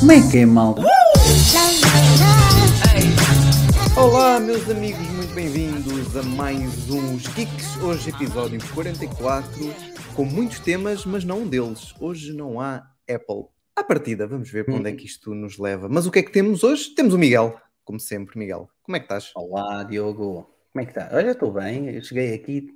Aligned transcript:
Como 0.00 0.12
é 0.12 0.30
que 0.30 0.38
é, 0.38 0.44
malta? 0.44 0.82
Love. 0.82 0.90
Olá, 3.96 4.38
meus 4.38 4.68
amigos, 4.68 5.08
muito 5.08 5.34
bem-vindos 5.34 6.14
a 6.14 6.22
mais 6.22 6.90
uns 6.90 7.26
Geeks. 7.28 7.78
Hoje, 7.78 8.10
episódio 8.10 8.60
44, 8.74 9.74
com 10.14 10.26
muitos 10.26 10.60
temas, 10.60 11.06
mas 11.06 11.24
não 11.24 11.40
um 11.40 11.48
deles. 11.48 11.94
Hoje 11.98 12.34
não 12.34 12.60
há 12.60 12.82
Apple. 13.08 13.46
À 13.74 13.82
partida, 13.82 14.26
vamos 14.26 14.50
ver 14.50 14.66
para 14.66 14.74
onde 14.74 14.90
é 14.90 14.92
que 14.92 15.06
isto 15.06 15.34
nos 15.34 15.58
leva. 15.58 15.88
Mas 15.88 16.04
o 16.06 16.10
que 16.10 16.18
é 16.18 16.22
que 16.22 16.30
temos 16.30 16.62
hoje? 16.62 16.94
Temos 16.94 17.14
o 17.14 17.18
Miguel, 17.18 17.58
como 17.84 18.00
sempre. 18.00 18.38
Miguel, 18.38 18.68
como 18.82 18.96
é 18.96 19.00
que 19.00 19.04
estás? 19.04 19.30
Olá, 19.34 19.84
Diogo. 19.84 20.50
Como 20.72 20.82
é 20.82 20.84
que 20.84 20.90
está? 20.90 21.14
Olha, 21.14 21.30
estou 21.30 21.52
bem. 21.52 21.88
Eu 21.90 22.02
cheguei 22.02 22.34
aqui. 22.34 22.68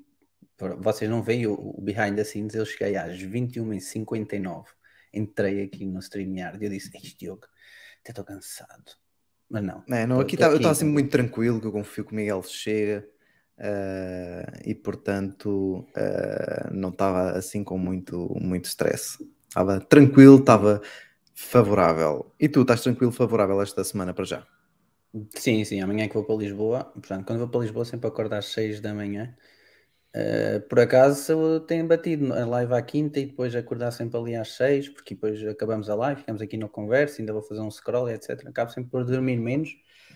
Vocês 0.79 1.11
não 1.11 1.23
veem 1.23 1.47
o, 1.47 1.75
behind 1.81 2.17
the 2.17 2.25
scenes. 2.25 2.55
Eu 2.55 2.67
cheguei 2.67 2.97
às 2.97 3.19
21h59. 3.21 4.65
Entrei 5.13 5.63
aqui 5.63 5.87
no 5.87 6.01
StreamYard 6.01 6.63
e 6.63 6.67
eu 6.67 6.71
disse: 6.71 6.91
Diogo, 7.19 7.47
até 8.01 8.11
estou 8.11 8.25
cansado. 8.25 8.85
Mas 9.49 9.65
não. 9.65 9.83
É, 9.89 10.07
não, 10.07 10.17
Tô- 10.17 10.23
aqui 10.23 10.37
tá- 10.37 10.49
eu 10.49 10.57
estava 10.57 10.75
sempre 10.75 10.93
muito 10.93 11.11
tranquilo, 11.11 11.61
que 11.61 11.67
eu 11.67 11.73
confio 11.73 12.05
que 12.05 12.13
o 12.13 12.15
Miguel 12.15 12.43
chega 12.43 13.09
ah, 13.59 14.53
e, 14.65 14.75
portanto, 14.75 15.87
ah, 15.97 16.71
não 16.71 16.91
estava 16.91 17.31
assim 17.31 17.65
com 17.65 17.79
muito, 17.79 18.37
muito 18.41 18.67
stress. 18.67 19.19
Estava 19.49 19.81
tranquilo, 19.81 20.39
estava 20.39 20.83
favorável. 21.35 22.31
E 22.39 22.49
tu, 22.49 22.63
estás 22.63 22.83
tranquilo, 22.83 23.11
favorável 23.11 23.63
esta 23.63 23.83
semana 23.83 24.13
para 24.13 24.25
já? 24.25 24.47
Sim, 25.37 25.65
sim. 25.65 25.81
Amanhã 25.81 26.05
é 26.05 26.09
que 26.09 26.15
vou 26.15 26.25
para 26.25 26.35
Lisboa. 26.37 26.85
Portanto, 26.85 27.27
quando 27.27 27.39
vou 27.39 27.49
para 27.49 27.61
Lisboa, 27.61 27.85
sempre 27.85 28.09
acordo 28.09 28.35
às 28.35 28.47
6 28.47 28.81
da 28.81 28.95
manhã. 28.95 29.35
Uh, 30.17 30.61
por 30.69 30.81
acaso 30.81 31.33
eu 31.33 31.61
tenho 31.61 31.87
batido 31.87 32.33
a 32.33 32.45
live 32.47 32.75
à 32.75 32.83
quinta 32.83 33.21
e 33.21 33.27
depois 33.27 33.55
acordar 33.55 33.93
sempre 33.93 34.19
ali 34.19 34.35
às 34.37 34.53
6, 34.53 34.89
porque 34.89 35.15
depois 35.15 35.47
acabamos 35.47 35.91
a 35.91 35.95
live, 35.95 36.21
ficamos 36.21 36.43
aqui 36.43 36.57
na 36.57 36.69
conversa, 36.69 37.21
ainda 37.23 37.33
vou 37.33 37.43
fazer 37.43 37.61
um 37.61 37.71
scroll, 37.71 38.09
etc. 38.11 38.49
Acabo 38.51 38.71
sempre 38.73 38.91
por 38.91 39.05
dormir 39.05 39.37
menos, 39.39 39.71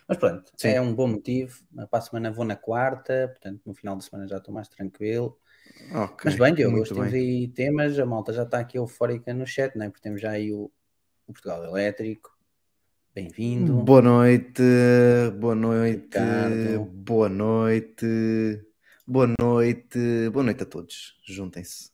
mas 0.08 0.18
pronto, 0.18 0.50
Sim. 0.56 0.70
é 0.70 0.80
um 0.80 0.94
bom 0.94 1.08
motivo. 1.08 1.62
Para 1.90 1.98
a 1.98 2.02
semana 2.02 2.32
vou 2.32 2.44
na 2.44 2.56
quarta, 2.56 3.28
portanto 3.28 3.62
no 3.66 3.74
final 3.74 3.96
de 3.96 4.04
semana 4.04 4.26
já 4.26 4.38
estou 4.38 4.52
mais 4.54 4.68
tranquilo. 4.68 5.38
Ok, 5.94 6.24
Mas 6.24 6.36
bem, 6.36 6.54
Diogo, 6.54 6.80
hoje 6.80 6.92
temos 6.92 7.12
aí 7.12 7.48
temas, 7.48 7.98
a 7.98 8.06
malta 8.06 8.32
já 8.32 8.44
está 8.44 8.58
aqui 8.60 8.78
eufórica 8.78 9.34
no 9.34 9.46
chat, 9.46 9.76
não 9.76 9.86
é? 9.86 9.90
Porque 9.90 10.02
temos 10.02 10.20
já 10.20 10.30
aí 10.32 10.52
o, 10.52 10.70
o 11.26 11.32
Portugal 11.32 11.64
Elétrico. 11.64 12.31
Bem-vindo. 13.14 13.74
Boa 13.84 14.00
noite, 14.00 14.62
boa 15.38 15.54
noite, 15.54 16.04
Ricardo. 16.04 16.84
boa 16.86 17.28
noite, 17.28 18.06
boa 19.06 19.26
noite, 19.38 20.30
boa 20.32 20.42
noite 20.42 20.62
a 20.62 20.66
todos. 20.66 21.20
Juntem-se. 21.26 21.90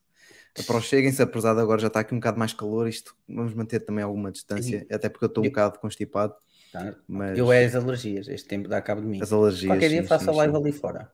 Aproxeguem-se, 0.60 1.20
apesar 1.20 1.54
de 1.54 1.60
agora 1.60 1.80
já 1.80 1.88
está 1.88 2.00
aqui 2.00 2.14
um 2.14 2.18
bocado 2.18 2.38
mais 2.38 2.52
calor, 2.52 2.88
isto 2.88 3.16
vamos 3.28 3.52
manter 3.54 3.80
também 3.80 4.02
alguma 4.04 4.30
distância, 4.30 4.86
até 4.90 5.08
porque 5.08 5.24
eu 5.24 5.28
estou 5.28 5.42
um 5.42 5.46
Eu- 5.46 5.50
bocado 5.50 5.78
constipado, 5.80 6.34
Tá? 6.72 6.94
mas 7.08 7.36
Eu 7.38 7.50
é 7.52 7.64
as 7.64 7.74
alergias, 7.74 8.28
este 8.28 8.46
tempo 8.48 8.68
dá 8.68 8.80
cabo 8.82 9.00
de 9.00 9.06
mim. 9.08 9.20
as 9.22 9.32
alergias. 9.32 9.72
Qualquer 9.72 9.88
dia 9.88 10.02
sim, 10.02 10.08
faço 10.08 10.24
sim, 10.24 10.30
a 10.30 10.34
live 10.34 10.54
sim. 10.54 10.60
ali 10.60 10.72
fora. 10.72 11.12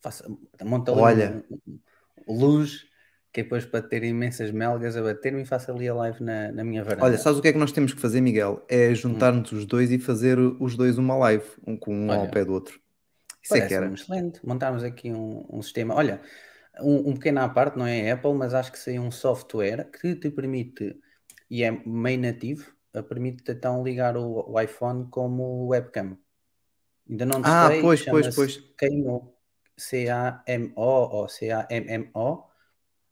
Faço, 0.00 0.38
monta 0.64 0.92
Olha. 0.92 1.44
luz, 2.26 2.86
que 3.34 3.40
é 3.40 3.42
depois 3.42 3.64
para 3.64 3.82
ter 3.82 4.04
imensas 4.04 4.52
melgas 4.52 4.96
a 4.96 5.02
bater-me 5.02 5.42
e 5.42 5.44
faço 5.44 5.72
ali 5.72 5.88
a 5.88 5.94
live 5.94 6.22
na, 6.22 6.52
na 6.52 6.62
minha 6.62 6.84
varanda. 6.84 7.04
Olha, 7.04 7.18
sabes 7.18 7.40
o 7.40 7.42
que 7.42 7.48
é 7.48 7.52
que 7.52 7.58
nós 7.58 7.72
temos 7.72 7.92
que 7.92 8.00
fazer, 8.00 8.20
Miguel? 8.20 8.64
É 8.68 8.94
juntar-nos 8.94 9.50
os 9.50 9.66
dois 9.66 9.90
e 9.90 9.98
fazer 9.98 10.38
os 10.38 10.76
dois 10.76 10.98
uma 10.98 11.16
live, 11.16 11.44
um 11.66 11.76
com 11.76 11.92
um 11.92 12.12
ao 12.12 12.20
Olha. 12.20 12.30
pé 12.30 12.44
do 12.44 12.52
outro. 12.52 12.78
Isso 13.42 13.56
é 13.56 13.66
que 13.66 13.74
era. 13.74 13.92
excelente. 13.92 14.38
Montarmos 14.46 14.84
aqui 14.84 15.10
um, 15.10 15.44
um 15.50 15.60
sistema. 15.60 15.96
Olha, 15.96 16.20
um, 16.80 17.10
um 17.10 17.14
pequeno 17.14 17.40
à 17.40 17.48
parte, 17.48 17.76
não 17.76 17.84
é 17.84 18.12
Apple, 18.12 18.34
mas 18.34 18.54
acho 18.54 18.70
que 18.70 18.78
saiu 18.78 19.02
um 19.02 19.10
software 19.10 19.90
que 19.90 20.14
te 20.14 20.30
permite, 20.30 20.96
e 21.50 21.64
é 21.64 21.72
meio 21.84 22.20
nativo, 22.20 22.72
eh, 22.94 23.02
permite 23.02 23.42
então 23.50 23.82
ligar 23.82 24.16
o, 24.16 24.48
o 24.48 24.60
iPhone 24.60 25.08
como 25.10 25.66
webcam. 25.66 26.16
Ainda 27.10 27.26
não 27.26 27.42
Ah, 27.42 27.66
testei, 27.66 27.82
pois, 27.82 28.04
pois, 28.04 28.34
pois. 28.34 28.56
Camo, 28.76 29.34
C-A-M-O 29.76 31.16
ou 31.16 31.28
C-A-M-M-O. 31.28 32.53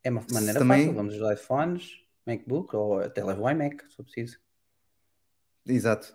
É 0.04 0.10
uma 0.10 0.24
maneira 0.32 0.58
também- 0.58 0.80
fácil, 0.86 0.94
vamos 0.94 1.14
usar 1.14 1.34
iPhones, 1.34 2.00
MacBook 2.26 2.74
ou 2.74 2.98
até 3.00 3.24
levo 3.24 3.42
o 3.42 3.50
iMac, 3.50 3.84
se 3.88 3.96
for 3.96 4.02
preciso. 4.04 4.38
Exato. 5.66 6.14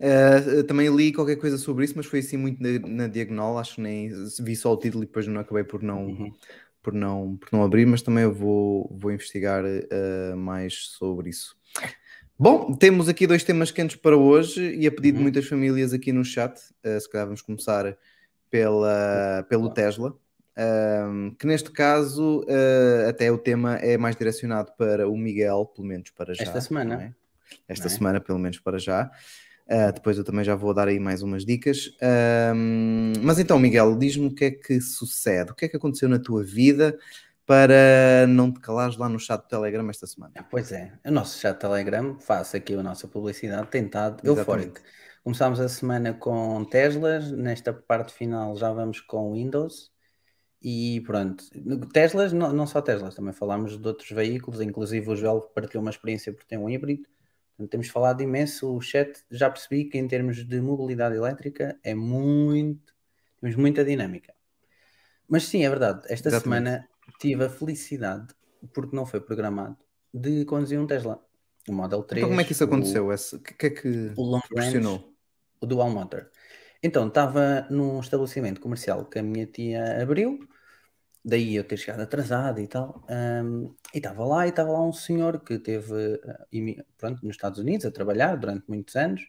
Eh, 0.00 0.62
também 0.64 0.88
li 0.94 1.12
qualquer 1.12 1.36
coisa 1.36 1.56
sobre 1.58 1.84
isso, 1.84 1.94
mas 1.96 2.06
foi 2.06 2.18
assim 2.18 2.36
muito 2.36 2.60
na, 2.62 2.78
na 2.88 3.06
diagonal, 3.06 3.58
acho 3.58 3.76
que 3.76 3.80
nem 3.80 4.10
vi 4.40 4.56
só 4.56 4.72
o 4.72 4.76
título 4.76 5.04
e 5.04 5.06
depois 5.06 5.26
não 5.26 5.40
acabei 5.40 5.62
por 5.64 5.82
não, 5.82 6.06
Uhum. 6.06 6.34
por 6.82 6.92
não, 6.92 7.36
por 7.36 7.48
não 7.52 7.62
abrir, 7.62 7.86
mas 7.86 8.02
também 8.02 8.24
eu 8.24 8.32
vou, 8.32 8.88
vou 8.98 9.12
investigar 9.12 9.64
eh, 9.64 10.34
mais 10.34 10.86
sobre 10.88 11.30
isso. 11.30 11.56
Bom, 12.36 12.74
temos 12.74 13.08
aqui 13.08 13.26
dois 13.28 13.44
temas 13.44 13.70
quentes 13.70 13.96
para 13.96 14.16
hoje 14.16 14.74
e 14.74 14.86
a 14.86 14.90
pedido 14.90 15.14
de 15.14 15.18
Uhum. 15.18 15.22
muitas 15.22 15.46
famílias 15.46 15.92
aqui 15.92 16.12
no 16.12 16.24
chat, 16.24 16.58
eh, 16.82 16.98
se 16.98 17.08
calhar 17.08 17.26
vamos 17.26 17.42
começar 17.42 17.96
pela, 18.50 19.44
pelo 19.48 19.72
Tesla, 19.72 20.16
ahm, 20.56 21.30
que 21.38 21.46
neste 21.46 21.70
caso 21.70 22.44
eh, 22.48 23.06
até 23.08 23.30
o 23.30 23.38
tema 23.38 23.76
é 23.76 23.96
mais 23.96 24.16
direcionado 24.16 24.72
para 24.76 25.08
o 25.08 25.16
Miguel, 25.16 25.66
pelo 25.66 25.86
menos 25.86 26.10
para 26.10 26.34
já. 26.34 26.42
Esta 26.42 26.60
semana. 26.60 27.02
é? 27.02 27.12
Esta 27.68 27.86
é? 27.86 27.90
semana, 27.90 28.20
pelo 28.20 28.38
menos 28.38 28.58
para 28.58 28.78
já. 28.78 29.10
Ah, 29.68 29.90
depois 29.90 30.18
eu 30.18 30.24
também 30.24 30.44
já 30.44 30.54
vou 30.54 30.74
dar 30.74 30.88
aí 30.88 31.00
mais 31.00 31.22
umas 31.22 31.44
dicas. 31.44 31.96
Ahm, 32.02 33.14
mas 33.22 33.38
então, 33.38 33.58
Miguel, 33.58 33.96
diz-me 33.96 34.26
o 34.26 34.34
que 34.34 34.44
é 34.44 34.50
que 34.50 34.80
sucede, 34.80 35.52
o 35.52 35.54
que 35.54 35.64
é 35.64 35.68
que 35.68 35.76
aconteceu 35.76 36.08
na 36.08 36.18
tua 36.18 36.42
vida 36.42 36.98
para 37.46 38.26
não 38.26 38.52
te 38.52 38.60
calares 38.60 38.96
lá 38.96 39.08
no 39.08 39.18
chat 39.18 39.40
do 39.42 39.48
Telegram 39.48 39.88
esta 39.90 40.06
semana. 40.06 40.32
Pois 40.50 40.72
é, 40.72 40.92
o 41.04 41.10
nosso 41.10 41.38
chat 41.38 41.58
Telegram, 41.58 42.18
faço 42.18 42.56
aqui 42.56 42.74
a 42.74 42.82
nossa 42.82 43.06
publicidade, 43.06 43.68
Exatamente. 43.72 44.26
eufórico. 44.26 44.80
Começámos 45.22 45.60
a 45.60 45.68
semana 45.68 46.12
com 46.12 46.64
Teslas, 46.64 47.30
nesta 47.30 47.72
parte 47.72 48.12
final 48.12 48.56
já 48.56 48.72
vamos 48.72 49.00
com 49.00 49.32
Windows 49.32 49.93
e 50.64 51.02
pronto. 51.02 51.44
Teslas, 51.92 52.32
não, 52.32 52.50
não 52.50 52.66
só 52.66 52.80
Teslas, 52.80 53.14
também 53.14 53.34
falámos 53.34 53.78
de 53.78 53.86
outros 53.86 54.10
veículos, 54.10 54.62
inclusive 54.62 55.10
o 55.10 55.14
Joel 55.14 55.42
partilhou 55.54 55.82
uma 55.82 55.90
experiência 55.90 56.32
por 56.32 56.42
ter 56.44 56.56
um 56.56 56.70
híbrido. 56.70 57.04
Portanto, 57.50 57.70
temos 57.70 57.88
falado 57.88 58.22
imenso. 58.22 58.74
O 58.74 58.80
chat 58.80 59.22
já 59.30 59.50
percebi 59.50 59.84
que 59.84 59.98
em 59.98 60.08
termos 60.08 60.42
de 60.42 60.60
mobilidade 60.62 61.14
elétrica 61.16 61.78
é 61.84 61.94
muito, 61.94 62.94
temos 63.40 63.54
muita 63.56 63.84
dinâmica. 63.84 64.32
Mas 65.28 65.44
sim, 65.44 65.64
é 65.64 65.68
verdade, 65.68 66.00
esta 66.08 66.30
Exatamente. 66.30 66.42
semana 66.42 66.88
tive 67.20 67.44
a 67.44 67.50
felicidade, 67.50 68.34
porque 68.72 68.96
não 68.96 69.04
foi 69.04 69.20
programado, 69.20 69.76
de 70.12 70.44
conduzir 70.46 70.80
um 70.80 70.86
Tesla. 70.86 71.22
O 71.68 71.72
Model 71.72 72.02
3. 72.02 72.22
Então, 72.22 72.28
como 72.30 72.40
é 72.40 72.44
que 72.44 72.52
isso 72.52 72.64
o- 72.64 72.66
aconteceu? 72.66 73.08
O 73.08 73.38
que 73.40 73.66
é 73.66 73.70
que 73.70 74.12
O, 74.16 74.22
long 74.22 74.40
range, 74.56 75.04
o 75.60 75.66
dual 75.66 75.90
motor. 75.90 76.30
Então, 76.82 77.08
estava 77.08 77.66
num 77.70 77.98
estabelecimento 78.00 78.60
comercial 78.60 79.06
que 79.06 79.18
a 79.18 79.22
minha 79.22 79.46
tia 79.46 80.02
abriu, 80.02 80.38
daí 81.24 81.56
eu 81.56 81.64
ter 81.64 81.76
chegado 81.78 82.00
atrasado 82.00 82.60
e 82.60 82.68
tal, 82.68 83.04
hum, 83.08 83.74
e 83.94 83.98
estava 83.98 84.24
lá, 84.24 84.46
e 84.46 84.50
estava 84.50 84.70
lá 84.72 84.82
um 84.82 84.92
senhor 84.92 85.40
que 85.40 85.58
teve, 85.58 86.20
eh, 86.52 86.84
pronto, 86.98 87.24
nos 87.24 87.36
Estados 87.36 87.58
Unidos 87.58 87.86
a 87.86 87.90
trabalhar 87.90 88.36
durante 88.36 88.64
muitos 88.68 88.94
anos, 88.96 89.22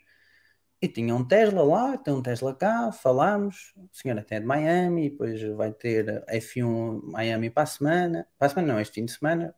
e 0.82 0.88
tinha 0.90 1.16
um 1.16 1.26
Tesla 1.28 1.64
lá, 1.64 1.98
tem 1.98 2.14
um 2.14 2.22
Tesla 2.22 2.54
cá, 2.56 2.92
falámos, 2.92 3.74
o 3.78 3.90
senhor 3.92 4.18
até 4.20 4.36
é 4.36 4.40
de 4.42 4.46
Miami, 4.46 5.10
depois 5.10 5.42
vai 5.56 5.72
ter 5.72 6.24
F1 6.28 7.02
Miami 7.12 7.50
para 7.50 7.64
a 7.64 7.66
semana, 7.66 8.28
para 8.38 8.48
a 8.48 8.50
semana 8.50 8.74
não, 8.74 8.80
este 8.80 8.96
fim 8.96 9.06
de 9.06 9.12
semana, 9.14 9.56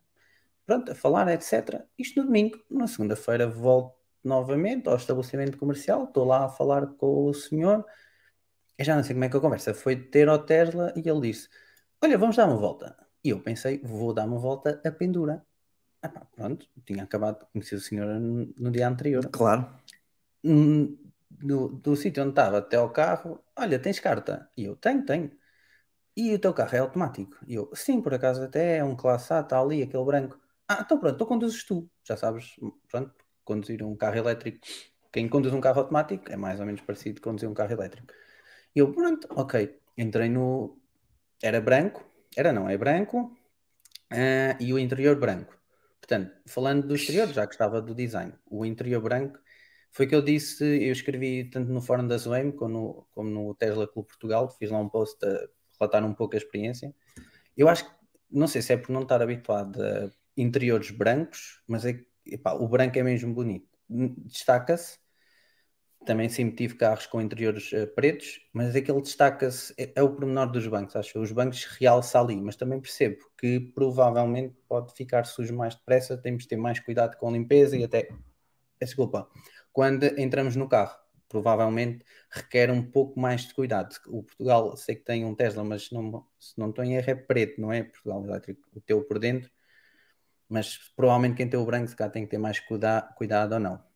pronto, 0.65 0.91
a 0.91 0.95
falar, 0.95 1.27
etc. 1.29 1.83
Isto 1.97 2.21
no 2.21 2.27
domingo, 2.27 2.57
na 2.69 2.87
segunda-feira 2.87 3.47
volto 3.47 3.97
novamente 4.23 4.87
ao 4.89 4.95
estabelecimento 4.97 5.57
comercial, 5.57 6.05
estou 6.05 6.25
lá 6.25 6.45
a 6.45 6.49
falar 6.49 6.87
com 6.87 7.25
o 7.25 7.33
senhor, 7.33 7.85
eu 8.77 8.85
já 8.85 8.95
não 8.95 9.03
sei 9.03 9.15
como 9.15 9.25
é 9.25 9.29
que 9.29 9.37
a 9.37 9.39
conversa 9.39 9.73
foi 9.73 9.95
ter 9.95 10.29
ao 10.29 10.39
Tesla 10.39 10.93
e 10.95 11.09
ele 11.09 11.21
disse, 11.21 11.49
olha, 12.03 12.17
vamos 12.17 12.35
dar 12.35 12.47
uma 12.47 12.57
volta. 12.57 12.95
E 13.23 13.29
eu 13.29 13.41
pensei, 13.41 13.79
vou 13.79 14.13
dar 14.13 14.25
uma 14.25 14.39
volta 14.39 14.81
a 14.85 14.91
pendura. 14.91 15.45
Ah 16.01 16.09
pá, 16.09 16.25
pronto, 16.35 16.67
tinha 16.85 17.03
acabado 17.03 17.39
de 17.39 17.45
conhecer 17.51 17.75
o 17.75 17.81
senhor 17.81 18.07
no, 18.19 18.53
no 18.57 18.71
dia 18.71 18.87
anterior. 18.87 19.27
Claro. 19.31 19.67
Hum, 20.43 20.97
Do, 21.29 21.69
do 21.69 21.95
sítio 21.95 22.23
onde 22.23 22.31
estava 22.31 22.59
até 22.59 22.77
ao 22.77 22.89
carro, 22.91 23.43
olha, 23.55 23.79
tens 23.79 23.99
carta? 23.99 24.49
E 24.55 24.63
eu, 24.65 24.75
tenho, 24.75 25.05
tenho. 25.05 25.31
E 26.15 26.33
o 26.33 26.39
teu 26.39 26.53
carro 26.53 26.75
é 26.75 26.79
automático? 26.79 27.35
E 27.47 27.55
eu, 27.55 27.69
sim, 27.75 28.01
por 28.01 28.13
acaso 28.13 28.43
até 28.43 28.77
é 28.77 28.83
um 28.83 28.95
classe 28.95 29.31
A, 29.33 29.41
está 29.41 29.59
ali, 29.59 29.83
aquele 29.83 30.03
branco. 30.03 30.39
Ah, 30.67 30.79
então 30.81 30.99
pronto, 30.99 31.15
então 31.15 31.27
conduzes 31.27 31.63
tu. 31.63 31.89
Já 32.03 32.17
sabes, 32.17 32.55
pronto, 32.89 33.13
conduzir 33.45 33.83
um 33.83 33.95
carro 33.95 34.17
elétrico. 34.17 34.59
Quem 35.11 35.29
conduz 35.29 35.53
um 35.53 35.61
carro 35.61 35.79
automático 35.81 36.31
é 36.31 36.35
mais 36.35 36.59
ou 36.59 36.65
menos 36.65 36.81
parecido 36.81 37.21
com 37.21 37.29
conduzir 37.31 37.49
um 37.49 37.53
carro 37.53 37.71
elétrico. 37.73 38.07
E 38.75 38.79
eu, 38.79 38.93
pronto, 38.93 39.27
ok. 39.31 39.79
Entrei 39.97 40.29
no. 40.29 40.79
Era 41.41 41.61
branco, 41.61 42.03
era 42.35 42.51
não, 42.53 42.69
é 42.69 42.77
branco 42.77 43.35
ah, 44.11 44.57
e 44.59 44.73
o 44.73 44.79
interior 44.79 45.19
branco. 45.19 45.55
Portanto, 45.99 46.31
falando 46.47 46.87
do 46.87 46.95
exterior, 46.95 47.27
já 47.27 47.45
que 47.45 47.53
estava 47.53 47.81
do 47.81 47.93
design, 47.93 48.33
o 48.45 48.65
interior 48.65 49.01
branco 49.01 49.39
Foi 49.91 50.07
que 50.07 50.15
eu 50.15 50.21
disse, 50.21 50.63
eu 50.63 50.91
escrevi 50.91 51.49
tanto 51.49 51.71
no 51.71 51.81
fórum 51.81 52.07
da 52.07 52.17
Zoem 52.17 52.51
como 52.51 52.71
no, 52.71 53.07
como 53.11 53.29
no 53.29 53.55
Tesla 53.55 53.87
Clube 53.87 54.09
Portugal, 54.09 54.49
fiz 54.49 54.69
lá 54.69 54.79
um 54.79 54.89
post 54.89 55.17
a 55.25 55.47
relatar 55.79 56.05
um 56.05 56.13
pouco 56.13 56.35
a 56.35 56.37
experiência. 56.37 56.93
Eu 57.57 57.67
acho 57.69 57.85
que, 57.85 57.91
não 58.31 58.47
sei 58.47 58.61
se 58.61 58.73
é 58.73 58.77
por 58.77 58.91
não 58.91 59.03
estar 59.03 59.21
habituado 59.21 59.81
a 59.81 60.11
interiores 60.35 60.91
brancos, 60.91 61.63
mas 61.67 61.85
é, 61.85 61.99
epá, 62.25 62.53
o 62.53 62.67
branco 62.67 62.99
é 62.99 63.03
mesmo 63.03 63.33
bonito. 63.33 63.67
Destaca-se, 63.89 64.99
também 66.07 66.29
sempre 66.29 66.55
tive 66.55 66.75
carros 66.75 67.05
com 67.05 67.21
interiores 67.21 67.71
uh, 67.73 67.85
pretos, 67.93 68.39
mas 68.53 68.75
aquele 68.75 69.01
destaca-se, 69.01 69.73
é, 69.77 69.91
é, 69.95 70.01
o 70.01 70.09
pormenor 70.09 70.49
dos 70.51 70.65
bancos, 70.65 70.95
acho. 70.95 71.19
Os 71.19 71.31
bancos 71.31 71.65
realça 71.65 72.19
ali, 72.19 72.35
mas 72.41 72.55
também 72.55 72.79
percebo 72.79 73.17
que 73.37 73.59
provavelmente 73.59 74.55
pode 74.67 74.93
ficar 74.93 75.25
sujo 75.25 75.53
mais 75.55 75.75
depressa, 75.75 76.17
temos 76.17 76.43
de 76.43 76.49
ter 76.49 76.57
mais 76.57 76.79
cuidado 76.79 77.17
com 77.17 77.27
a 77.27 77.31
limpeza 77.31 77.77
e 77.77 77.83
até, 77.83 78.07
desculpa, 78.81 79.29
quando 79.71 80.05
entramos 80.19 80.55
no 80.55 80.67
carro, 80.67 80.97
provavelmente 81.29 82.05
requer 82.31 82.71
um 82.71 82.81
pouco 82.81 83.19
mais 83.19 83.41
de 83.41 83.53
cuidado. 83.53 83.95
O 84.07 84.23
Portugal, 84.23 84.75
sei 84.77 84.95
que 84.95 85.03
tem 85.03 85.25
um 85.25 85.35
Tesla, 85.35 85.63
mas 85.63 85.91
não, 85.91 86.25
se 86.39 86.57
não 86.57 86.69
estou 86.69 86.83
em 86.85 86.95
erro 86.95 87.11
é 87.11 87.15
preto, 87.15 87.61
não 87.61 87.71
é? 87.71 87.83
Portugal 87.83 88.23
Elétrico, 88.23 88.61
o 88.73 88.81
teu 88.81 89.03
por 89.03 89.19
dentro, 89.19 89.51
mas 90.49 90.77
provavelmente 90.95 91.35
quem 91.35 91.49
tem 91.49 91.59
o 91.59 91.65
branco 91.65 91.89
se 91.89 91.95
cá 91.95 92.09
tem 92.09 92.23
que 92.23 92.31
ter 92.31 92.37
mais 92.37 92.59
cuida 92.59 93.01
cuidado 93.17 93.53
ou 93.53 93.59
não. 93.59 93.86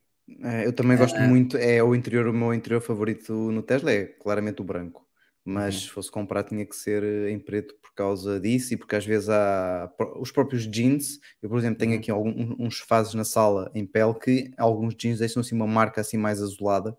É, 0.43 0.65
eu 0.65 0.73
também 0.73 0.97
gosto 0.97 1.17
uh, 1.17 1.21
muito, 1.21 1.57
é 1.57 1.83
o 1.83 1.93
interior, 1.93 2.27
o 2.27 2.33
meu 2.33 2.53
interior 2.53 2.81
favorito 2.81 3.33
no 3.51 3.61
Tesla 3.61 3.91
é 3.91 4.05
claramente 4.05 4.61
o 4.61 4.65
branco. 4.65 5.05
Mas 5.43 5.75
uhum. 5.75 5.81
se 5.81 5.89
fosse 5.89 6.11
comprar 6.11 6.43
tinha 6.43 6.65
que 6.65 6.75
ser 6.75 7.03
em 7.27 7.39
preto 7.39 7.73
por 7.81 7.93
causa 7.95 8.39
disso 8.39 8.73
e 8.73 8.77
porque 8.77 8.95
às 8.95 9.05
vezes 9.05 9.27
há 9.27 9.91
os 10.19 10.31
próprios 10.31 10.69
jeans. 10.69 11.19
Eu, 11.41 11.49
por 11.49 11.57
exemplo, 11.57 11.79
tenho 11.79 11.93
uhum. 11.93 11.97
aqui 11.97 12.11
alguns, 12.11 12.55
uns 12.59 12.79
fases 12.79 13.13
na 13.13 13.23
sala 13.23 13.71
em 13.73 13.85
pele 13.85 14.13
que 14.13 14.51
alguns 14.57 14.95
jeans 14.95 15.19
deixam 15.19 15.41
assim 15.41 15.55
uma 15.55 15.67
marca 15.67 15.99
assim 15.99 16.17
mais 16.17 16.41
azulada. 16.41 16.95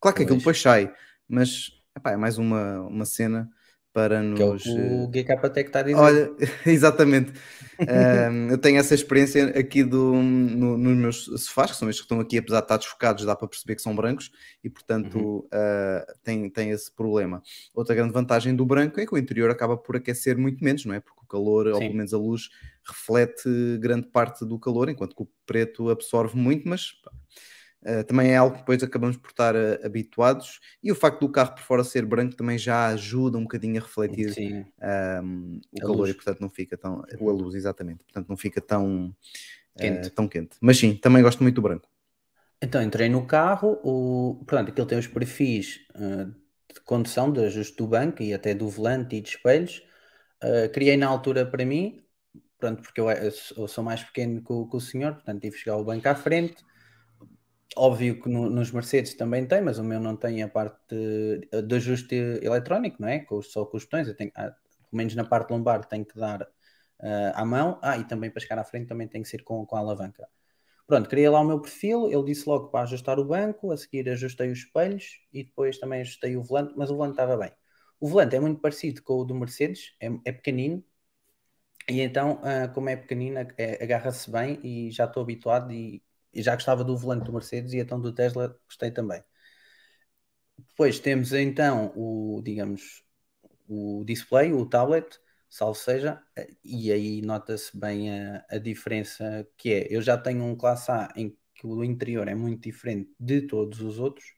Claro 0.00 0.16
que 0.16 0.22
pois. 0.22 0.26
aquilo 0.26 0.38
depois 0.38 0.60
sai, 0.60 0.92
mas 1.28 1.70
epá, 1.96 2.12
é 2.12 2.16
mais 2.16 2.36
uma, 2.36 2.80
uma 2.82 3.06
cena 3.06 3.48
para 3.94 4.20
nos. 4.20 4.64
Que 4.64 4.70
é 4.70 4.74
o, 4.74 5.04
o 5.04 5.08
GKTech 5.08 5.68
está 5.68 5.78
a 5.78 5.82
dizer. 5.82 5.96
Olha, 5.96 6.32
exatamente. 6.66 7.32
um, 7.78 8.50
eu 8.50 8.58
tenho 8.58 8.76
essa 8.76 8.92
experiência 8.92 9.46
aqui 9.56 9.84
do, 9.84 10.14
no, 10.14 10.76
nos 10.76 10.96
meus 10.96 11.44
sofás, 11.44 11.70
que 11.70 11.76
são 11.76 11.88
estes 11.88 12.04
que 12.04 12.06
estão 12.06 12.20
aqui, 12.20 12.36
apesar 12.36 12.58
de 12.58 12.64
estar 12.64 12.76
desfocados, 12.76 13.24
dá 13.24 13.36
para 13.36 13.46
perceber 13.46 13.76
que 13.76 13.82
são 13.82 13.94
brancos 13.94 14.32
e, 14.64 14.68
portanto, 14.68 15.16
uhum. 15.16 15.38
uh, 15.38 16.18
tem, 16.24 16.50
tem 16.50 16.70
esse 16.70 16.92
problema. 16.92 17.40
Outra 17.72 17.94
grande 17.94 18.12
vantagem 18.12 18.54
do 18.54 18.66
branco 18.66 18.98
é 19.00 19.06
que 19.06 19.14
o 19.14 19.18
interior 19.18 19.48
acaba 19.48 19.76
por 19.76 19.96
aquecer 19.96 20.36
muito 20.36 20.62
menos, 20.64 20.84
não 20.84 20.94
é? 20.94 20.98
Porque 20.98 21.20
o 21.22 21.26
calor, 21.28 21.66
Sim. 21.66 21.72
ou 21.72 21.78
pelo 21.78 21.94
menos 21.94 22.12
a 22.12 22.18
luz, 22.18 22.50
reflete 22.84 23.78
grande 23.78 24.08
parte 24.08 24.44
do 24.44 24.58
calor, 24.58 24.88
enquanto 24.88 25.14
que 25.14 25.22
o 25.22 25.28
preto 25.46 25.88
absorve 25.88 26.36
muito, 26.36 26.68
mas. 26.68 26.94
Uh, 27.84 28.02
também 28.04 28.30
é 28.30 28.36
algo 28.36 28.54
que 28.54 28.60
depois 28.62 28.82
acabamos 28.82 29.18
por 29.18 29.28
estar 29.28 29.54
uh, 29.54 29.84
habituados. 29.84 30.58
E 30.82 30.90
o 30.90 30.94
facto 30.94 31.20
do 31.20 31.28
carro 31.28 31.54
por 31.54 31.60
fora 31.60 31.84
ser 31.84 32.06
branco 32.06 32.34
também 32.34 32.56
já 32.56 32.86
ajuda 32.86 33.36
um 33.36 33.42
bocadinho 33.42 33.78
a 33.78 33.84
refletir 33.84 34.30
um, 35.22 35.60
o 35.70 35.78
a 35.78 35.80
calor 35.80 35.96
luz. 35.98 36.10
e 36.10 36.14
portanto 36.14 36.40
não 36.40 36.48
fica 36.48 36.78
tão 36.78 37.02
a 37.02 37.32
luz 37.32 37.54
exatamente. 37.54 38.02
Portanto 38.04 38.26
não 38.26 38.38
fica 38.38 38.58
tão 38.58 39.14
quente. 39.76 40.08
Uh, 40.08 40.10
tão 40.10 40.26
quente. 40.26 40.56
Mas 40.62 40.78
sim 40.78 40.94
também 40.94 41.22
gosto 41.22 41.42
muito 41.42 41.56
do 41.56 41.62
branco. 41.62 41.86
Então 42.62 42.80
entrei 42.80 43.10
no 43.10 43.26
carro 43.26 43.78
o 43.84 44.42
portanto 44.46 44.70
aquele 44.70 44.88
tem 44.88 44.98
os 44.98 45.06
perfis 45.06 45.80
de 46.72 46.80
condução 46.86 47.30
de 47.30 47.44
ajuste 47.44 47.76
do 47.76 47.86
banco 47.86 48.22
e 48.22 48.32
até 48.32 48.54
do 48.54 48.66
volante 48.66 49.16
e 49.16 49.20
de 49.20 49.28
espelhos. 49.28 49.82
Criei 50.72 50.96
na 50.96 51.06
altura 51.06 51.44
para 51.44 51.66
mim 51.66 52.02
pronto 52.58 52.82
porque 52.82 52.98
eu, 52.98 53.10
eu 53.10 53.68
sou 53.68 53.84
mais 53.84 54.02
pequeno 54.02 54.42
que 54.42 54.50
o, 54.50 54.66
que 54.66 54.76
o 54.76 54.80
senhor 54.80 55.12
portanto 55.12 55.42
tive 55.42 55.54
que 55.54 55.62
chegar 55.62 55.76
o 55.76 55.84
banco 55.84 56.08
à 56.08 56.14
frente 56.14 56.64
Óbvio 57.76 58.20
que 58.20 58.28
no, 58.28 58.48
nos 58.48 58.70
Mercedes 58.70 59.14
também 59.14 59.46
tem, 59.46 59.60
mas 59.60 59.78
o 59.78 59.84
meu 59.84 60.00
não 60.00 60.16
tem 60.16 60.42
a 60.42 60.48
parte 60.48 60.78
de, 60.88 61.62
de 61.62 61.74
ajuste 61.74 62.14
eletrónico, 62.42 63.00
não 63.00 63.08
é? 63.08 63.20
Com, 63.20 63.42
só 63.42 63.64
com 63.64 63.76
os 63.76 63.84
botões, 63.84 64.08
eu 64.08 64.16
tenho, 64.16 64.30
ah, 64.36 64.50
pelo 64.50 64.58
menos 64.92 65.14
na 65.14 65.24
parte 65.24 65.50
lombar 65.50 65.84
tem 65.86 66.04
que 66.04 66.16
dar 66.16 66.42
uh, 66.42 67.32
à 67.34 67.44
mão. 67.44 67.78
Ah, 67.82 67.98
e 67.98 68.04
também 68.04 68.30
para 68.30 68.40
chegar 68.40 68.58
à 68.58 68.64
frente 68.64 68.88
também 68.88 69.08
tem 69.08 69.22
que 69.22 69.28
ser 69.28 69.42
com, 69.42 69.64
com 69.66 69.76
a 69.76 69.80
alavanca. 69.80 70.28
Pronto, 70.86 71.08
criei 71.08 71.28
lá 71.28 71.40
o 71.40 71.44
meu 71.44 71.60
perfil, 71.60 72.10
ele 72.12 72.24
disse 72.24 72.48
logo 72.48 72.68
para 72.68 72.82
ajustar 72.82 73.18
o 73.18 73.24
banco, 73.24 73.72
a 73.72 73.76
seguir 73.76 74.08
ajustei 74.10 74.50
os 74.50 74.58
espelhos 74.60 75.20
e 75.32 75.44
depois 75.44 75.78
também 75.78 76.02
ajustei 76.02 76.36
o 76.36 76.42
volante, 76.42 76.74
mas 76.76 76.90
o 76.90 76.96
volante 76.96 77.14
estava 77.14 77.36
bem. 77.36 77.52
O 77.98 78.08
volante 78.08 78.36
é 78.36 78.40
muito 78.40 78.60
parecido 78.60 79.02
com 79.02 79.14
o 79.20 79.24
do 79.24 79.34
Mercedes, 79.34 79.94
é, 80.00 80.08
é 80.26 80.32
pequenino, 80.32 80.84
e 81.88 82.00
então, 82.00 82.40
uh, 82.42 82.72
como 82.72 82.88
é 82.88 82.96
pequenino, 82.96 83.38
é, 83.58 83.82
agarra-se 83.82 84.30
bem 84.30 84.58
e 84.62 84.90
já 84.90 85.04
estou 85.04 85.22
habituado 85.22 85.70
e 85.72 86.02
e 86.34 86.42
já 86.42 86.54
gostava 86.54 86.84
do 86.84 86.96
volante 86.96 87.24
do 87.24 87.32
Mercedes 87.32 87.72
e 87.72 87.78
então 87.78 88.00
do 88.00 88.12
Tesla 88.12 88.58
gostei 88.66 88.90
também. 88.90 89.22
Depois 90.58 90.98
temos 90.98 91.32
então 91.32 91.92
o, 91.96 92.40
digamos, 92.42 93.04
o 93.68 94.04
display, 94.04 94.52
o 94.52 94.66
tablet, 94.66 95.18
salvo 95.48 95.74
seja, 95.78 96.22
e 96.64 96.92
aí 96.92 97.22
nota-se 97.22 97.76
bem 97.76 98.10
a, 98.10 98.44
a, 98.50 98.58
diferença 98.58 99.46
que 99.56 99.72
é. 99.72 99.86
Eu 99.90 100.02
já 100.02 100.16
tenho 100.18 100.44
um 100.44 100.56
classe 100.56 100.90
A 100.90 101.12
em 101.16 101.36
que 101.54 101.66
o 101.66 101.82
interior 101.84 102.28
é 102.28 102.34
muito 102.34 102.62
diferente 102.62 103.10
de 103.18 103.42
todos 103.42 103.80
os 103.80 103.98
outros. 103.98 104.34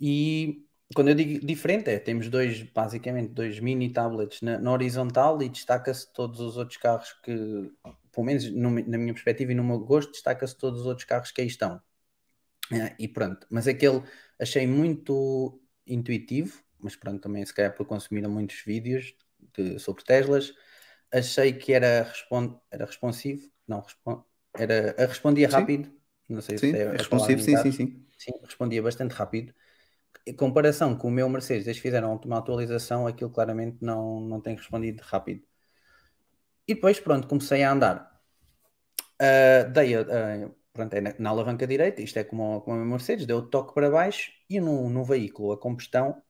E 0.00 0.66
quando 0.94 1.08
eu 1.08 1.14
digo 1.14 1.46
diferente, 1.46 1.90
é 1.90 1.98
temos 1.98 2.28
dois, 2.28 2.62
basicamente, 2.62 3.32
dois 3.32 3.58
mini 3.60 3.92
tablets 3.92 4.40
na, 4.42 4.58
na 4.58 4.72
horizontal 4.72 5.42
e 5.42 5.48
destaca-se 5.48 6.12
todos 6.12 6.40
os 6.40 6.56
outros 6.56 6.78
carros 6.78 7.12
que 7.22 7.70
pelo 8.12 8.26
menos 8.26 8.50
no, 8.52 8.70
na 8.70 8.98
minha 8.98 9.14
perspectiva 9.14 9.52
e 9.52 9.54
no 9.54 9.64
meu 9.64 9.80
gosto, 9.80 10.12
destaca-se 10.12 10.56
todos 10.56 10.80
os 10.80 10.86
outros 10.86 11.06
carros 11.06 11.30
que 11.32 11.40
aí 11.40 11.46
estão. 11.46 11.80
É, 12.72 12.94
e 12.98 13.08
pronto, 13.08 13.46
mas 13.50 13.68
aquele 13.68 14.02
achei 14.40 14.66
muito 14.66 15.60
intuitivo, 15.86 16.62
mas 16.80 16.96
pronto, 16.96 17.20
também 17.20 17.44
se 17.44 17.52
calhar 17.54 17.74
por 17.74 17.86
consumir 17.86 18.26
muitos 18.28 18.62
vídeos 18.64 19.14
de, 19.54 19.78
sobre 19.78 20.02
Teslas, 20.04 20.54
achei 21.12 21.52
que 21.52 21.72
era, 21.72 22.04
respond, 22.04 22.58
era 22.70 22.86
responsivo, 22.86 23.50
não, 23.68 23.80
respond, 23.82 24.24
era, 24.56 24.94
respondia 25.06 25.48
sim. 25.48 25.66
rápido, 25.66 25.92
não 26.28 26.40
sei 26.40 26.56
sim, 26.56 26.58
se 26.58 26.76
é, 26.76 26.92
responsivo, 26.96 27.42
sim, 27.42 27.56
sim, 27.56 27.72
sim. 27.72 28.06
Sim, 28.18 28.32
respondia 28.44 28.80
bastante 28.82 29.12
rápido. 29.14 29.52
Em 30.26 30.34
comparação 30.36 30.96
com 30.96 31.08
o 31.08 31.10
meu 31.10 31.28
Mercedes, 31.28 31.66
eles 31.66 31.78
fizeram 31.80 32.16
uma 32.24 32.38
atualização, 32.38 33.06
aquilo 33.06 33.30
claramente 33.30 33.78
não, 33.82 34.20
não 34.20 34.40
tem 34.40 34.56
respondido 34.56 35.02
rápido. 35.04 35.42
E 36.66 36.74
depois, 36.74 37.00
pronto, 37.00 37.28
comecei 37.28 37.62
a 37.62 37.72
andar. 37.72 38.12
Uh, 39.20 39.70
dei, 39.72 39.96
uh, 39.96 40.54
pronto, 40.72 40.94
é 40.94 41.00
na, 41.00 41.14
na, 41.18 41.30
alavanca 41.30 41.66
direita, 41.66 42.02
isto 42.02 42.18
é 42.18 42.24
como, 42.24 42.60
como 42.62 42.80
a 42.80 42.84
Mercedes, 42.84 43.26
deu 43.26 43.38
o 43.38 43.48
toque 43.48 43.74
para 43.74 43.90
baixo 43.90 44.32
e 44.50 44.60
no, 44.60 44.90
no 44.90 45.04
veículo 45.04 45.52
a 45.52 45.58
combustão, 45.58 46.22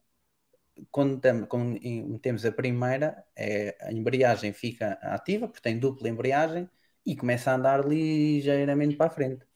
quando, 0.90 1.20
tem, 1.20 1.44
quando 1.46 1.78
metemos 2.08 2.44
a 2.44 2.52
primeira, 2.52 3.24
é, 3.36 3.76
a 3.80 3.92
embreagem 3.92 4.52
fica 4.52 4.92
ativa, 5.02 5.48
porque 5.48 5.62
tem 5.62 5.78
dupla 5.78 6.08
embreagem 6.08 6.68
e 7.04 7.16
começa 7.16 7.50
a 7.50 7.54
andar 7.54 7.86
ligeiramente 7.86 8.96
para 8.96 9.06
a 9.06 9.10
frente. 9.10 9.46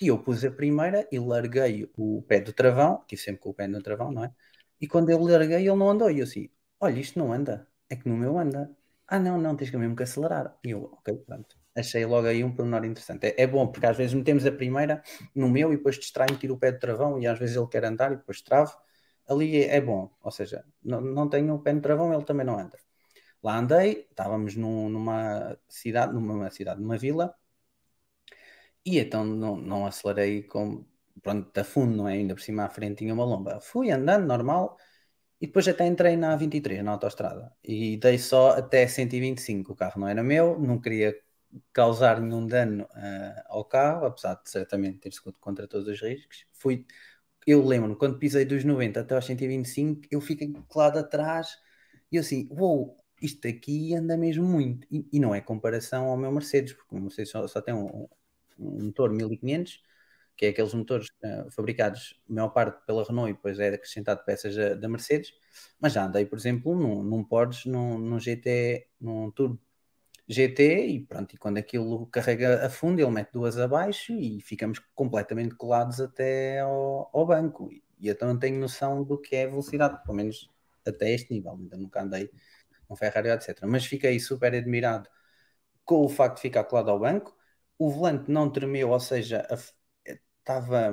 E 0.00 0.08
eu 0.08 0.18
pus 0.22 0.44
a 0.44 0.50
primeira 0.50 1.08
e 1.10 1.18
larguei 1.18 1.90
o 1.96 2.22
pé 2.22 2.40
do 2.40 2.52
travão, 2.52 3.04
tive 3.06 3.22
sempre 3.22 3.40
com 3.42 3.50
o 3.50 3.54
pé 3.54 3.66
no 3.66 3.82
travão, 3.82 4.12
não 4.12 4.24
é? 4.24 4.34
E 4.80 4.88
quando 4.88 5.10
eu 5.10 5.22
larguei, 5.22 5.58
ele 5.58 5.76
não 5.76 5.90
andou. 5.90 6.10
E 6.10 6.18
eu 6.20 6.24
assim, 6.24 6.48
olha, 6.80 6.98
isto 7.00 7.18
não 7.18 7.32
anda, 7.32 7.68
é 7.88 7.96
que 7.96 8.08
no 8.08 8.16
meu 8.16 8.38
anda. 8.38 8.74
Ah, 9.12 9.18
não, 9.18 9.36
não, 9.38 9.56
tens 9.56 9.70
que 9.70 9.76
mesmo 9.76 9.96
que 9.96 10.04
acelerar. 10.04 10.56
E 10.64 10.70
eu, 10.70 10.84
ok, 10.92 11.14
pronto. 11.26 11.56
Achei 11.76 12.04
logo 12.06 12.26
aí 12.28 12.44
um 12.44 12.54
pormenor 12.54 12.84
interessante. 12.84 13.26
É, 13.26 13.42
é, 13.42 13.46
bom, 13.46 13.66
porque 13.70 13.86
às 13.86 13.96
vezes 13.96 14.14
metemos 14.14 14.46
a 14.46 14.52
primeira 14.52 15.02
no 15.34 15.48
meu 15.48 15.72
e 15.72 15.76
depois 15.76 15.96
distrai-me, 15.98 16.36
tiro 16.38 16.54
o 16.54 16.58
pé 16.58 16.72
do 16.72 16.78
travão 16.78 17.18
e 17.20 17.26
às 17.26 17.38
vezes 17.38 17.56
ele 17.56 17.66
quer 17.68 17.84
andar 17.84 18.12
e 18.12 18.16
depois 18.16 18.40
trave. 18.42 18.72
Ali 19.28 19.56
é, 19.64 19.76
é 19.76 19.80
bom, 19.80 20.10
ou 20.22 20.30
seja, 20.30 20.64
não, 20.82 21.00
não 21.00 21.28
tenho 21.28 21.54
o 21.54 21.58
pé 21.60 21.72
no 21.72 21.80
travão, 21.80 22.12
ele 22.14 22.24
também 22.24 22.46
não 22.46 22.58
anda. 22.58 22.78
Lá 23.42 23.58
andei, 23.58 24.06
estávamos 24.10 24.56
num, 24.56 24.88
numa 24.90 25.58
cidade, 25.68 26.12
numa 26.14 26.50
cidade, 26.50 26.80
numa 26.82 26.98
vila, 26.98 27.34
e 28.84 28.98
então 28.98 29.24
não, 29.24 29.56
não 29.56 29.86
acelerei 29.86 30.42
com, 30.42 30.84
pronto, 31.22 31.56
a 31.58 31.64
fundo, 31.64 31.96
não 31.96 32.08
é? 32.08 32.14
Ainda 32.14 32.34
por 32.34 32.40
cima 32.42 32.64
à 32.64 32.68
frente 32.68 32.98
tinha 32.98 33.14
uma 33.14 33.24
lomba. 33.24 33.60
Fui 33.60 33.90
andando 33.90 34.26
normal, 34.26 34.76
e 35.40 35.46
depois 35.46 35.66
até 35.68 35.86
entrei 35.86 36.16
na 36.16 36.36
23, 36.36 36.84
na 36.84 36.92
autostrada, 36.92 37.52
e 37.64 37.96
dei 37.96 38.18
só 38.18 38.50
até 38.50 38.86
125. 38.86 39.72
O 39.72 39.76
carro 39.76 40.00
não 40.00 40.08
era 40.08 40.22
meu, 40.22 40.58
não 40.60 40.78
queria 40.78 41.16
causar 41.72 42.20
nenhum 42.20 42.46
dano 42.46 42.84
uh, 42.84 43.42
ao 43.46 43.64
carro, 43.64 44.06
apesar 44.06 44.34
de 44.42 44.50
certamente 44.50 44.98
ter 44.98 45.12
sido 45.12 45.34
contra 45.40 45.66
todos 45.66 45.88
os 45.88 46.00
riscos. 46.00 46.46
Fui, 46.52 46.84
eu 47.46 47.64
lembro-me, 47.66 47.96
quando 47.96 48.18
pisei 48.18 48.44
dos 48.44 48.64
90 48.64 49.00
até 49.00 49.14
aos 49.14 49.24
125, 49.24 50.02
eu 50.10 50.20
fiquei 50.20 50.52
colado 50.68 50.98
atrás 50.98 51.58
e 52.12 52.16
eu 52.16 52.20
assim, 52.20 52.48
uou, 52.50 52.86
wow, 52.86 53.04
isto 53.22 53.46
aqui 53.48 53.94
anda 53.94 54.16
mesmo 54.16 54.44
muito. 54.46 54.86
E, 54.90 55.06
e, 55.12 55.20
não 55.20 55.34
é 55.34 55.40
comparação 55.40 56.06
ao 56.06 56.16
meu 56.16 56.30
Mercedes, 56.32 56.74
porque 56.74 56.94
o 56.94 57.00
Mercedes 57.00 57.30
só, 57.30 57.46
só 57.48 57.60
tem 57.60 57.74
um, 57.74 58.08
um 58.58 58.84
motor 58.86 59.10
1500 59.10 59.80
que 60.40 60.46
é 60.46 60.48
aqueles 60.48 60.72
motores 60.72 61.08
uh, 61.22 61.50
fabricados, 61.50 62.18
a 62.26 62.32
maior 62.32 62.48
parte 62.48 62.82
pela 62.86 63.04
Renault 63.04 63.30
e 63.30 63.34
depois 63.34 63.60
é 63.60 63.68
acrescentado 63.74 64.24
peças 64.24 64.56
da, 64.56 64.72
da 64.72 64.88
Mercedes, 64.88 65.34
mas 65.78 65.92
já 65.92 66.06
andei, 66.06 66.24
por 66.24 66.38
exemplo, 66.38 66.74
num, 66.74 67.02
num 67.02 67.22
Porsche, 67.22 67.68
num, 67.68 67.98
num 67.98 68.18
GT, 68.18 68.88
num 68.98 69.30
Turbo 69.32 69.60
GT 70.26 70.86
e 70.86 71.00
pronto, 71.00 71.34
e 71.34 71.36
quando 71.36 71.58
aquilo 71.58 72.06
carrega 72.06 72.64
a 72.64 72.70
fundo, 72.70 73.02
ele 73.02 73.10
mete 73.10 73.32
duas 73.32 73.58
abaixo 73.58 74.14
e 74.14 74.40
ficamos 74.40 74.78
completamente 74.94 75.54
colados 75.56 76.00
até 76.00 76.60
ao, 76.60 77.10
ao 77.12 77.26
banco. 77.26 77.68
E 77.98 78.08
então 78.08 78.26
não 78.26 78.38
tenho 78.38 78.58
noção 78.58 79.04
do 79.04 79.20
que 79.20 79.36
é 79.36 79.46
velocidade, 79.46 80.02
pelo 80.04 80.16
menos 80.16 80.48
até 80.86 81.12
este 81.12 81.34
nível, 81.34 81.52
ainda 81.52 81.76
nunca 81.76 82.00
andei 82.00 82.30
um 82.88 82.96
Ferrari, 82.96 83.28
etc. 83.28 83.60
Mas 83.66 83.84
fiquei 83.84 84.18
super 84.18 84.54
admirado 84.54 85.06
com 85.84 86.02
o 86.02 86.08
facto 86.08 86.36
de 86.36 86.42
ficar 86.42 86.64
colado 86.64 86.90
ao 86.90 86.98
banco. 86.98 87.36
O 87.78 87.90
volante 87.90 88.30
não 88.30 88.50
tremeu, 88.50 88.88
ou 88.88 89.00
seja, 89.00 89.46
estava. 90.40 90.92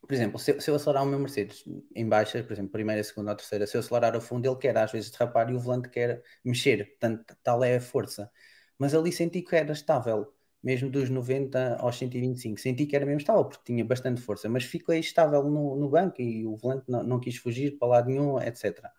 Por 0.00 0.12
exemplo, 0.12 0.38
se, 0.38 0.60
se, 0.60 0.70
eu 0.70 0.74
acelerar 0.74 1.04
o 1.04 1.06
meu 1.06 1.18
Mercedes 1.18 1.64
em 1.94 2.08
baixa, 2.08 2.42
por 2.42 2.52
exemplo, 2.52 2.72
primeira, 2.72 3.02
segunda 3.04 3.30
ou 3.30 3.36
terceira, 3.36 3.66
se 3.66 3.76
eu 3.76 3.80
acelerar 3.80 4.16
o 4.16 4.20
fundo, 4.20 4.48
ele 4.48 4.56
quer 4.56 4.76
às 4.76 4.90
vezes 4.90 5.10
derrapar 5.10 5.48
e 5.50 5.54
o 5.54 5.60
volante 5.60 5.88
quer 5.88 6.22
mexer, 6.44 6.84
portanto, 6.90 7.36
tal 7.42 7.62
é 7.62 7.76
a 7.76 7.80
força. 7.80 8.30
Mas 8.78 8.94
ali 8.94 9.12
senti 9.12 9.42
que 9.42 9.54
era 9.54 9.72
estável, 9.72 10.34
mesmo 10.62 10.90
dos 10.90 11.08
90 11.08 11.76
aos 11.76 11.96
125, 11.96 12.58
senti 12.60 12.86
que 12.86 12.96
era 12.96 13.06
mesmo 13.06 13.20
estável, 13.20 13.44
porque 13.44 13.62
tinha 13.64 13.84
bastante 13.84 14.20
força, 14.20 14.48
mas 14.48 14.64
fiquei 14.64 14.98
estável 14.98 15.44
no, 15.44 15.76
no 15.76 15.88
banco 15.88 16.20
e 16.20 16.44
o 16.46 16.56
volante 16.56 16.84
não, 16.88 17.02
não 17.04 17.20
quis 17.20 17.36
fugir 17.36 17.78
para 17.78 17.88
lado 17.88 18.08
nenhum, 18.08 18.40
etc. 18.40 18.90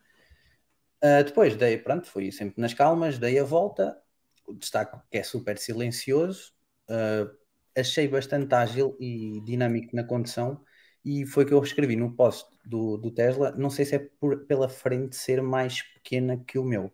Uh, 1.03 1.23
depois 1.25 1.55
dei, 1.57 1.77
pronto, 1.77 2.07
fui 2.07 2.31
sempre 2.31 2.61
nas 2.61 2.73
calmas, 2.73 3.17
dei 3.17 3.37
a 3.37 3.43
volta, 3.43 4.01
o 4.47 4.53
destaque 4.53 4.97
que 5.11 5.17
é 5.17 5.23
super 5.23 5.57
silencioso, 5.57 6.53
uh, 6.89 7.42
achei 7.75 8.07
bastante 8.07 8.53
ágil 8.53 8.95
e 8.99 9.41
dinâmico 9.41 9.95
na 9.95 10.03
condução 10.03 10.63
e 11.03 11.25
foi 11.25 11.45
que 11.45 11.53
eu 11.53 11.61
escrevi 11.61 11.95
no 11.95 12.15
post 12.15 12.49
do, 12.65 12.97
do 12.97 13.11
Tesla, 13.11 13.51
não 13.51 13.69
sei 13.69 13.85
se 13.85 13.95
é 13.95 13.99
por, 13.99 14.45
pela 14.45 14.69
frente 14.69 15.15
ser 15.15 15.41
mais 15.41 15.81
pequena 15.81 16.37
que 16.45 16.57
o 16.57 16.63
meu. 16.63 16.93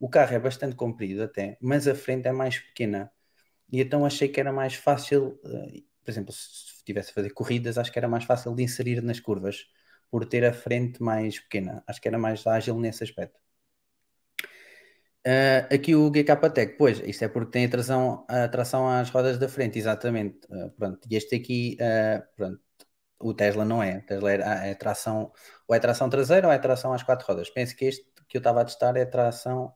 O 0.00 0.08
carro 0.08 0.34
é 0.34 0.38
bastante 0.38 0.74
comprido 0.76 1.22
até, 1.22 1.56
mas 1.60 1.86
a 1.88 1.94
frente 1.94 2.26
é 2.28 2.32
mais 2.32 2.58
pequena. 2.58 3.10
E 3.72 3.80
então 3.80 4.04
achei 4.04 4.28
que 4.28 4.40
era 4.40 4.52
mais 4.52 4.74
fácil, 4.74 5.40
uh, 5.44 5.84
por 6.04 6.10
exemplo, 6.10 6.32
se 6.32 6.76
estivesse 6.78 7.10
a 7.10 7.14
fazer 7.14 7.30
corridas, 7.30 7.78
acho 7.78 7.92
que 7.92 7.98
era 7.98 8.08
mais 8.08 8.24
fácil 8.24 8.54
de 8.54 8.62
inserir 8.62 9.02
nas 9.02 9.20
curvas, 9.20 9.66
por 10.10 10.26
ter 10.26 10.44
a 10.44 10.52
frente 10.52 11.02
mais 11.02 11.40
pequena. 11.40 11.82
Acho 11.86 12.00
que 12.00 12.08
era 12.08 12.18
mais 12.18 12.46
ágil 12.46 12.78
nesse 12.78 13.04
aspecto. 13.04 13.43
Uh, 15.26 15.74
aqui 15.74 15.94
o 15.94 16.10
GK 16.10 16.50
Tech, 16.50 16.76
pois, 16.76 17.00
isto 17.00 17.24
é 17.24 17.28
porque 17.28 17.50
tem 17.50 17.68
tração, 17.68 18.26
tração 18.52 18.86
às 18.86 19.08
rodas 19.08 19.38
da 19.38 19.48
frente, 19.48 19.78
exatamente. 19.78 20.38
Uh, 20.50 20.70
pronto, 20.72 21.00
e 21.10 21.16
este 21.16 21.36
aqui, 21.36 21.78
uh, 21.80 22.22
pronto, 22.36 22.60
o 23.18 23.32
Tesla 23.34 23.64
não 23.64 23.82
é. 23.82 23.98
O 23.98 24.06
Tesla 24.06 24.32
é, 24.32 24.70
é, 24.70 24.74
tração, 24.74 25.32
ou 25.66 25.74
é 25.74 25.78
tração 25.80 26.10
traseira 26.10 26.46
ou 26.46 26.52
é 26.52 26.58
tração 26.58 26.92
às 26.92 27.02
quatro 27.02 27.26
rodas. 27.26 27.48
Penso 27.50 27.74
que 27.76 27.86
este 27.86 28.04
que 28.28 28.36
eu 28.36 28.40
estava 28.40 28.60
a 28.62 28.64
testar 28.64 28.96
é 28.96 29.04
tração 29.04 29.72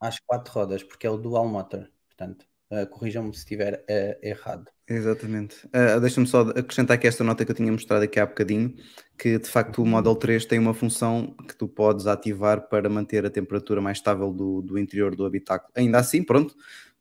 às 0.00 0.18
quatro 0.20 0.52
rodas, 0.52 0.82
porque 0.82 1.06
é 1.06 1.10
o 1.10 1.16
dual 1.16 1.48
motor. 1.48 1.90
Portanto, 2.08 2.46
Uh, 2.70 2.86
Corrijam-me 2.86 3.32
se 3.32 3.40
estiver 3.40 3.84
uh, 3.88 4.26
errado. 4.26 4.70
Exatamente. 4.88 5.66
Uh, 5.66 6.00
Deixa-me 6.00 6.26
só 6.26 6.40
acrescentar 6.40 6.96
aqui 6.96 7.06
esta 7.06 7.22
nota 7.22 7.44
que 7.44 7.50
eu 7.50 7.54
tinha 7.54 7.70
mostrado 7.70 8.04
aqui 8.04 8.18
há 8.18 8.26
bocadinho, 8.26 8.74
que 9.18 9.38
de 9.38 9.48
facto 9.48 9.82
o 9.82 9.86
Model 9.86 10.16
3 10.16 10.44
tem 10.46 10.58
uma 10.58 10.74
função 10.74 11.34
que 11.46 11.54
tu 11.54 11.68
podes 11.68 12.06
ativar 12.06 12.68
para 12.68 12.88
manter 12.88 13.24
a 13.24 13.30
temperatura 13.30 13.80
mais 13.80 13.98
estável 13.98 14.32
do, 14.32 14.62
do 14.62 14.78
interior 14.78 15.14
do 15.14 15.24
habitáculo. 15.24 15.72
Ainda 15.76 15.98
assim, 15.98 16.22
pronto, 16.22 16.54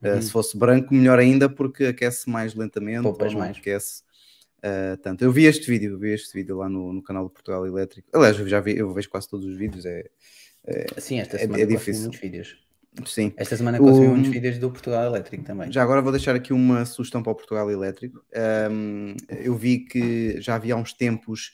uhum. 0.04 0.22
se 0.22 0.32
fosse 0.32 0.58
branco, 0.58 0.94
melhor 0.94 1.18
ainda, 1.18 1.50
porque 1.50 1.86
aquece 1.86 2.30
mais 2.30 2.54
lentamente, 2.54 3.04
Poupas 3.04 3.34
mais. 3.34 3.58
aquece 3.58 4.04
tanto. 5.02 5.26
Eu 5.26 5.32
vi 5.32 5.44
este 5.46 5.70
vídeo, 5.70 6.00
vi 6.00 6.14
este 6.14 6.34
vídeo 6.34 6.58
lá 6.58 6.70
no, 6.70 6.94
no 6.94 7.04
canal 7.04 7.26
do 7.26 7.30
Portugal 7.30 7.68
Elétrico. 7.68 8.08
Aliás, 8.14 8.40
eu 8.40 8.48
já 8.48 8.62
vi, 8.62 8.78
eu 8.78 8.94
vejo 8.94 9.10
quase 9.10 9.28
todos 9.28 9.46
os 9.46 9.58
vídeos, 9.58 9.86
é, 9.86 10.10
é 10.66 10.86
Sim, 11.02 11.20
esta 11.20 11.36
é, 11.36 11.40
semana 11.40 11.60
é, 11.60 11.64
é 11.64 11.66
difícil. 11.66 12.04
muitos 12.04 12.20
vídeos. 12.20 12.63
Sim. 13.06 13.34
Esta 13.36 13.58
semana 13.58 13.78
consumi 13.80 14.08
o... 14.08 14.10
muitos 14.12 14.32
vídeos 14.32 14.58
do 14.60 14.70
Portugal 14.70 15.04
Elétrico 15.06 15.44
também. 15.44 15.72
Já 15.72 15.82
agora 15.82 16.02
vou 16.02 16.12
deixar 16.12 16.36
aqui 16.36 16.54
uma 16.54 16.86
sugestão 16.86 17.24
para 17.24 17.32
o 17.32 17.36
Portugal 17.36 17.70
Elétrico. 17.70 18.24
Um, 18.72 19.16
eu 19.30 19.56
vi 19.56 19.80
que 19.80 20.40
já 20.40 20.56
havia 20.56 20.76
há 20.76 20.78
uns 20.78 20.94
tempos 20.94 21.54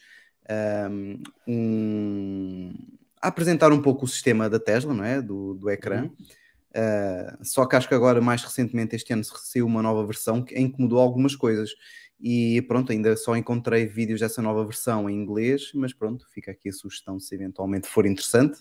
um, 1.48 2.74
a 3.22 3.28
apresentar 3.28 3.72
um 3.72 3.82
pouco 3.82 4.06
o 4.06 4.08
sistema 4.08 4.50
da 4.50 4.60
Tesla, 4.60 4.94
não 4.94 5.04
é? 5.04 5.22
Do, 5.22 5.54
do 5.54 5.70
ecrã. 5.70 6.04
Uhum. 6.04 6.16
Uh, 6.70 7.44
só 7.44 7.66
que 7.66 7.76
acho 7.76 7.88
que 7.88 7.96
agora, 7.96 8.22
mais 8.22 8.44
recentemente, 8.44 8.96
este 8.96 9.14
ano, 9.14 9.24
se 9.24 9.32
saiu 9.44 9.66
uma 9.66 9.82
nova 9.82 10.06
versão 10.06 10.44
que 10.44 10.60
incomodou 10.60 11.00
algumas 11.00 11.36
coisas. 11.36 11.72
E 12.22 12.62
pronto, 12.64 12.92
ainda 12.92 13.16
só 13.16 13.36
encontrei 13.38 13.86
vídeos 13.86 14.20
dessa 14.20 14.42
nova 14.42 14.66
versão 14.66 15.10
em 15.10 15.16
inglês, 15.16 15.72
mas 15.74 15.94
pronto, 15.94 16.28
fica 16.34 16.52
aqui 16.52 16.68
a 16.68 16.74
sugestão 16.74 17.18
se 17.18 17.34
eventualmente 17.34 17.88
for 17.88 18.06
interessante. 18.06 18.60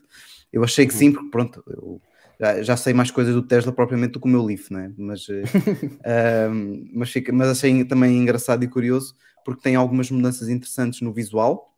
Eu 0.52 0.62
achei 0.62 0.86
que 0.86 0.92
uhum. 0.92 0.98
sim, 0.98 1.12
porque 1.12 1.28
pronto, 1.28 1.64
eu 1.66 2.00
já, 2.38 2.62
já, 2.62 2.76
sei 2.76 2.92
mais 2.92 3.10
coisas 3.10 3.34
do 3.34 3.42
Tesla 3.42 3.72
propriamente 3.72 4.12
do 4.12 4.20
que 4.20 4.26
o 4.26 4.30
meu 4.30 4.44
Leaf, 4.44 4.70
né? 4.70 4.92
mas, 4.96 5.26
uh, 5.28 6.88
mas, 6.92 7.10
fica, 7.10 7.32
mas 7.32 7.48
achei 7.48 7.84
também 7.84 8.16
engraçado 8.16 8.64
e 8.64 8.68
curioso 8.68 9.16
porque 9.44 9.62
tem 9.62 9.76
algumas 9.76 10.10
mudanças 10.10 10.48
interessantes 10.48 11.00
no 11.00 11.12
visual 11.12 11.74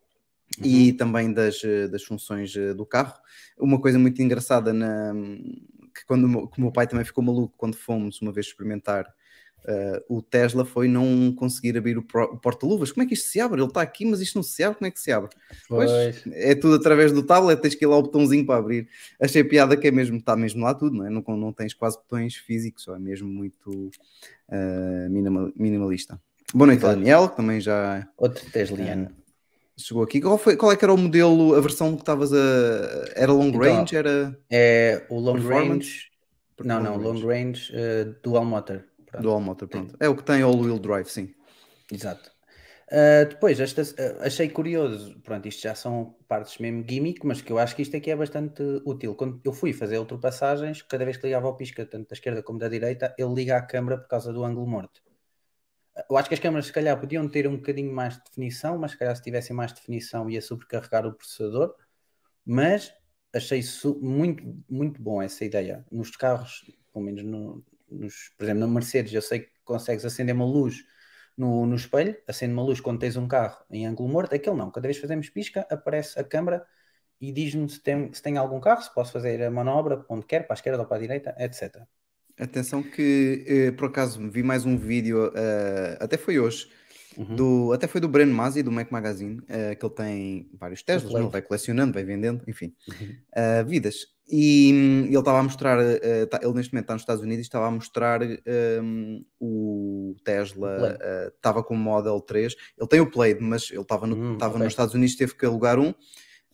uhum. 0.59 0.65
e 0.65 0.91
também 0.91 1.31
das, 1.31 1.63
eh, 1.63 1.87
das 1.87 2.03
funções 2.03 2.53
eh, 2.53 2.73
do 2.73 2.85
carro. 2.85 3.13
Uma 3.57 3.79
coisa 3.79 3.97
muito 3.97 4.21
engraçada 4.21 4.73
na, 4.73 5.13
que 5.95 6.05
quando 6.05 6.49
que 6.49 6.57
o 6.57 6.61
meu 6.61 6.71
pai 6.71 6.85
também 6.85 7.05
ficou 7.05 7.23
maluco 7.23 7.53
quando 7.57 7.75
fomos 7.75 8.21
uma 8.21 8.33
vez 8.33 8.47
experimentar 8.47 9.05
Uh, 9.63 10.17
o 10.17 10.21
Tesla 10.23 10.65
foi 10.65 10.87
não 10.87 11.31
conseguir 11.33 11.77
abrir 11.77 11.97
o, 11.97 12.01
o 12.01 12.37
porta-luvas. 12.37 12.91
Como 12.91 13.03
é 13.03 13.07
que 13.07 13.13
isto 13.13 13.27
se 13.27 13.39
abre? 13.39 13.61
Ele 13.61 13.67
está 13.67 13.81
aqui, 13.81 14.05
mas 14.05 14.19
isto 14.19 14.35
não 14.35 14.43
se 14.43 14.63
abre. 14.63 14.79
Como 14.79 14.87
é 14.87 14.91
que 14.91 14.99
se 14.99 15.11
abre? 15.11 15.29
Pois. 15.69 15.91
pois. 15.91 16.23
é 16.33 16.55
tudo 16.55 16.75
através 16.75 17.11
do 17.11 17.21
tablet, 17.21 17.61
tens 17.61 17.75
que 17.75 17.85
ir 17.85 17.87
lá 17.87 17.97
o 17.97 18.01
botãozinho 18.01 18.45
para 18.45 18.59
abrir. 18.59 18.87
Achei 19.19 19.43
piada 19.43 19.77
que 19.77 19.87
é 19.87 19.91
mesmo, 19.91 20.17
está 20.17 20.35
mesmo 20.35 20.63
lá 20.63 20.73
tudo, 20.73 20.97
não 20.97 21.05
é? 21.05 21.09
Não, 21.09 21.23
não 21.37 21.53
tens 21.53 21.73
quase 21.73 21.97
botões 21.97 22.35
físicos, 22.35 22.87
é 22.87 22.97
mesmo 22.97 23.29
muito 23.29 23.91
uh, 24.49 25.09
minimal, 25.09 25.51
minimalista. 25.55 26.19
Boa 26.53 26.67
noite, 26.67 26.81
claro. 26.81 26.97
Daniel, 26.97 27.29
que 27.29 27.35
também 27.35 27.61
já. 27.61 28.07
Outro 28.17 28.43
Tesliano. 28.51 29.05
Uh, 29.05 29.81
chegou 29.81 30.03
aqui. 30.03 30.19
Qual, 30.19 30.37
foi, 30.37 30.57
qual 30.57 30.71
é 30.71 30.75
que 30.75 30.83
era 30.83 30.93
o 30.93 30.97
modelo, 30.97 31.55
a 31.55 31.61
versão 31.61 31.93
que 31.95 32.01
estavas 32.01 32.33
a. 32.33 33.11
Era 33.15 33.31
long 33.31 33.49
então, 33.49 33.61
range? 33.61 33.95
Era. 33.95 34.37
É 34.49 35.05
o 35.09 35.19
long 35.19 35.39
range. 35.39 36.09
Não, 36.63 36.81
não, 36.81 36.97
long 36.97 37.19
range, 37.25 37.71
uh, 37.73 38.15
dual 38.21 38.45
motor. 38.45 38.83
Pronto. 39.11 39.23
Dual 39.23 39.41
motor, 39.41 39.67
pronto. 39.67 39.95
É 39.99 40.07
o 40.07 40.15
que 40.15 40.23
tem 40.23 40.41
all-wheel 40.41 40.79
drive, 40.79 41.07
sim. 41.07 41.33
Exato. 41.91 42.31
Uh, 42.87 43.27
depois, 43.27 43.59
esta, 43.59 43.81
uh, 43.81 44.23
achei 44.23 44.49
curioso, 44.49 45.19
pronto, 45.21 45.47
isto 45.47 45.61
já 45.61 45.75
são 45.75 46.15
partes 46.27 46.57
mesmo 46.57 46.85
gimmick, 46.87 47.25
mas 47.25 47.41
que 47.41 47.51
eu 47.51 47.57
acho 47.57 47.75
que 47.75 47.81
isto 47.81 47.95
aqui 47.95 48.11
é 48.11 48.15
bastante 48.15 48.61
útil. 48.85 49.15
Quando 49.15 49.39
eu 49.45 49.53
fui 49.53 49.71
fazer 49.73 49.97
ultrapassagens, 49.97 50.81
cada 50.81 51.05
vez 51.05 51.17
que 51.17 51.25
ligava 51.25 51.47
ao 51.47 51.55
pisca, 51.55 51.85
tanto 51.85 52.09
da 52.09 52.13
esquerda 52.13 52.41
como 52.43 52.59
da 52.59 52.67
direita, 52.67 53.13
ele 53.17 53.33
liga 53.33 53.57
à 53.57 53.61
câmara 53.61 53.97
por 53.97 54.07
causa 54.07 54.33
do 54.33 54.43
ângulo 54.43 54.67
morto. 54.67 55.01
Eu 56.09 56.17
acho 56.17 56.27
que 56.27 56.35
as 56.35 56.39
câmaras, 56.39 56.65
se 56.65 56.73
calhar, 56.73 56.99
podiam 56.99 57.27
ter 57.29 57.47
um 57.47 57.57
bocadinho 57.57 57.93
mais 57.93 58.15
de 58.15 58.23
definição, 58.23 58.77
mas 58.77 58.91
se 58.91 58.97
calhar 58.97 59.15
se 59.15 59.21
tivessem 59.21 59.55
mais 59.55 59.71
definição 59.73 60.29
ia 60.29 60.41
sobrecarregar 60.41 61.05
o 61.05 61.13
processador. 61.13 61.75
Mas 62.45 62.93
achei 63.33 63.61
muito, 64.01 64.43
muito 64.69 65.01
bom 65.01 65.21
essa 65.21 65.45
ideia. 65.45 65.85
Nos 65.91 66.11
carros, 66.11 66.65
pelo 66.91 67.05
menos 67.05 67.23
no, 67.23 67.63
nos, 67.91 68.31
por 68.37 68.43
exemplo, 68.43 68.61
na 68.61 68.67
Mercedes, 68.67 69.13
eu 69.13 69.21
sei 69.21 69.41
que 69.41 69.51
consegues 69.63 70.05
acender 70.05 70.33
uma 70.33 70.45
luz 70.45 70.83
no, 71.37 71.65
no 71.65 71.75
espelho, 71.75 72.15
acende 72.27 72.53
uma 72.53 72.63
luz 72.63 72.79
quando 72.79 72.99
tens 72.99 73.15
um 73.17 73.27
carro 73.27 73.63
em 73.69 73.85
ângulo 73.85 74.09
morto, 74.09 74.33
aquele 74.33 74.55
não. 74.55 74.71
Cada 74.71 74.87
vez 74.87 74.97
que 74.97 75.01
fazemos 75.01 75.29
pisca, 75.29 75.65
aparece 75.69 76.19
a 76.19 76.23
câmara 76.23 76.65
e 77.19 77.31
diz-me 77.31 77.69
se 77.69 77.79
tem, 77.79 78.11
se 78.13 78.21
tem 78.21 78.37
algum 78.37 78.59
carro, 78.59 78.81
se 78.81 78.93
posso 78.93 79.11
fazer 79.11 79.43
a 79.43 79.51
manobra 79.51 80.03
onde 80.09 80.25
quer, 80.25 80.45
para 80.47 80.53
a 80.53 80.57
esquerda 80.57 80.79
ou 80.79 80.85
para 80.85 80.97
a 80.97 80.99
direita, 80.99 81.35
etc. 81.37 81.83
Atenção 82.39 82.81
que, 82.81 83.45
eh, 83.47 83.71
por 83.71 83.89
acaso, 83.89 84.29
vi 84.29 84.41
mais 84.41 84.65
um 84.65 84.77
vídeo, 84.77 85.27
uh, 85.27 85.97
até 85.99 86.17
foi 86.17 86.39
hoje, 86.39 86.67
Uhum. 87.17 87.35
Do, 87.35 87.73
até 87.73 87.87
foi 87.87 87.99
do 87.99 88.07
Breno 88.07 88.33
Masi, 88.33 88.63
do 88.63 88.71
Mac 88.71 88.91
Magazine, 88.91 89.39
uh, 89.39 89.75
que 89.77 89.85
ele 89.85 89.93
tem 89.93 90.49
vários 90.53 90.81
Teslas, 90.81 91.13
ele 91.13 91.27
vai 91.27 91.41
colecionando, 91.41 91.93
vai 91.93 92.03
vendendo, 92.03 92.43
enfim, 92.47 92.73
uhum. 92.87 93.17
uh, 93.35 93.65
vidas. 93.65 94.07
E 94.31 94.69
ele 95.07 95.17
estava 95.17 95.39
a 95.39 95.43
mostrar, 95.43 95.77
uh, 95.77 96.27
tá, 96.29 96.39
ele 96.41 96.53
neste 96.53 96.73
momento 96.73 96.85
está 96.85 96.93
nos 96.93 97.01
Estados 97.01 97.21
Unidos 97.21 97.39
e 97.39 97.41
estava 97.41 97.67
a 97.67 97.71
mostrar 97.71 98.21
um, 98.81 99.25
o 99.37 100.15
Tesla, 100.23 100.97
estava 101.35 101.61
com 101.61 101.73
o 101.73 101.77
Model 101.77 102.19
3, 102.21 102.55
ele 102.77 102.87
tem 102.87 103.01
o 103.01 103.11
Plaid, 103.11 103.41
mas 103.41 103.69
ele 103.71 103.81
estava 103.81 104.07
no, 104.07 104.15
uhum, 104.15 104.35
okay. 104.35 104.47
nos 104.57 104.67
Estados 104.67 104.93
Unidos, 104.93 105.15
teve 105.17 105.35
que 105.35 105.45
alugar 105.45 105.77
um, 105.77 105.93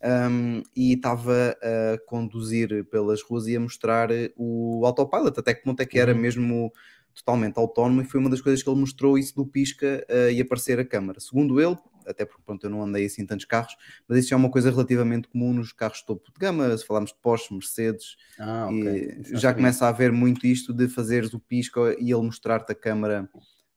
um, 0.03 0.63
e 0.75 0.93
estava 0.93 1.55
a 1.61 1.97
conduzir 2.07 2.83
pelas 2.85 3.21
ruas 3.21 3.45
e 3.45 3.55
a 3.55 3.59
mostrar 3.59 4.09
o 4.35 4.83
autopilot, 4.83 5.39
até 5.39 5.53
que 5.53 5.63
ponto 5.63 5.79
é 5.79 5.85
que 5.85 5.99
era 5.99 6.13
uhum. 6.13 6.19
mesmo 6.19 6.71
totalmente 7.13 7.57
autónomo 7.57 8.01
e 8.01 8.05
foi 8.05 8.19
uma 8.19 8.29
das 8.29 8.41
coisas 8.41 8.61
que 8.61 8.69
ele 8.69 8.79
mostrou 8.79 9.17
isso 9.17 9.35
do 9.35 9.45
pisca 9.45 10.05
uh, 10.09 10.31
e 10.31 10.39
aparecer 10.41 10.79
a 10.79 10.85
câmara. 10.85 11.19
Segundo 11.19 11.59
ele, 11.59 11.77
até 12.07 12.25
porque 12.25 12.41
pronto, 12.45 12.65
eu 12.65 12.69
não 12.69 12.83
andei 12.83 13.05
assim 13.05 13.25
tantos 13.25 13.45
carros, 13.45 13.75
mas 14.07 14.19
isso 14.19 14.33
é 14.33 14.37
uma 14.37 14.49
coisa 14.49 14.71
relativamente 14.71 15.27
comum 15.27 15.53
nos 15.53 15.71
carros 15.71 16.01
topo 16.01 16.31
de 16.31 16.39
gama, 16.39 16.75
se 16.77 16.85
falarmos 16.85 17.11
de 17.11 17.17
Porsche, 17.21 17.53
Mercedes, 17.53 18.15
ah, 18.39 18.67
okay. 18.67 19.17
já 19.33 19.53
começa 19.53 19.85
a 19.85 19.89
haver 19.89 20.11
muito 20.11 20.45
isto 20.47 20.73
de 20.73 20.87
fazeres 20.87 21.33
o 21.33 21.39
pisca 21.39 21.95
e 21.99 22.11
ele 22.11 22.21
mostrar-te 22.21 22.71
a 22.71 22.75
câmara. 22.75 23.29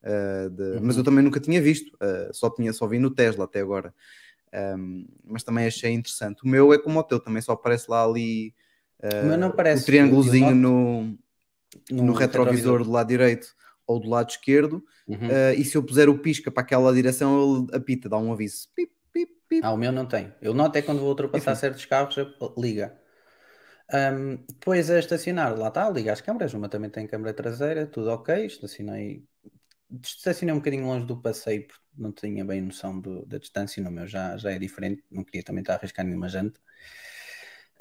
Uh, 0.03 0.51
de... 0.51 0.63
uhum. 0.63 0.81
Mas 0.83 0.97
eu 0.97 1.05
também 1.05 1.23
nunca 1.23 1.41
tinha 1.41 1.61
visto, 1.61 1.95
uh, 1.97 2.33
só, 2.33 2.49
tinha, 2.49 2.73
só 2.73 2.87
vi 2.87 2.99
no 2.99 3.11
Tesla 3.11 3.45
até 3.45 3.61
agora. 3.61 3.95
Um, 4.53 5.07
mas 5.25 5.43
também 5.43 5.67
achei 5.67 5.93
interessante. 5.93 6.43
O 6.43 6.49
meu 6.49 6.73
é 6.73 6.79
como 6.79 6.99
o 6.99 7.03
teu, 7.03 7.21
também 7.21 7.43
só 7.43 7.53
aparece 7.53 7.89
lá 7.89 8.05
ali 8.05 8.55
uh, 9.03 9.33
o, 9.33 9.37
não 9.37 9.53
parece, 9.53 9.83
o 9.83 9.87
triângulozinho 9.87 10.55
no 10.55 11.19
no, 11.91 12.13
retrovisor, 12.13 12.83
do 12.85 12.91
lado 12.91 13.09
direito 13.09 13.55
ou 13.91 14.01
do 14.01 14.09
lado 14.09 14.31
esquerdo, 14.31 14.77
Uhum. 15.07 15.51
uh, 15.55 15.55
e 15.59 15.65
se 15.65 15.77
eu 15.77 15.83
puser 15.85 16.09
o 16.09 16.19
pisca 16.19 16.51
para 16.51 16.63
aquela 16.63 16.93
direção, 16.95 17.61
ele 17.67 17.77
apita, 17.77 18.09
dá 18.09 18.19
um 18.19 18.33
aviso. 18.33 18.69
Pip, 18.75 18.93
pip, 19.13 19.33
pip. 19.49 19.67
Ah, 19.67 19.73
o 19.73 19.77
meu 19.77 19.93
não 19.93 20.07
tem. 20.07 20.33
Eu 20.41 20.55
noto 20.55 20.77
é 20.79 20.83
quando 20.83 21.01
vou 21.01 21.09
ultrapassar 21.11 21.55
Enfim. 21.55 21.57
certos 21.57 21.85
carros, 21.85 22.17
liga. 22.59 22.99
Ahm, 23.93 24.39
depois 24.49 24.91
a 24.91 24.99
estacionar, 24.99 25.59
lá 25.59 25.69
está, 25.69 25.91
liga 25.91 26.13
as 26.13 26.21
câmaras, 26.21 26.55
uma 26.55 26.69
também 26.69 26.91
tem 26.91 27.07
câmara 27.07 27.35
traseira, 27.35 27.87
tudo 27.87 28.11
ok, 28.11 28.47
estacionei, 28.47 29.25
estacionei 30.03 30.55
um 30.55 30.59
bocadinho 30.59 30.87
longe 30.87 31.07
do 31.07 31.21
passeio, 31.21 31.67
porque 31.69 31.83
não 31.97 32.13
tinha 32.13 32.45
bem 32.45 32.63
noção 32.63 33.01
do- 33.01 33.27
da 33.27 33.39
distância, 33.39 33.83
no 33.83 33.91
meu 33.91 34.07
já, 34.07 34.37
já 34.39 34.53
é 34.53 34.59
diferente, 34.59 35.05
não 35.11 35.25
queria 35.25 35.43
também 35.45 35.63
estar 35.63 35.75
a 35.75 35.77
arriscar 35.79 36.05
nenhuma 36.07 36.29
janta. 36.29 36.61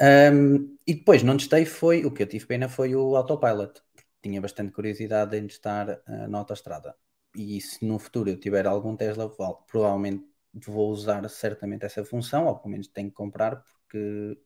Ahm, 0.01 0.77
e 0.87 0.93
depois, 0.95 1.23
não 1.23 1.35
testei, 1.37 1.65
foi, 1.65 2.05
o 2.05 2.11
que 2.11 2.23
eu 2.23 2.27
tive 2.27 2.45
pena 2.45 2.69
foi 2.69 2.95
o 2.95 3.15
autopilot, 3.15 3.81
tinha 4.21 4.41
bastante 4.41 4.71
curiosidade 4.71 5.37
em 5.37 5.47
testar 5.47 6.01
ah, 6.05 6.27
na 6.27 6.39
autoestrada. 6.39 6.95
E 7.35 7.61
se 7.61 7.85
no 7.85 7.99
futuro 7.99 8.29
eu 8.29 8.39
tiver 8.39 8.65
algum 8.67 8.95
Tesla, 8.95 9.29
provavelmente 9.67 10.25
vou 10.53 10.89
usar 10.91 11.27
certamente 11.29 11.85
essa 11.85 12.03
função, 12.03 12.47
ou 12.47 12.57
pelo 12.57 12.71
menos 12.71 12.87
tenho 12.87 13.09
que 13.09 13.15
comprar, 13.15 13.57
porque 13.63 14.37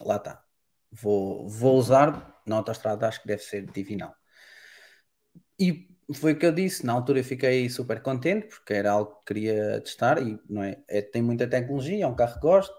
lá 0.00 0.16
está. 0.16 0.44
Vou, 0.92 1.48
vou 1.48 1.76
usar 1.78 2.40
na 2.46 2.56
autoestrada, 2.56 3.08
acho 3.08 3.20
que 3.22 3.28
deve 3.28 3.42
ser 3.42 3.66
divinal. 3.70 4.14
E 5.58 5.88
foi 6.14 6.32
o 6.32 6.38
que 6.38 6.46
eu 6.46 6.52
disse, 6.52 6.84
na 6.84 6.92
altura 6.92 7.20
eu 7.20 7.24
fiquei 7.24 7.68
super 7.70 8.02
contente, 8.02 8.46
porque 8.48 8.74
era 8.74 8.90
algo 8.92 9.16
que 9.20 9.26
queria 9.34 9.80
testar 9.80 10.20
e 10.22 10.38
não 10.48 10.62
é, 10.62 10.82
é- 10.88 11.02
tem 11.02 11.22
muita 11.22 11.46
tecnologia, 11.48 12.04
é 12.04 12.06
um 12.06 12.14
carro 12.16 12.34
que 12.34 12.40
gosto, 12.40 12.74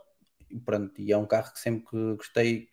e 0.50 0.60
pronto, 0.60 0.94
e 1.02 1.12
é 1.12 1.18
um 1.18 1.26
carro 1.26 1.52
que 1.54 1.60
sempre 1.60 2.16
gostei 2.16 2.70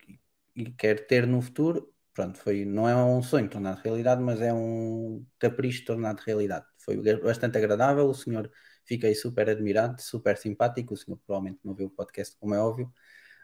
e 0.55 0.71
quero 0.73 1.05
ter 1.07 1.25
no 1.27 1.41
futuro. 1.41 1.92
Pronto, 2.13 2.37
foi, 2.37 2.63
não 2.63 2.87
é 2.87 2.95
um 2.95 3.23
sonho 3.23 3.49
tornado 3.49 3.81
realidade, 3.81 4.21
mas 4.21 4.39
é 4.39 4.53
um 4.53 5.25
capricho 5.39 5.83
tornado 5.85 6.21
realidade. 6.21 6.65
Foi 6.77 6.95
bastante 7.19 7.57
agradável, 7.57 8.05
o 8.07 8.13
senhor 8.13 8.51
fiquei 8.85 9.15
super 9.15 9.49
admirado, 9.49 9.99
super 10.01 10.37
simpático. 10.37 10.93
O 10.93 10.97
senhor 10.97 11.17
provavelmente 11.25 11.59
não 11.63 11.73
viu 11.73 11.87
o 11.87 11.89
podcast, 11.89 12.37
como 12.39 12.53
é 12.53 12.59
óbvio, 12.59 12.93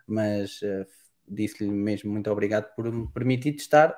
mas 0.07 0.61
eh, 0.63 0.85
disse-lhe 1.27 1.69
mesmo 1.71 2.11
muito 2.11 2.29
obrigado 2.31 2.73
por 2.75 2.91
me 2.91 3.11
permitir 3.11 3.53
testar 3.55 3.95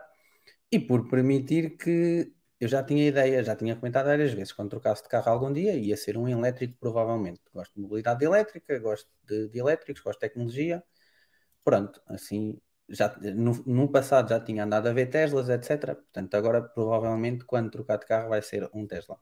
e 0.71 0.79
por 0.79 1.09
permitir 1.09 1.77
que 1.77 2.33
eu 2.59 2.67
já 2.67 2.83
tinha 2.83 3.07
ideia, 3.07 3.43
já 3.43 3.55
tinha 3.55 3.75
comentado 3.75 4.05
várias 4.05 4.33
vezes, 4.33 4.53
quando 4.53 4.69
trocasse 4.69 5.03
de 5.03 5.09
carro 5.09 5.31
algum 5.31 5.51
dia, 5.51 5.75
ia 5.75 5.97
ser 5.97 6.17
um 6.17 6.27
elétrico, 6.29 6.77
provavelmente. 6.79 7.41
Gosto 7.53 7.73
de 7.75 7.81
mobilidade 7.81 8.23
elétrica, 8.25 8.77
gosto 8.79 9.09
de, 9.25 9.49
de 9.49 9.59
elétricos, 9.59 10.01
gosto 10.03 10.19
de 10.19 10.27
tecnologia. 10.27 10.83
Pronto, 11.63 12.01
assim, 12.07 12.59
já, 12.91 13.15
no, 13.35 13.53
no 13.65 13.91
passado 13.91 14.29
já 14.29 14.39
tinha 14.39 14.63
andado 14.65 14.87
a 14.87 14.93
ver 14.93 15.07
Teslas, 15.09 15.49
etc. 15.49 15.95
Portanto, 15.95 16.35
agora 16.35 16.61
provavelmente 16.61 17.45
quando 17.45 17.71
trocar 17.71 17.97
de 17.99 18.05
carro 18.07 18.29
vai 18.29 18.41
ser 18.41 18.69
um 18.73 18.87
Tesla. 18.87 19.19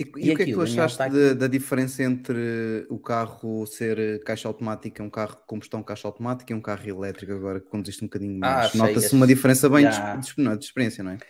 E, 0.00 0.04
e 0.26 0.26
E 0.26 0.30
o 0.30 0.34
que 0.34 0.42
é 0.42 0.46
que 0.46 0.52
tu 0.52 0.60
achaste 0.62 1.00
está 1.00 1.08
de- 1.08 1.34
da 1.34 1.46
diferença 1.46 2.02
entre 2.02 2.86
o 2.90 2.98
carro 2.98 3.66
ser 3.66 4.22
caixa 4.24 4.48
automática, 4.48 5.02
um 5.02 5.10
carro 5.10 5.36
de 5.36 5.46
combustão 5.46 5.82
caixa 5.82 6.08
automática 6.08 6.52
e 6.52 6.56
um 6.56 6.60
carro 6.62 6.88
elétrico 6.88 7.32
agora 7.32 7.60
que 7.60 7.68
conduziste 7.68 8.02
um 8.04 8.08
bocadinho 8.08 8.38
Ah, 8.40 8.64
mais? 8.64 8.64
achei 8.64 8.74
Nota-se 8.74 9.14
uma 9.14 9.26
diferença 9.26 9.68
bem 9.68 9.88
de, 9.88 10.00
Já. 10.00 10.18
de- 10.18 10.58
de 10.58 10.64
experiência, 10.64 11.04
não 11.04 11.12
é? 11.12 11.22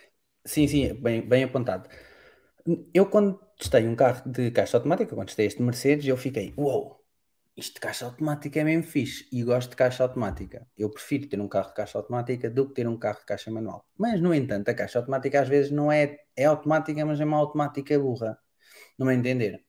Sim, 0.45 0.67
sim, 0.67 0.93
bem, 0.95 1.21
bem 1.27 1.43
apontado. 1.43 1.89
Eu 2.93 3.05
quando 3.09 3.39
testei 3.57 3.87
um 3.87 3.95
carro 3.95 4.29
de 4.31 4.51
caixa 4.51 4.77
automática, 4.77 5.15
quando 5.15 5.27
testei 5.27 5.47
este 5.47 5.61
Mercedes, 5.61 6.05
eu 6.07 6.17
fiquei, 6.17 6.53
uou, 6.57 7.02
isto 7.55 7.75
de 7.75 7.79
caixa 7.79 8.05
automática 8.05 8.59
é 8.59 8.63
mesmo 8.63 8.83
fixe 8.83 9.27
e 9.31 9.43
gosto 9.43 9.71
de 9.71 9.75
caixa 9.75 10.03
automática. 10.03 10.67
Eu 10.77 10.89
prefiro 10.89 11.27
ter 11.27 11.39
um 11.39 11.47
carro 11.47 11.69
de 11.69 11.75
caixa 11.75 11.97
automática 11.97 12.49
do 12.49 12.67
que 12.67 12.73
ter 12.73 12.87
um 12.87 12.97
carro 12.97 13.19
de 13.19 13.25
caixa 13.25 13.51
manual. 13.51 13.85
Mas, 13.97 14.19
no 14.19 14.33
entanto, 14.33 14.69
a 14.69 14.73
caixa 14.73 14.99
automática 14.99 15.41
às 15.41 15.47
vezes 15.47 15.71
não 15.71 15.91
é, 15.91 16.17
é 16.35 16.45
automática, 16.45 17.05
mas 17.05 17.19
é 17.19 17.25
uma 17.25 17.37
automática 17.37 17.97
burra. 17.99 18.37
Não 18.97 19.07
me 19.07 19.15
entender. 19.15 19.63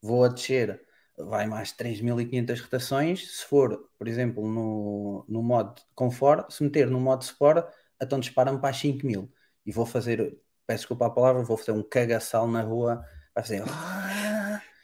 Vou 0.00 0.24
a 0.24 0.28
descer, 0.28 0.80
vai 1.18 1.46
mais 1.46 1.72
3.500 1.72 2.60
rotações. 2.60 3.38
Se 3.38 3.44
for, 3.44 3.90
por 3.98 4.06
exemplo, 4.06 4.48
no, 4.48 5.24
no 5.28 5.42
modo 5.42 5.80
Comfort, 5.94 6.50
se 6.50 6.62
meter 6.62 6.88
no 6.88 7.00
modo 7.00 7.22
Sport, 7.22 7.66
então 8.00 8.20
dispara-me 8.20 8.60
para 8.60 8.70
as 8.70 8.76
5.000. 8.80 9.28
E 9.64 9.72
vou 9.72 9.86
fazer, 9.86 10.38
peço 10.66 10.82
desculpa 10.82 11.06
a 11.06 11.10
palavra, 11.10 11.42
vou 11.42 11.56
fazer 11.56 11.72
um 11.72 11.82
cagaçal 11.82 12.46
na 12.46 12.62
rua, 12.62 13.04
vai 13.34 13.42
fazer. 13.44 13.64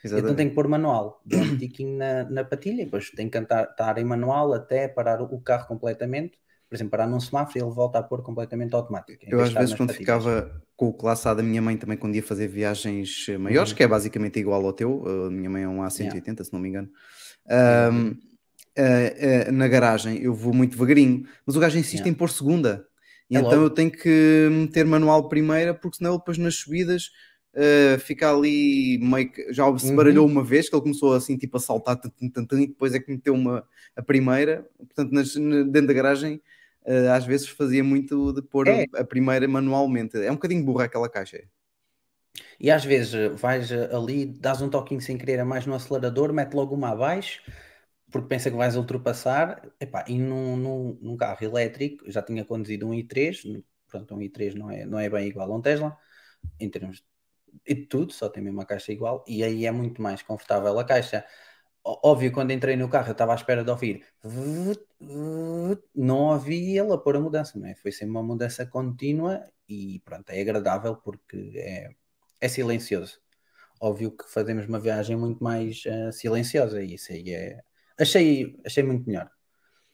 "Ah". 0.04 0.18
Então 0.18 0.34
Exatamente. 0.34 0.36
tenho 0.36 0.50
que 0.50 0.54
pôr 0.54 0.68
manual, 0.68 1.20
dou 1.24 1.40
um 1.42 1.56
tiquinho 1.56 1.96
na, 1.98 2.24
na 2.24 2.44
patilha, 2.44 2.82
e 2.82 2.84
depois 2.84 3.10
tenho 3.10 3.30
que 3.30 3.38
cantar- 3.38 3.70
estar 3.70 3.98
em 3.98 4.04
manual 4.04 4.52
até 4.54 4.88
parar 4.88 5.22
o, 5.22 5.40
carro 5.40 5.66
completamente. 5.68 6.38
Por 6.68 6.74
exemplo, 6.76 6.90
parar 6.92 7.06
num 7.06 7.20
semáforo 7.20 7.58
e 7.58 7.62
ele 7.62 7.70
volta 7.74 7.98
a 7.98 8.02
pôr 8.02 8.22
completamente 8.22 8.74
automático. 8.74 9.24
Eu 9.30 9.40
às 9.40 9.52
vezes 9.52 9.74
quando 9.74 9.88
patilhas. 9.90 9.98
ficava 9.98 10.62
com 10.76 10.88
o 10.88 10.92
classe 10.92 11.28
A 11.28 11.34
da 11.34 11.42
minha 11.42 11.62
mãe 11.62 11.76
também 11.76 11.96
quando 11.96 12.14
ia 12.16 12.22
fazer 12.22 12.48
viagens 12.48 13.26
eh, 13.28 13.38
maiores, 13.38 13.70
Uhum. 13.70 13.76
que 13.76 13.82
é 13.82 13.88
basicamente 13.88 14.38
igual 14.38 14.64
ao 14.64 14.72
teu, 14.72 15.04
a 15.26 15.30
minha 15.30 15.48
mãe 15.50 15.62
é 15.62 15.68
um 15.68 15.82
A180 15.82 16.44
se 16.44 16.52
não 16.52 16.60
me 16.60 16.68
engano, 16.68 16.90
Ahm, 17.48 18.14
eh, 18.76 19.46
eh, 19.48 19.52
na 19.52 19.68
garagem 19.68 20.18
eu 20.22 20.34
vou 20.34 20.54
muito 20.54 20.72
devagarinho, 20.72 21.26
mas 21.46 21.56
o 21.56 21.60
gajo 21.60 21.78
insiste 21.78 21.94
Yeah. 21.98 22.10
em 22.10 22.14
pôr 22.14 22.30
segunda, 22.30 22.86
e 23.30 23.36
É 23.36 23.38
então 23.38 23.60
logo. 23.60 23.64
eu 23.64 23.70
tenho 23.70 23.90
que 23.90 24.48
meter 24.50 24.84
manual 24.86 25.28
primeira, 25.28 25.74
porque 25.74 25.98
senão 25.98 26.18
depois 26.18 26.38
nas 26.38 26.56
subidas 26.56 27.10
eh, 27.54 27.98
fica 27.98 28.30
ali 28.34 28.98
meio 28.98 29.30
que 29.30 29.52
já 29.52 29.64
se 29.78 29.90
Uhum. 29.90 29.96
baralhou 29.96 30.26
uma 30.26 30.42
vez, 30.44 30.68
que 30.68 30.74
ele 30.74 30.82
começou 30.82 31.14
assim 31.14 31.36
tipo 31.36 31.56
a 31.56 31.60
saltar 31.60 31.96
tum, 32.00 32.10
e 32.58 32.66
depois 32.66 32.94
é 32.94 33.00
que 33.00 33.10
meteu 33.10 33.34
uma, 33.34 33.66
a 33.96 34.02
primeira, 34.02 34.68
portanto 34.78 35.12
nas- 35.12 35.36
na- 35.36 35.62
dentro 35.64 35.88
da 35.88 35.92
garagem 35.94 36.40
Uh, 36.84 37.12
às 37.12 37.24
vezes 37.24 37.46
fazia 37.48 37.84
muito 37.84 38.32
de 38.32 38.42
pôr 38.42 38.66
É. 38.68 38.86
a 38.96 39.04
primeira 39.04 39.46
manualmente. 39.46 40.16
É 40.18 40.28
um 40.32 40.34
bocadinho 40.34 40.64
burra 40.64 40.86
aquela 40.86 41.08
caixa. 41.08 41.40
E 42.58 42.70
às 42.70 42.84
vezes 42.84 43.14
eh, 43.14 43.28
vais 43.30 43.70
ali, 43.72 44.26
dás 44.26 44.60
um 44.62 44.70
toquinho 44.70 45.00
sem 45.00 45.18
querer 45.18 45.40
a 45.40 45.44
mais 45.44 45.66
no 45.66 45.74
acelerador, 45.74 46.32
mete 46.32 46.54
logo 46.54 46.74
uma 46.74 46.90
abaixo, 46.90 47.42
porque 48.10 48.28
pensa 48.28 48.50
que 48.50 48.56
vais 48.56 48.76
ultrapassar. 48.76 49.62
Epá, 49.80 50.04
e 50.08 50.18
num, 50.18 50.56
num, 50.56 50.98
num 51.00 51.16
carro 51.16 51.44
elétrico, 51.44 52.10
já 52.10 52.22
tinha 52.22 52.44
conduzido 52.44 52.86
um 52.88 52.94
i3, 52.94 53.42
pronto, 53.88 54.14
um 54.14 54.22
i3 54.22 54.54
não 54.54 54.70
é, 54.70 54.84
não 54.86 54.98
é 54.98 55.08
bem 55.10 55.28
igual 55.28 55.52
a 55.52 55.56
um 55.56 55.62
Tesla, 55.62 55.96
em 56.60 56.70
termos 56.70 56.98
de 56.98 57.04
tudo, 57.88 58.12
só 58.12 58.28
tem 58.28 58.42
mesmo 58.42 58.58
uma 58.58 58.66
caixa 58.66 58.92
igual, 58.92 59.24
e 59.26 59.42
aí 59.44 59.66
é 59.66 59.70
muito 59.70 60.00
mais 60.00 60.22
confortável 60.22 60.78
a 60.78 60.84
caixa. 60.84 61.24
Óbvio, 61.84 62.30
quando 62.30 62.52
entrei 62.52 62.76
no 62.76 62.88
carro, 62.88 63.08
eu 63.08 63.12
estava 63.12 63.32
à 63.32 63.34
espera 63.34 63.64
de 63.64 63.70
ouvir, 63.70 64.04
não 65.94 66.32
ouvi 66.32 66.78
ele 66.78 66.92
a 66.92 66.98
pôr 66.98 67.16
a 67.16 67.20
mudança, 67.20 67.58
não 67.58 67.66
é? 67.66 67.74
Foi 67.74 67.90
sempre 67.90 68.10
uma 68.10 68.22
mudança 68.22 68.64
contínua 68.64 69.44
e 69.68 70.00
pronto, 70.04 70.30
é 70.30 70.40
agradável 70.40 70.96
porque 70.96 71.52
é, 71.56 71.90
é 72.40 72.48
silencioso. 72.48 73.20
Óbvio 73.80 74.12
que 74.12 74.30
fazemos 74.30 74.64
uma 74.68 74.78
viagem 74.78 75.16
muito 75.16 75.42
mais 75.42 75.82
eh, 75.84 76.12
silenciosa 76.12 76.80
e 76.80 76.94
isso 76.94 77.12
aí 77.12 77.30
é. 77.30 77.60
Achei, 77.98 78.56
achei 78.64 78.84
muito 78.84 79.04
melhor. 79.04 79.28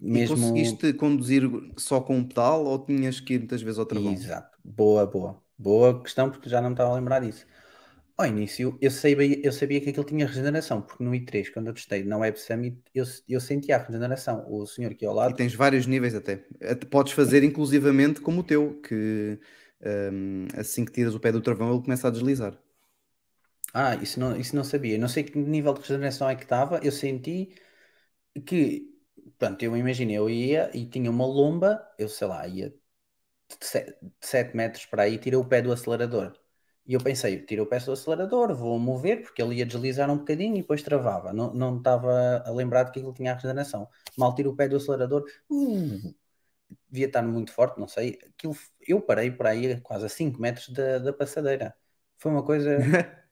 E 0.00 0.12
Mesmo. 0.12 0.36
conseguiste 0.36 0.92
conduzir 0.92 1.42
só 1.76 2.00
com 2.00 2.18
um 2.18 2.28
pedal 2.28 2.64
ou 2.64 2.84
tinhas 2.84 3.18
que 3.18 3.34
ir 3.34 3.38
muitas 3.38 3.62
vezes 3.62 3.78
ao 3.78 3.86
travão? 3.86 4.12
Exato. 4.12 4.58
Boa, 4.62 5.06
boa. 5.06 5.42
Boa 5.58 6.02
questão, 6.02 6.30
porque 6.30 6.48
já 6.48 6.60
não 6.60 6.70
me 6.70 6.74
estava 6.74 6.90
a 6.92 6.94
lembrar 6.94 7.20
disso. 7.20 7.46
Ao 8.16 8.26
início, 8.26 8.78
eu 8.80 8.90
sabia, 8.90 9.40
eu 9.44 9.52
sabia 9.52 9.80
que 9.80 9.90
aquilo 9.90 10.04
tinha 10.06 10.26
regeneração, 10.26 10.82
porque 10.82 11.04
no 11.04 11.14
i3, 11.14 11.50
quando 11.50 11.68
eu 11.68 11.74
testei 11.74 12.04
na 12.04 12.18
Web 12.18 12.38
Summit, 12.40 12.82
eu, 12.94 13.04
eu 13.28 13.40
sentia 13.40 13.76
a 13.76 13.84
regeneração. 13.84 14.44
O 14.50 14.66
senhor 14.66 14.92
aqui 14.92 15.06
ao 15.06 15.14
E 15.26 15.32
lado, 15.32 15.34
tens 15.34 15.54
vários 15.54 15.86
níveis 15.86 16.14
até. 16.14 16.36
Podes 16.90 17.12
fazer 17.12 17.42
inclusivamente 17.44 18.20
como 18.20 18.40
o 18.40 18.44
teu, 18.44 18.80
que 18.82 19.38
hum, 20.12 20.46
assim 20.56 20.84
que 20.84 20.92
tiras 20.92 21.14
o 21.14 21.20
pé 21.20 21.30
do 21.32 21.40
travão 21.40 21.72
ele 21.72 21.82
começa 21.82 22.08
a 22.08 22.10
deslizar. 22.10 22.58
Ah, 23.74 23.94
isso 23.96 24.18
não, 24.20 24.36
isso 24.36 24.56
não 24.56 24.64
sabia. 24.64 24.98
Não 24.98 25.08
sei 25.08 25.24
que 25.24 25.38
nível 25.38 25.74
de 25.74 25.80
regeneração 25.80 26.28
é 26.28 26.36
que 26.36 26.42
estava. 26.44 26.80
Eu 26.82 26.92
senti 26.92 27.54
que, 28.46 28.94
pronto, 29.38 29.62
eu 29.64 29.76
imagino, 29.76 30.12
eu 30.12 30.30
ia 30.30 30.70
e 30.76 30.86
tinha 30.88 31.10
uma 31.10 31.26
lomba, 31.26 31.86
eu 31.98 32.08
sei 32.08 32.28
lá, 32.28 32.46
ia 32.48 32.74
7 34.20 34.56
metros 34.56 34.86
para 34.86 35.04
aí, 35.04 35.18
tirei 35.18 35.38
o 35.38 35.44
pé 35.44 35.62
do 35.62 35.72
acelerador. 35.72 36.32
E 36.86 36.94
eu 36.94 37.00
pensei, 37.00 37.44
tiro 37.44 37.64
o 37.64 37.66
pé 37.66 37.78
do 37.80 37.92
acelerador, 37.92 38.54
vou 38.54 38.78
mover, 38.78 39.22
porque 39.22 39.42
ele 39.42 39.56
ia 39.56 39.66
deslizar 39.66 40.10
um 40.10 40.16
bocadinho 40.16 40.56
e 40.56 40.62
depois 40.62 40.82
travava. 40.82 41.34
Não, 41.34 41.52
não 41.52 41.76
estava 41.76 42.42
a 42.46 42.50
lembrar 42.50 42.84
de 42.84 42.92
que 42.92 42.98
aquilo 42.98 43.12
tinha 43.12 43.32
a 43.32 43.34
regeneração. 43.34 43.86
Mal 44.16 44.34
tiro 44.34 44.50
o 44.52 44.56
pé 44.56 44.68
do 44.68 44.76
acelerador, 44.76 45.22
uh, 45.50 46.14
devia 46.90 47.06
estar 47.06 47.22
muito 47.22 47.52
forte, 47.52 47.78
não 47.78 47.86
sei. 47.88 48.18
Aquilo, 48.34 48.56
eu 48.86 49.00
parei 49.02 49.30
por 49.30 49.46
aí 49.46 49.78
quase 49.82 50.06
a 50.06 50.08
5 50.08 50.40
metros 50.40 50.70
da, 50.70 50.98
da 50.98 51.12
passadeira. 51.12 51.74
Foi 52.16 52.32
uma 52.32 52.42
coisa. 52.44 52.78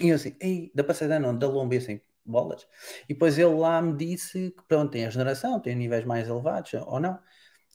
E 0.00 0.08
eu 0.08 0.16
assim, 0.16 0.36
Ei, 0.40 0.72
da 0.74 0.82
passadeira 0.82 1.20
não, 1.20 1.36
da 1.36 1.46
lomba, 1.46 1.76
e 1.76 1.78
assim, 1.78 2.00
bolas. 2.24 2.66
E 3.08 3.14
depois 3.14 3.38
ele 3.38 3.54
lá 3.54 3.80
me 3.80 3.96
disse 3.96 4.50
que 4.50 4.62
pronto, 4.66 4.90
tem 4.90 5.02
a 5.02 5.06
regeneração, 5.06 5.60
tem 5.60 5.76
níveis 5.76 6.04
mais 6.04 6.28
elevados 6.28 6.72
ou 6.74 6.98
não. 6.98 7.18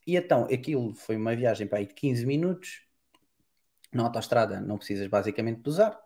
E 0.09 0.15
então, 0.17 0.41
aquilo 0.45 0.93
foi 0.95 1.15
uma 1.15 1.35
viagem 1.35 1.67
para 1.67 1.79
aí 1.79 1.85
de 1.87 1.93
15 1.93 2.25
minutos. 2.25 2.69
Na 3.93 4.03
autoestrada 4.03 4.59
não 4.61 4.77
precisas 4.77 5.07
basicamente 5.07 5.61
de 5.61 5.69
usar. 5.69 5.99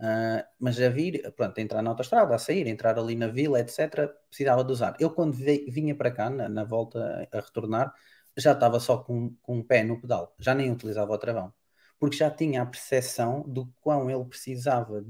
Ah, 0.00 0.46
mas 0.58 0.80
a 0.80 0.88
vir, 0.88 1.32
pronto, 1.36 1.58
a 1.58 1.62
entrar 1.62 1.82
na 1.82 1.90
autoestrada, 1.90 2.34
a 2.34 2.38
sair, 2.38 2.66
entrar 2.66 2.98
ali 2.98 3.14
na 3.16 3.28
vila, 3.28 3.60
etc., 3.60 4.08
precisava 4.28 4.64
de 4.64 4.72
usar. 4.72 4.96
Eu 5.00 5.10
quando 5.14 5.34
vi- 5.34 5.66
vinha 5.70 5.94
para 5.96 6.10
cá, 6.10 6.28
na, 6.30 6.48
na 6.48 6.64
volta 6.64 7.28
a 7.32 7.40
retornar, 7.40 7.94
já 8.36 8.52
estava 8.52 8.80
só 8.80 8.98
com, 8.98 9.34
com 9.42 9.58
um 9.58 9.62
pé 9.64 9.84
no 9.84 10.00
pedal, 10.00 10.34
já 10.38 10.54
nem 10.54 10.70
utilizava 10.72 11.12
o 11.12 11.18
travão, 11.18 11.52
porque 12.00 12.16
já 12.16 12.30
tinha 12.30 12.62
a 12.62 12.66
percepção 12.66 13.42
do 13.48 13.66
quão 13.80 14.10
ele 14.10 14.24
precisava, 14.24 15.04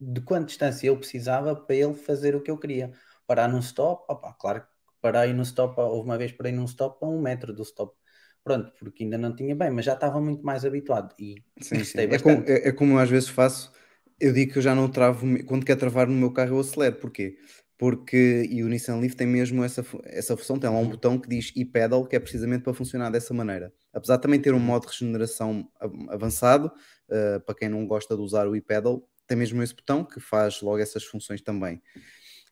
de 0.00 0.20
quanta 0.20 0.46
distância 0.46 0.86
ele 0.88 0.96
precisava 0.98 1.56
para 1.56 1.74
ele 1.76 1.94
fazer 1.94 2.36
o 2.36 2.42
que 2.42 2.50
eu 2.50 2.58
queria. 2.58 2.92
Parar 3.26 3.48
num 3.48 3.58
stop, 3.60 4.04
opa, 4.08 4.32
claro 4.34 4.62
que 4.62 4.68
parei 5.12 5.32
no 5.32 5.42
stop, 5.42 5.80
houve 5.80 6.08
uma 6.08 6.18
vez 6.18 6.32
parei 6.32 6.52
num 6.52 6.64
stop 6.64 7.04
a 7.04 7.08
um 7.08 7.20
metro 7.20 7.52
do 7.54 7.62
stop. 7.62 7.96
Pronto, 8.44 8.72
porque 8.78 9.04
ainda 9.04 9.18
não 9.18 9.34
tinha 9.36 9.54
bem, 9.56 9.70
mas 9.70 9.84
já 9.84 9.94
estava 9.94 10.20
muito 10.20 10.42
mais 10.44 10.64
habituado 10.64 11.14
e 11.18 11.44
Sim, 11.60 11.82
sim. 11.84 12.06
É, 12.10 12.18
como, 12.18 12.44
é, 12.46 12.68
é 12.68 12.72
como 12.72 12.92
eu 12.94 12.98
às 12.98 13.10
vezes 13.10 13.28
faço, 13.28 13.72
eu 14.20 14.32
digo 14.32 14.52
que 14.52 14.58
eu 14.58 14.62
já 14.62 14.74
não 14.74 14.88
travo, 14.90 15.26
quando 15.46 15.64
quero 15.66 15.80
travar 15.80 16.06
no 16.06 16.14
meu 16.14 16.32
carro 16.32 16.56
eu 16.56 16.60
acelero, 16.60 16.96
porquê? 16.96 17.36
Porque, 17.76 18.46
e 18.50 18.62
o 18.64 18.68
Nissan 18.68 18.96
Leaf 18.98 19.14
tem 19.14 19.26
mesmo 19.26 19.62
essa, 19.62 19.84
essa 20.04 20.36
função, 20.36 20.58
tem 20.58 20.68
lá 20.68 20.76
um 20.78 20.88
Uhum. 20.88 20.88
botão 20.88 21.18
que 21.18 21.28
diz 21.28 21.52
e-pedal, 21.54 22.06
que 22.06 22.16
é 22.16 22.20
precisamente 22.20 22.62
para 22.64 22.74
funcionar 22.74 23.10
dessa 23.10 23.32
maneira. 23.32 23.72
Apesar 23.92 24.16
de 24.16 24.22
também 24.22 24.40
ter 24.40 24.52
um 24.52 24.58
Uhum. 24.58 24.66
modo 24.66 24.86
de 24.86 24.92
regeneração 24.92 25.68
av- 25.80 26.10
avançado, 26.10 26.72
uh, 27.08 27.40
para 27.44 27.54
quem 27.54 27.68
não 27.68 27.86
gosta 27.86 28.16
de 28.16 28.20
usar 28.22 28.48
o 28.48 28.56
e-pedal, 28.56 29.08
tem 29.28 29.36
mesmo 29.36 29.62
esse 29.62 29.74
botão 29.74 30.04
que 30.04 30.18
faz 30.20 30.60
logo 30.60 30.78
essas 30.78 31.04
funções 31.04 31.40
também. 31.40 31.80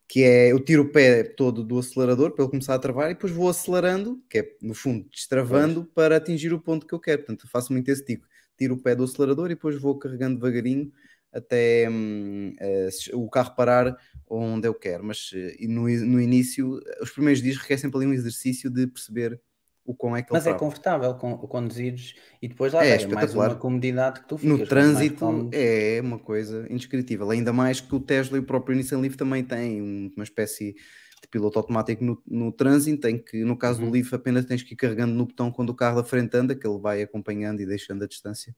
Que 0.09 0.23
é, 0.23 0.53
eu 0.53 0.61
tiro 0.61 0.83
o 0.85 0.93
pé 0.93 1.25
todo 1.25 1.65
do 1.65 1.79
acelerador 1.79 2.31
para 2.33 2.45
ele 2.45 2.51
começar 2.51 2.75
a 2.75 2.79
travar 2.79 3.11
e 3.11 3.15
depois 3.15 3.33
vou 3.33 3.49
acelerando, 3.49 4.23
que 4.31 4.39
é 4.39 4.57
no 4.63 4.73
fundo 4.75 5.09
destravando 5.11 5.85
para 5.95 6.17
atingir 6.17 6.53
o 6.55 6.61
ponto 6.61 6.87
que 6.87 6.95
eu 6.95 7.01
quero. 7.01 7.19
Portanto, 7.25 7.49
faço 7.49 7.73
muito 7.73 7.89
esse 7.91 8.05
tipo. 8.05 8.25
Tiro 8.57 8.75
o 8.75 8.83
pé 8.83 8.95
do 8.95 9.05
acelerador 9.05 9.47
e 9.47 9.55
depois 9.55 9.81
vou 9.81 9.99
carregando 9.99 10.37
devagarinho 10.37 10.93
até 11.33 11.89
hum, 11.91 12.55
eh, 12.59 12.89
se- 12.91 13.15
o 13.15 13.29
carro 13.29 13.55
parar 13.57 13.97
onde 14.29 14.69
eu 14.69 14.75
quero. 14.75 15.05
Mas 15.05 15.31
eh, 15.35 15.57
e 15.59 15.67
no, 15.69 15.83
no 15.83 16.21
início, 16.21 16.81
os 17.03 17.11
primeiros 17.11 17.43
dias 17.43 17.57
requer 17.57 17.77
sempre 17.77 17.99
ali 17.99 18.07
um 18.07 18.13
exercício 18.15 18.71
de 18.71 18.87
perceber 18.87 19.41
o 19.87 19.95
quão 19.95 20.17
é 20.17 20.23
que 20.23 20.33
ele 20.33 20.41
Mas 20.41 20.47
é 20.47 20.55
trava. 20.55 20.63
confortável 20.63 21.15
com, 21.17 21.37
conduzires 21.49 22.15
e 22.43 22.47
depois 22.49 22.73
lá 22.73 22.83
É 22.85 22.85
está, 22.85 23.03
é 23.03 23.07
mais 23.09 23.35
uma 23.35 23.57
comodidade 23.57 24.21
que 24.21 24.29
tu 24.29 24.39
ficas. 24.39 24.69
No 24.71 24.91
mais 24.93 25.11
trânsito 25.13 25.49
é 25.53 26.01
uma 26.03 26.19
coisa 26.19 26.67
indescritível, 26.71 27.31
ainda 27.31 27.53
mais 27.53 27.81
que 27.81 27.95
o 27.95 28.01
Tesla 28.01 28.37
e 28.37 28.41
o 28.41 28.47
próprio 28.47 28.77
Nissan 28.77 29.01
Leaf 29.01 29.17
também 29.17 29.43
têm 29.45 29.81
um- 29.83 30.13
uma 30.17 30.25
espécie 30.25 30.75
de 31.23 31.29
piloto 31.31 31.59
automático 31.59 32.05
no, 32.05 32.23
no 32.27 32.53
trânsito, 32.53 33.09
em 33.09 33.19
que 33.23 33.45
no 33.45 33.57
caso 33.59 33.81
Uhum. 33.81 33.87
do 33.87 33.91
Leaf 33.91 34.13
apenas 34.15 34.45
tens 34.45 34.63
que 34.63 34.75
ir 34.75 34.77
carregando 34.77 35.15
no 35.15 35.27
botão 35.27 35.51
quando 35.51 35.71
o 35.71 35.75
carro 35.75 36.03
da 36.03 36.09
frente 36.09 36.37
anda, 36.37 36.55
que 36.55 36.67
ele 36.67 36.79
vai 36.79 37.03
acompanhando 37.03 37.61
e 37.63 37.67
deixando 37.67 38.05
a 38.05 38.07
distância. 38.09 38.55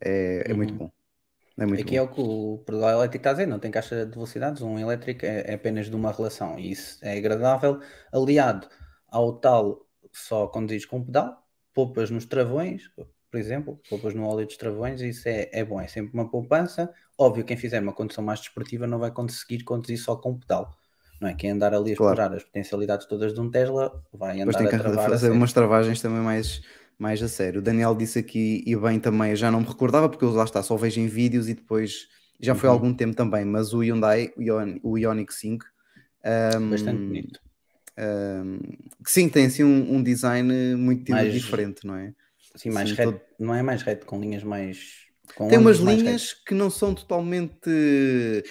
É, 0.00 0.44
é 0.50 0.54
muito 0.54 0.74
Uhum. 0.74 0.78
bom. 0.78 0.90
É 1.58 1.66
muito 1.66 1.88
Aqui 1.88 1.96
bom. 1.96 1.98
é 1.98 2.02
o 2.02 2.08
que 2.12 2.20
o 2.20 2.58
pedal 2.66 2.90
elétrico 2.90 3.18
está 3.18 3.30
a 3.30 3.34
dizer, 3.34 3.46
não 3.46 3.60
tem 3.60 3.70
caixa 3.72 4.06
de 4.06 4.12
velocidades, 4.12 4.62
um 4.62 4.78
elétrico 4.78 5.26
é, 5.26 5.42
é 5.52 5.54
apenas 5.54 5.88
de 5.90 5.96
uma 5.96 6.12
relação 6.12 6.58
e 6.58 6.72
isso 6.72 6.98
é 7.04 7.18
agradável, 7.18 7.80
aliado 8.12 8.68
ao 9.08 9.38
tal 9.40 9.87
só 10.18 10.46
conduzires 10.48 10.84
com 10.86 11.04
pedal, 11.04 11.46
poupas 11.74 12.10
nos 12.10 12.26
travões, 12.26 12.88
por 13.30 13.38
exemplo, 13.38 13.80
poupas 13.88 14.14
no 14.14 14.24
óleo 14.26 14.46
dos 14.46 14.56
travões, 14.56 15.00
isso 15.00 15.28
é, 15.28 15.48
é 15.52 15.64
bom, 15.64 15.80
é 15.80 15.86
sempre 15.86 16.12
uma 16.14 16.30
poupança. 16.30 16.92
Óbvio, 17.16 17.44
quem 17.44 17.56
fizer 17.56 17.82
uma 17.82 17.92
condução 17.92 18.24
mais 18.24 18.40
desportiva 18.40 18.86
não 18.86 18.98
vai 18.98 19.10
conseguir 19.12 19.64
conduzir 19.64 19.98
só 19.98 20.16
com 20.16 20.38
pedal, 20.38 20.76
não 21.20 21.28
é? 21.28 21.34
Quem 21.34 21.50
andar 21.50 21.74
ali 21.74 21.90
a 21.90 21.94
Claro. 21.94 21.94
explorar 21.94 22.32
as 22.34 22.44
potencialidades 22.44 23.06
todas 23.06 23.34
de 23.34 23.40
um 23.40 23.50
Tesla 23.50 24.02
vai 24.12 24.40
Depois 24.40 24.56
andar 24.56 24.56
tem 24.56 24.66
a 24.66 24.72
que 24.72 24.98
fazer 24.98 25.30
umas 25.30 25.52
travagens 25.52 26.00
também 26.00 26.20
mais, 26.20 26.62
mais 26.98 27.22
a 27.22 27.28
sério. 27.28 27.60
O 27.60 27.62
Daniel 27.62 27.94
disse 27.94 28.18
aqui, 28.18 28.62
e 28.66 28.76
bem 28.76 28.98
também, 29.00 29.30
eu 29.30 29.36
já 29.36 29.50
não 29.50 29.60
me 29.60 29.66
recordava, 29.66 30.08
porque 30.08 30.24
eu 30.24 30.30
lá 30.32 30.44
está, 30.44 30.62
só 30.62 30.76
vejo 30.76 31.00
em 31.00 31.06
vídeos 31.08 31.48
e 31.48 31.54
depois 31.54 32.08
já 32.40 32.54
foi 32.54 32.68
há 32.68 32.72
Uhum. 32.72 32.72
algum 32.72 32.94
tempo 32.94 33.16
também, 33.16 33.44
mas 33.44 33.72
o 33.74 33.80
Hyundai, 33.82 34.32
o 34.36 34.42
Ion- 34.42 34.78
o 34.82 34.96
Ioniq 34.98 35.32
5, 35.34 35.66
Bastante 36.68 37.04
hum, 37.04 37.08
bonito. 37.08 37.40
Que 39.04 39.10
sim, 39.10 39.28
tem 39.28 39.46
assim 39.46 39.64
um, 39.64 39.96
um 39.96 40.02
design 40.02 40.76
muito 40.76 41.10
Mais- 41.10 41.32
diferente, 41.32 41.86
não 41.86 41.94
é? 41.96 42.14
Assim, 42.54 42.70
mais 42.70 42.90
sim, 42.90 42.96
reto, 42.96 43.12
todo- 43.12 43.20
não 43.38 43.54
é 43.54 43.62
mais 43.62 43.82
reto, 43.82 44.06
com 44.06 44.20
linhas 44.20 44.42
mais. 44.42 45.06
Com 45.34 45.48
Tem 45.48 45.58
umas 45.58 45.78
linhas 45.78 46.22
retos. 46.22 46.34
que 46.46 46.54
não 46.54 46.70
são 46.70 46.94
totalmente, 46.94 47.68
eh, 47.68 48.42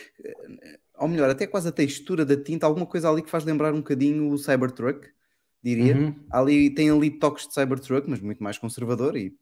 ou 0.97 1.07
melhor, 1.07 1.29
até 1.29 1.45
quase 1.47 1.67
a 1.67 1.71
textura 1.71 2.25
da 2.25 2.35
tinta, 2.41 2.65
alguma 2.65 2.85
coisa 2.85 3.09
ali 3.09 3.21
que 3.21 3.29
faz 3.29 3.43
lembrar 3.43 3.73
um 3.73 3.77
bocadinho 3.77 4.29
o 4.31 4.37
Cybertruck, 4.37 5.07
diria. 5.63 5.95
Uhum. 5.95 6.15
Ali 6.31 6.69
tem 6.73 6.89
ali 6.89 7.09
toques 7.11 7.47
de 7.47 7.53
Cybertruck, 7.53 8.09
mas 8.09 8.19
muito 8.19 8.43
mais 8.43 8.57
conservador 8.57 9.15
e 9.17 9.35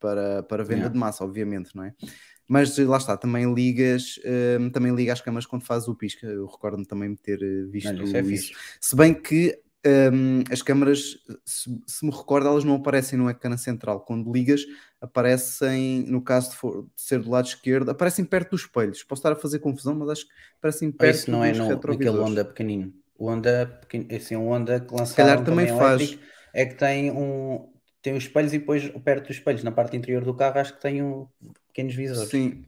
para, 0.00 0.42
para 0.42 0.64
venda 0.64 0.74
Yeah. 0.82 0.94
de 0.94 0.98
massa, 0.98 1.24
obviamente, 1.24 1.74
não 1.76 1.84
é? 1.84 1.94
Mas 2.48 2.78
eh, 2.78 2.84
lá 2.84 2.96
está, 2.98 3.16
também 3.16 3.52
ligas, 3.54 4.18
hum, 4.60 4.70
também 4.70 4.94
liga 4.94 5.12
as 5.12 5.20
câmaras 5.20 5.46
quando 5.46 5.64
fazes 5.64 5.88
o 5.88 5.94
pisca. 5.94 6.26
Eu 6.26 6.46
recordo-me 6.46 6.86
também 6.86 7.14
de 7.14 7.20
ter 7.20 7.42
eh, 7.42 7.64
visto 7.70 8.02
Olha, 8.02 8.02
isso 8.02 8.16
é 8.16 8.20
isso. 8.22 8.52
Se 8.80 8.94
bem 8.96 9.14
que 9.14 9.58
hum, 10.12 10.42
as 10.50 10.62
câmaras, 10.62 11.16
se, 11.44 11.70
se 11.86 12.04
me 12.06 12.12
recordo, 12.12 12.48
elas 12.48 12.64
não 12.64 12.74
aparecem 12.76 13.18
no 13.18 13.28
ecrã 13.30 13.56
central. 13.56 14.00
Quando 14.04 14.32
ligas, 14.32 14.62
aparecem, 15.00 16.04
no 16.08 16.22
caso 16.22 16.50
de, 16.50 16.56
for- 16.56 16.82
de 16.94 17.02
ser 17.02 17.20
do 17.22 17.30
lado 17.30 17.46
esquerdo, 17.46 17.90
aparecem 17.90 18.24
perto 18.24 18.50
dos 18.52 18.62
espelhos. 18.62 19.02
Posso 19.02 19.20
estar 19.20 19.32
a 19.32 19.36
fazer 19.36 19.58
confusão, 19.60 19.94
mas 19.94 20.08
acho 20.10 20.26
que 20.26 20.32
aparecem 20.58 20.90
perto 20.92 21.30
isso 21.30 21.30
não 21.30 21.42
é 21.44 21.52
no, 21.52 21.84
naquele. 21.86 22.18
Honda 22.20 22.44
pequenino. 22.44 22.92
O 23.18 23.26
Honda, 23.30 23.66
pequeno, 23.80 24.06
assim, 24.14 24.36
um 24.36 24.48
Honda 24.48 24.80
que 24.80 24.94
lançaram 24.94 25.12
calhar 25.14 25.44
também 25.44 25.66
também 25.66 25.66
faz. 25.66 26.16
elétrico, 26.16 26.22
é 26.52 26.66
que 26.66 26.74
tem 26.74 27.10
um 27.10 27.71
tem 28.02 28.14
os 28.16 28.24
espelhos 28.24 28.52
e 28.52 28.58
depois 28.58 28.88
perto 29.04 29.28
dos 29.28 29.36
espelhos, 29.38 29.64
na 29.64 29.72
parte 29.72 29.96
interior 29.96 30.24
do 30.24 30.34
carro, 30.36 30.58
acho 30.60 30.74
que 30.74 30.80
tem 30.82 31.02
um 31.02 31.28
pequenos 31.68 31.94
visores. 31.94 32.34
Sim, 32.34 32.64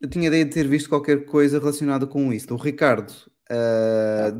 eu 0.00 0.08
tinha 0.08 0.26
ideia 0.28 0.44
de 0.44 0.52
ter 0.52 0.66
visto 0.68 0.88
qualquer 0.88 1.24
coisa 1.26 1.58
relacionada 1.58 2.06
com 2.06 2.32
isso. 2.32 2.52
O 2.54 2.56
Ricardo, 2.56 3.12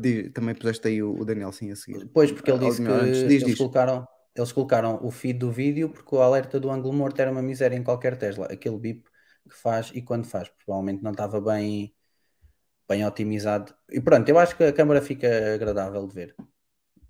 di- 0.01 0.29
também 0.31 0.55
puseste 0.55 0.87
aí 0.87 1.01
o, 1.03 1.19
o 1.19 1.25
Daniel 1.25 1.51
sim 1.51 1.71
a 1.71 1.75
seguir. 1.75 2.07
Depois, 2.07 2.31
porque 2.31 2.51
ele 2.51 2.59
Ah, 2.61 2.69
disse 2.69 2.81
que 2.83 2.91
antes, 2.91 3.23
diz, 3.25 3.43
eles 3.43 3.55
diz. 3.55 3.55
colocaram, 3.55 4.07
eles 4.35 4.51
colocaram 4.51 4.99
o 5.03 5.11
feed 5.11 5.39
do 5.39 5.51
vídeo 5.51 5.89
porque 5.89 6.15
o 6.15 6.21
alerta 6.21 6.59
do 6.59 6.69
ângulo 6.69 6.93
morto 6.93 7.19
era 7.21 7.31
uma 7.31 7.41
miséria 7.41 7.75
em 7.75 7.83
qualquer 7.83 8.17
Tesla. 8.17 8.47
Aquele 8.47 8.77
bip 8.77 9.09
que 9.49 9.55
faz 9.55 9.91
e 9.93 10.01
quando 10.01 10.25
faz, 10.27 10.49
provavelmente 10.65 11.03
não 11.03 11.11
estava 11.11 11.39
bem, 11.41 11.93
bem 12.89 13.05
otimizado. 13.05 13.75
E 13.91 14.01
pronto, 14.01 14.29
eu 14.29 14.39
acho 14.39 14.55
que 14.57 14.63
a 14.65 14.73
câmera 14.73 15.01
fica 15.01 15.55
agradável 15.55 16.07
de 16.07 16.15
ver. 16.15 16.35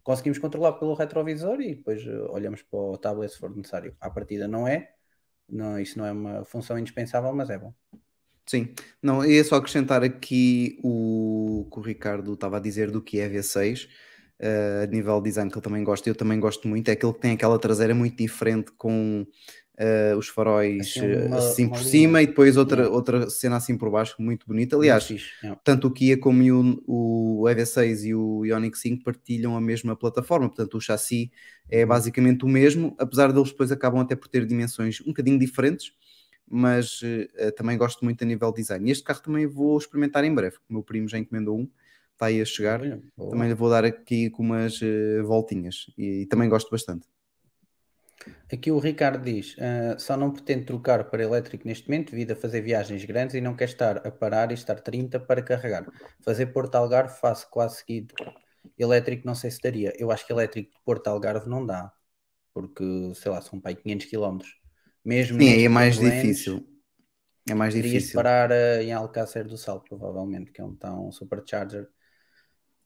Conseguimos 0.06 0.38
controlar 0.38 0.74
pelo 0.74 0.94
retrovisor 0.94 1.60
e 1.60 1.74
depois 1.74 2.06
eh, 2.06 2.12
olhamos 2.30 2.62
para 2.62 2.80
o 2.80 2.96
tablet 2.96 3.34
se 3.34 3.40
for 3.40 3.50
necessário. 3.50 3.98
À 4.00 4.08
partida 4.08 4.48
não 4.48 4.68
é, 4.68 4.92
não, 5.50 5.80
isso 5.80 5.98
não 5.98 6.06
é 6.06 6.12
uma 6.12 6.46
função 6.46 6.78
indispensável, 6.78 7.34
mas 7.34 7.50
é 7.50 7.58
bom. 7.58 7.74
Sim, 8.46 8.72
não, 9.02 9.26
ia 9.26 9.44
só 9.44 9.56
acrescentar 9.56 10.04
aqui 10.04 10.80
o 10.84 11.68
que 11.72 11.80
o 11.80 11.82
Ricardo 11.82 12.34
estava 12.34 12.58
a 12.58 12.60
dizer 12.60 12.92
do 12.92 13.02
que 13.02 13.20
é 13.20 13.28
V6, 13.28 13.90
eh, 14.38 14.82
a 14.84 14.86
nível 14.86 15.20
de 15.20 15.30
design 15.30 15.50
que 15.50 15.58
ele 15.58 15.64
também 15.64 15.84
gosta, 15.84 16.08
eu 16.08 16.14
também 16.14 16.40
gosto 16.40 16.68
muito, 16.68 16.88
é 16.90 16.92
aquele 16.92 17.14
que 17.14 17.22
tem 17.22 17.32
aquela 17.32 17.58
traseira 17.58 17.96
muito 17.96 18.16
diferente 18.16 18.72
com 18.74 19.26
eh, 19.78 20.16
os 20.18 20.28
faróis 20.28 20.82
Assim, 20.98 21.16
uma- 21.28 21.38
assim 21.38 21.68
por 21.70 21.78
linha. 21.80 21.90
cima 21.90 22.22
e 22.22 22.28
depois 22.28 22.58
outra, 22.58 22.82
Yeah. 22.84 22.96
outra 22.96 23.30
cena 23.30 23.58
assim 23.58 23.78
por 23.78 23.90
baixo, 23.90 24.16
muito 24.20 24.46
bonita. 24.48 24.76
Aliás, 24.76 25.10
é. 25.44 25.56
tanto 25.64 25.88
o 25.88 25.92
Kia 25.92 26.18
como 26.18 26.42
o, 26.88 27.42
o 27.44 27.50
EV6 27.50 28.04
e 28.06 28.14
o 28.16 28.46
Ioniq 28.46 28.78
5 28.78 29.04
partilham 29.04 29.56
a 29.56 29.62
mesma 29.62 29.96
plataforma, 29.96 30.48
portanto 30.48 30.76
o 30.78 30.82
chassi 30.82 31.32
é 31.70 31.82
Uhum. 31.84 31.88
basicamente 31.90 32.46
o 32.46 32.48
mesmo, 32.48 32.96
apesar 33.00 33.32
deles 33.34 33.50
depois 33.52 33.72
acabam 33.72 34.00
até 34.02 34.16
por 34.16 34.28
ter 34.28 34.46
dimensões 34.46 35.02
um 35.02 35.06
bocadinho 35.08 35.40
diferentes, 35.40 35.92
mas 36.48 37.02
eh, 37.04 37.52
também 37.52 37.78
gosto 37.78 38.06
muito 38.06 38.24
a 38.24 38.28
nível 38.28 38.52
design. 38.52 38.88
E 38.88 38.92
este 38.92 39.04
carro 39.04 39.22
também 39.22 39.48
vou 39.48 39.78
experimentar 39.78 40.24
em 40.24 40.34
breve, 40.34 40.58
o 40.70 40.74
meu 40.74 40.84
primo 40.84 41.08
já 41.08 41.18
encomendou 41.18 41.58
um, 41.60 41.68
está 42.14 42.28
aí 42.28 42.40
a 42.40 42.46
chegar, 42.46 42.80
também 43.30 43.48
lhe 43.50 43.56
vou 43.56 43.70
dar 43.70 43.84
aqui 43.84 44.30
com 44.30 44.44
umas 44.44 44.80
eh, 44.82 45.22
voltinhas 45.24 45.88
e, 45.98 46.22
e 46.22 46.26
também 46.28 46.48
gosto 46.48 46.70
bastante. 46.70 47.08
Aqui 48.52 48.72
o 48.72 48.80
Ricardo 48.80 49.24
diz: 49.24 49.56
"Ah, 49.60 49.98
só 49.98 50.16
não 50.16 50.32
pretendo 50.32 50.66
trocar 50.66 51.06
para 51.06 51.24
elétrico 51.24 51.68
neste 51.68 51.90
momento, 51.90 52.12
devido 52.12 52.32
a 52.32 52.36
fazer 52.36 52.62
viagens 52.62 53.04
grandes 53.06 53.36
e 53.36 53.42
não 53.42 53.56
quer 53.56 53.66
estar 53.66 54.06
a 54.06 54.12
parar 54.12 54.52
e 54.52 54.54
estar 54.54 54.76
30 54.76 55.20
para 55.20 55.42
carregar. 55.42 55.86
Fazer 56.22 56.48
Porto 56.48 56.76
Algarve 56.76 57.20
faço 57.20 57.50
quase 57.50 57.78
seguido. 57.78 58.14
Elétrico 58.78 59.26
não 59.26 59.36
sei 59.36 59.52
se 59.52 59.62
daria. 59.62 59.94
Eu 59.98 60.12
acho 60.12 60.26
que 60.26 60.34
elétrico 60.34 60.72
de 60.72 60.84
Porto 60.84 61.08
Algarve 61.08 61.50
não 61.50 61.66
dá, 61.66 61.92
porque 62.54 62.84
sei 63.16 63.32
lá, 63.32 63.42
são 63.42 63.62
aí 63.64 63.76
500 63.76 64.08
km. 64.08 64.40
Mesmo 65.04 65.40
Sim, 65.40 65.50
aí 65.50 65.66
é 65.66 65.70
mais 65.70 66.00
difícil. 66.00 66.66
É 67.48 67.54
mais 67.54 67.74
difícil. 67.74 68.16
parar 68.16 68.52
ah, 68.52 68.82
em 68.82 68.92
Alcácer 68.92 69.48
do 69.48 69.58
Sal, 69.58 69.82
provavelmente, 69.82 70.52
que 70.52 70.62
é 70.62 70.64
um 70.64 71.12
supercharger. 71.12 71.88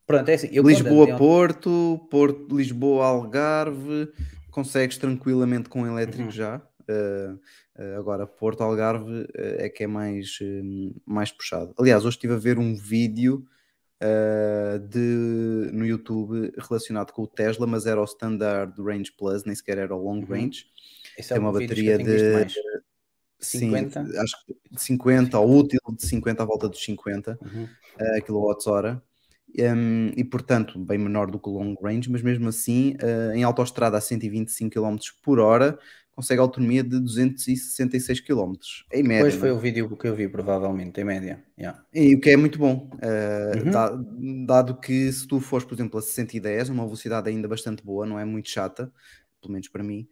Pronto, 0.06 0.28
é 0.28 0.34
assim. 0.34 0.47
Lisboa, 0.47 1.15
Porto, 1.17 2.08
Porto, 2.10 2.58
Lisboa, 2.58 3.06
Algarve, 3.06 4.12
consegues 4.50 4.98
tranquilamente 4.98 5.70
com 5.70 5.86
elétrico 5.88 6.24
Uhum. 6.26 6.32
já. 6.32 6.62
Uh, 6.90 7.34
uh, 7.78 7.98
agora, 8.00 8.26
Porto 8.26 8.62
Algarve 8.62 9.22
uh, 9.22 9.28
é 9.36 9.70
que 9.70 9.84
é 9.84 9.88
mais, 9.88 10.40
mais 11.06 11.32
puxado. 11.32 11.74
Aliás, 11.80 12.04
hoje 12.04 12.16
estive 12.18 12.34
a 12.34 12.38
ver 12.38 12.58
um 12.58 12.76
vídeo 12.76 13.46
de, 14.90 15.70
no 15.74 15.86
YouTube 15.86 16.54
relacionado 16.58 17.12
com 17.12 17.24
o 17.24 17.28
Tesla, 17.28 17.68
mas 17.68 17.86
era 17.86 18.00
o 18.00 18.06
Standard 18.06 18.74
Range 18.82 19.12
Plus, 19.18 19.44
nem 19.44 19.54
sequer 19.56 19.78
era 19.78 19.94
o 19.96 20.02
Long 20.02 20.20
Uhum. 20.22 20.26
Range. 20.26 20.66
Esse 21.18 21.34
é 21.34 21.40
uma 21.40 21.52
bateria 21.52 21.98
de- 21.98 22.34
mais. 22.34 22.54
Sim, 23.42 23.60
50? 23.60 24.02
acho 24.22 24.46
que 24.46 24.54
de 24.70 24.82
50, 24.82 25.40
ou 25.40 25.60
útil 25.60 25.80
de 25.96 26.06
50 26.06 26.44
à 26.44 26.46
volta 26.46 26.68
dos 26.68 26.84
50 26.84 27.40
Uhum. 27.42 27.64
uh, 27.64 28.22
kWh 28.26 29.02
um, 29.58 30.12
e 30.16 30.24
portanto 30.24 30.78
bem 30.80 30.98
menor 30.98 31.30
do 31.30 31.40
que 31.40 31.50
o 31.50 31.54
long 31.54 31.76
range, 31.82 32.10
mas 32.10 32.22
mesmo 32.22 32.48
assim 32.48 32.96
uh, 33.02 33.34
em 33.34 33.44
autoestrada 33.44 33.98
a 33.98 34.02
125 34.02 34.72
km 34.72 34.98
por 35.24 35.40
hora 35.40 35.78
consegue 36.20 36.42
autonomia 36.42 36.84
de 36.84 37.00
266 37.00 38.20
km 38.20 38.54
em 38.92 39.04
média. 39.04 39.24
Depois 39.24 39.36
foi 39.36 39.50
né? 39.50 39.56
o 39.56 39.60
vídeo 39.60 39.98
que 39.98 40.06
eu 40.06 40.14
vi, 40.14 40.28
provavelmente, 40.28 41.00
em 41.00 41.06
média. 41.06 41.42
Yeah. 41.58 41.82
E 41.94 42.14
o 42.16 42.20
que 42.20 42.30
é 42.30 42.36
muito 42.36 42.60
bom, 42.60 42.90
uh, 42.96 43.66
Uhum. 43.66 43.72
da- 43.72 43.98
dado 44.46 44.80
que 44.82 45.12
se 45.14 45.26
tu 45.26 45.40
fores, 45.40 45.66
por 45.66 45.74
exemplo, 45.76 45.98
a 45.98 46.02
60 46.02 46.72
uma 46.74 46.84
velocidade 46.84 47.30
ainda 47.30 47.48
bastante 47.48 47.84
boa, 47.84 48.06
não 48.06 48.20
é 48.20 48.26
muito 48.26 48.50
chata, 48.50 48.92
pelo 49.42 49.54
menos 49.54 49.70
para 49.70 49.82
mim, 49.82 50.10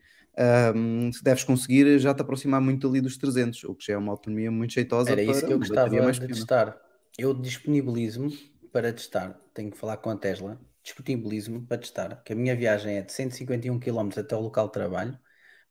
um, 0.76 1.12
se 1.12 1.23
deves 1.23 1.43
conseguir 1.43 2.00
já 2.00 2.13
te 2.13 2.21
aproximar 2.21 2.62
muito 2.62 2.88
ali 2.88 3.02
dos 3.02 3.17
300, 3.17 3.63
o 3.65 3.76
que 3.76 3.86
já 3.86 3.93
é 3.93 3.97
uma 3.97 4.12
autonomia 4.12 4.52
muito 4.52 4.73
jeitosa 4.73 5.12
Era 5.12 5.21
isso 5.21 5.45
que 5.45 5.52
eu 5.52 5.58
gostava 5.60 6.12
de 6.12 6.28
testar. 6.28 6.78
Eu 7.17 7.34
disponibilizo-me 7.34 8.38
para 8.71 8.93
testar. 8.93 9.34
Tenho 9.53 9.71
que 9.71 9.77
falar 9.77 9.97
com 9.97 10.10
a 10.10 10.17
Tesla. 10.17 10.60
Disponibilizo-me 10.84 11.62
para 11.65 11.77
testar. 11.77 12.23
Que 12.23 12.34
a 12.34 12.36
minha 12.36 12.56
viagem 12.56 12.97
é 12.97 13.01
de 13.01 13.12
151 13.12 13.80
km 13.80 14.17
até 14.17 14.36
o 14.36 14.39
local 14.39 14.67
de 14.67 14.73
trabalho. 14.73 15.19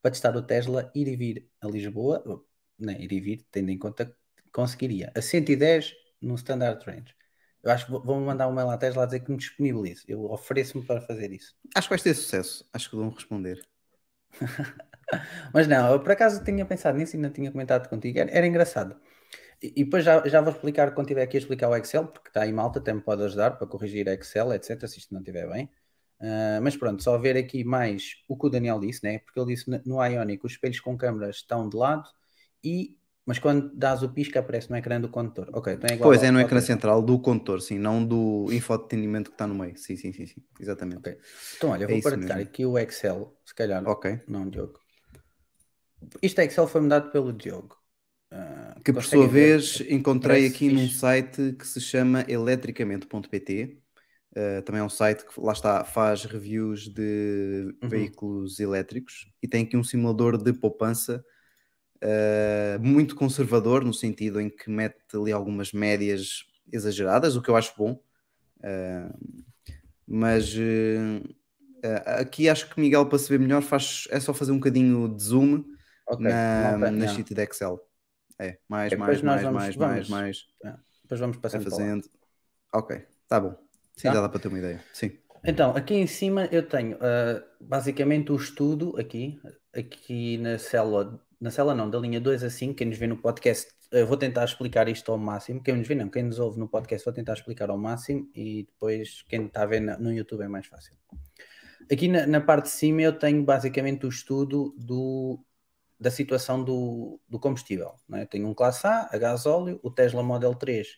Para 0.03 0.11
testar 0.11 0.37
o 0.37 0.43
Tesla, 0.43 0.91
ir 0.95 1.09
e 1.09 1.17
vir 1.17 1.51
a 1.61 1.67
Lisboa. 1.69 2.23
Não, 2.79 2.93
ir 2.93 3.13
e 3.13 3.21
vir, 3.21 3.47
tendo 3.51 3.71
em 3.71 3.79
conta 3.79 4.07
que 4.07 4.51
conseguiria. 4.53 5.13
A 5.15 5.23
110 5.23 5.95
no 6.21 6.35
Standard 6.35 6.85
Range. 6.85 7.15
Eu 7.63 7.71
acho 7.73 7.87
que 7.87 7.91
vou- 7.91 8.03
vão 8.03 8.21
mandar 8.21 8.47
um 8.49 8.53
mail 8.53 8.71
à 8.71 8.79
Tesla 8.79 9.03
a 9.03 9.07
dizer 9.07 9.21
que 9.21 9.31
me 9.31 9.39
disponibilize. 9.39 10.05
Eu 10.07 10.25
ofereço-me 10.31 10.85
para 10.85 11.01
fazer 11.01 11.33
isso. 11.33 11.55
Acho 11.75 11.89
que 11.89 11.91
vais 11.91 12.03
ter 12.03 12.15
sucesso, 12.15 12.69
acho 12.73 12.91
que 12.91 12.97
vão 12.97 13.11
responder. 13.11 13.61
Mas 15.53 15.67
não, 15.67 15.93
eu 15.93 16.01
por 16.01 16.13
acaso 16.13 16.45
tinha 16.45 16.65
pensado 16.65 16.99
nisso 16.99 17.17
e 17.17 17.19
não 17.19 17.31
tinha 17.31 17.51
comentado 17.51 17.89
contigo. 17.89 18.19
Era, 18.19 18.31
era 18.31 18.47
engraçado. 18.47 19.01
E, 19.63 19.73
e 19.83 19.85
depois 19.85 20.05
já, 20.05 20.27
já 20.29 20.41
vou 20.41 20.53
explicar 20.53 20.95
quando 20.95 21.09
tiver 21.09 21.23
aqui 21.23 21.37
a 21.37 21.41
explicar 21.41 21.69
o 21.69 21.77
Excel, 21.77 22.07
porque 22.09 22.29
está 22.29 22.43
aí 22.43 22.53
malta, 22.53 22.79
até 22.79 22.93
me 22.93 23.01
pode 23.01 23.23
ajudar 23.25 23.53
para 23.53 23.67
corrigir 23.67 24.07
Excel, 24.09 24.53
etc. 24.53 24.89
Se 24.89 24.99
isto 24.99 25.13
não 25.15 25.21
estiver 25.21 25.49
bem. 25.49 25.71
Ah, 26.21 26.61
mas 26.63 26.77
pronto, 26.77 27.03
só 27.03 27.19
ver 27.19 27.37
aqui 27.37 27.65
mais 27.65 28.15
o 28.29 28.37
que 28.37 28.47
o 28.47 28.51
Daniel 28.51 28.81
disse, 28.81 29.05
né? 29.05 29.19
Porque 29.21 29.39
ele 29.41 29.55
disse 29.55 29.71
no- 29.85 30.05
Ionic 30.05 30.45
os 30.47 30.53
espelhos 30.53 30.81
com 30.81 30.97
câmaras 30.97 31.37
estão 31.37 31.69
de 31.69 31.77
lado 31.77 32.09
e. 32.65 32.97
Mas 33.29 33.41
quando 33.41 33.75
dás 33.75 34.05
o 34.05 34.09
pisca 34.09 34.39
aparece 34.39 34.71
no 34.71 34.77
ecrã 34.77 35.01
do 35.01 35.09
condutor. 35.09 35.51
Ok, 35.53 35.73
então 35.73 35.91
é 35.91 35.95
igual. 35.95 36.13
Pois 36.13 36.23
é, 36.23 36.31
no 36.31 36.41
ecrã 36.41 36.61
central 36.61 37.03
do 37.03 37.19
condutor, 37.19 37.61
sim, 37.61 37.79
não 37.79 38.05
do 38.05 38.47
infodetenimento 38.53 39.31
que 39.31 39.35
está 39.35 39.47
no 39.47 39.55
meio. 39.55 39.77
Sim, 39.77 39.97
sim, 39.97 40.13
sim, 40.13 40.27
sim, 40.27 40.43
exatamente. 40.61 40.99
Ok. 40.99 41.19
Então 41.57 41.71
olha, 41.71 41.85
eu 41.85 41.89
É 41.89 41.95
vou 41.95 42.01
isso 42.01 42.11
partilhar 42.11 42.39
aqui 42.41 42.65
o 42.67 42.79
Excel, 42.79 43.37
se 43.45 43.55
calhar. 43.55 43.85
Ok. 43.85 44.07
Não, 44.27 44.49
Diogo. 44.49 44.81
Isto 46.29 46.41
Excel 46.43 46.69
foi-me 46.69 46.91
dado 46.91 47.11
pelo 47.11 47.33
Diogo. 47.33 47.75
Ah, 48.31 48.77
Que 48.85 48.93
por 48.93 49.05
sua 49.05 49.27
ver? 49.29 49.29
vez 49.29 49.81
encontrei 49.89 50.47
Parece 50.47 50.47
aqui 50.47 50.69
num 50.71 50.89
fixe. 50.89 50.89
site 50.89 51.53
que 51.59 51.67
se 51.67 51.81
chama 51.81 52.25
eletricamente.pt. 52.29 53.79
Uh, 54.37 54.63
também 54.63 54.81
é 54.81 54.85
um 54.85 54.89
site 54.89 55.25
que 55.27 55.41
lá 55.41 55.53
está, 55.53 55.85
faz 55.85 56.25
reviews 56.25 56.89
de 56.89 57.75
Uhum. 57.83 57.91
veículos 57.91 58.61
elétricos 58.61 59.27
e 59.43 59.49
tem 59.49 59.65
aqui 59.65 59.77
um 59.77 59.85
simulador 59.85 60.37
de 60.37 60.53
poupança 60.53 61.25
uh, 62.05 62.81
muito 62.81 63.17
conservador, 63.17 63.85
no 63.85 63.95
sentido 63.95 64.41
em 64.41 64.51
que 64.51 64.71
mete 64.71 64.99
ali 65.15 65.33
algumas 65.33 65.73
médias 65.73 66.45
exageradas, 66.73 67.37
o 67.37 67.43
que 67.43 67.51
eu 67.51 67.57
acho 67.57 67.75
bom. 67.79 68.01
Mas 70.07 70.55
aqui 72.21 72.49
acho 72.49 72.69
que 72.73 72.81
Miguel, 72.81 73.07
para 73.09 73.19
se 73.19 73.29
ver 73.29 73.39
melhor, 73.39 73.63
faz, 73.63 74.07
é 74.11 74.21
só 74.21 74.33
fazer 74.35 74.53
um 74.53 74.57
bocadinho 74.57 75.09
de 75.15 75.23
zoom 75.23 75.65
Ok, 76.05 76.27
na, 76.57 76.77
na 76.79 77.07
sheet 77.07 77.35
de 77.35 77.43
Excel. 77.43 77.81
É, 78.39 78.59
mais, 78.69 78.93
É, 78.93 78.97
mais, 78.97 79.23
mais, 79.23 79.43
vamos- 79.43 79.57
mais, 79.63 79.75
vamos. 79.77 80.09
mais, 80.09 80.47
mais. 80.63 80.79
Depois 81.03 81.21
vamos 81.21 81.37
passando 81.39 81.65
lá. 81.65 81.71
fazendo. 81.71 82.05
Ok, 82.75 83.03
tá 83.29 83.41
bom. 83.41 83.55
Sim, 83.97 84.09
Tá? 84.09 84.15
já 84.15 84.21
dá 84.21 84.29
para 84.29 84.41
ter 84.41 84.49
uma 84.49 84.59
ideia. 84.59 84.85
Sim. 84.93 85.13
Então, 85.45 85.71
aqui 85.77 85.95
em 85.95 86.07
cima 86.07 86.47
eu 86.47 86.67
tenho 86.67 86.99
ah, 87.01 87.43
basicamente 87.61 88.33
o 88.33 88.37
estudo 88.37 88.99
aqui, 88.99 89.41
aqui 89.75 90.37
na 90.39 90.59
célula, 90.59 91.19
na 91.41 91.51
célula 91.51 91.75
não, 91.75 91.89
da 91.89 91.99
linha 91.99 92.21
2 92.21 92.43
a 92.43 92.51
5, 92.51 92.75
quem 92.75 92.89
nos 92.89 92.99
vê 92.99 93.07
no 93.07 93.17
podcast, 93.17 93.71
eu 93.93 94.07
vou 94.07 94.17
tentar 94.17 94.45
explicar 94.45 94.89
isto 94.89 95.11
ao 95.13 95.17
máximo, 95.17 95.63
quem 95.63 95.77
nos 95.77 95.87
vê 95.87 95.95
não, 95.95 96.09
quem 96.09 96.25
nos 96.25 96.39
ouve 96.41 96.59
no 96.59 96.69
podcast 96.69 97.05
vou 97.05 97.15
tentar 97.15 97.35
explicar 97.35 97.71
ao 97.71 97.79
máximo 97.79 98.29
e 98.35 98.65
depois 98.65 99.23
quem 99.29 99.47
está 99.47 99.63
a 99.63 99.67
ver 99.67 99.81
no 99.81 100.13
YouTube 100.13 100.43
é 100.43 100.49
mais 100.49 100.67
fácil. 100.67 100.95
Aqui 101.91 102.09
na, 102.09 102.27
na 102.27 102.41
parte 102.41 102.65
de 102.65 102.71
cima 102.71 103.03
eu 103.03 103.17
tenho 103.17 103.45
basicamente 103.45 104.05
o 104.05 104.09
estudo 104.09 104.75
do, 104.77 105.39
da 105.99 106.11
situação 106.11 106.63
do, 106.63 107.21
do 107.29 107.39
combustível. 107.41 107.95
não 108.09 108.19
é? 108.19 108.27
Tenho 108.27 108.47
um 108.49 108.55
classe 108.55 108.87
A, 108.87 109.09
a 109.13 109.19
gasóleo, 109.19 109.81
o 109.83 109.91
Tesla 109.91 110.23
Model 110.23 110.55
3 110.55 110.89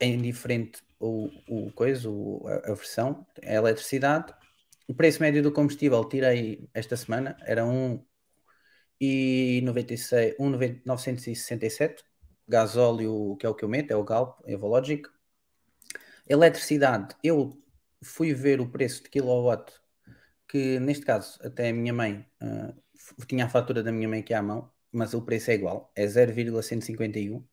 é 0.00 0.06
indiferente 0.06 0.82
o, 0.98 1.28
o 1.48 1.72
coisa, 1.72 2.08
o- 2.10 2.46
a, 2.46 2.72
a 2.72 2.74
versão, 2.74 3.26
a 3.42 3.52
eletricidade. 3.54 4.32
O 4.88 4.94
preço 4.94 5.20
médio 5.22 5.42
do 5.42 5.52
combustível 5.52 6.04
tirei 6.08 6.68
esta 6.74 6.96
semana, 6.96 7.36
era 7.42 7.64
1,96 7.64 10.34
1,967. 10.38 12.04
Gasóleo, 12.48 13.36
que 13.38 13.46
é 13.46 13.48
o 13.48 13.54
que 13.54 13.64
eu 13.64 13.68
meto, 13.68 13.92
é 13.92 13.96
o 13.96 14.04
Galp, 14.04 14.40
Evologic. 14.46 15.08
Eletricidade, 16.28 17.14
eu 17.22 17.52
fui 18.02 18.32
ver 18.34 18.60
o 18.60 18.68
preço 18.70 19.02
de 19.02 19.10
kilowatt, 19.10 19.72
que 20.48 20.78
neste 20.80 21.04
caso 21.04 21.38
até 21.42 21.70
a 21.70 21.72
minha 21.72 21.92
mãe, 21.92 22.26
f- 22.40 22.74
tinha 23.26 23.46
a 23.46 23.48
fatura 23.48 23.82
da 23.82 23.92
minha 23.92 24.08
mãe 24.08 24.20
aqui 24.20 24.34
à 24.34 24.42
mão, 24.42 24.70
mas 24.90 25.14
o 25.14 25.22
preço 25.22 25.50
é 25.50 25.54
igual, 25.54 25.90
é 25.94 26.06
0,151 26.06 27.44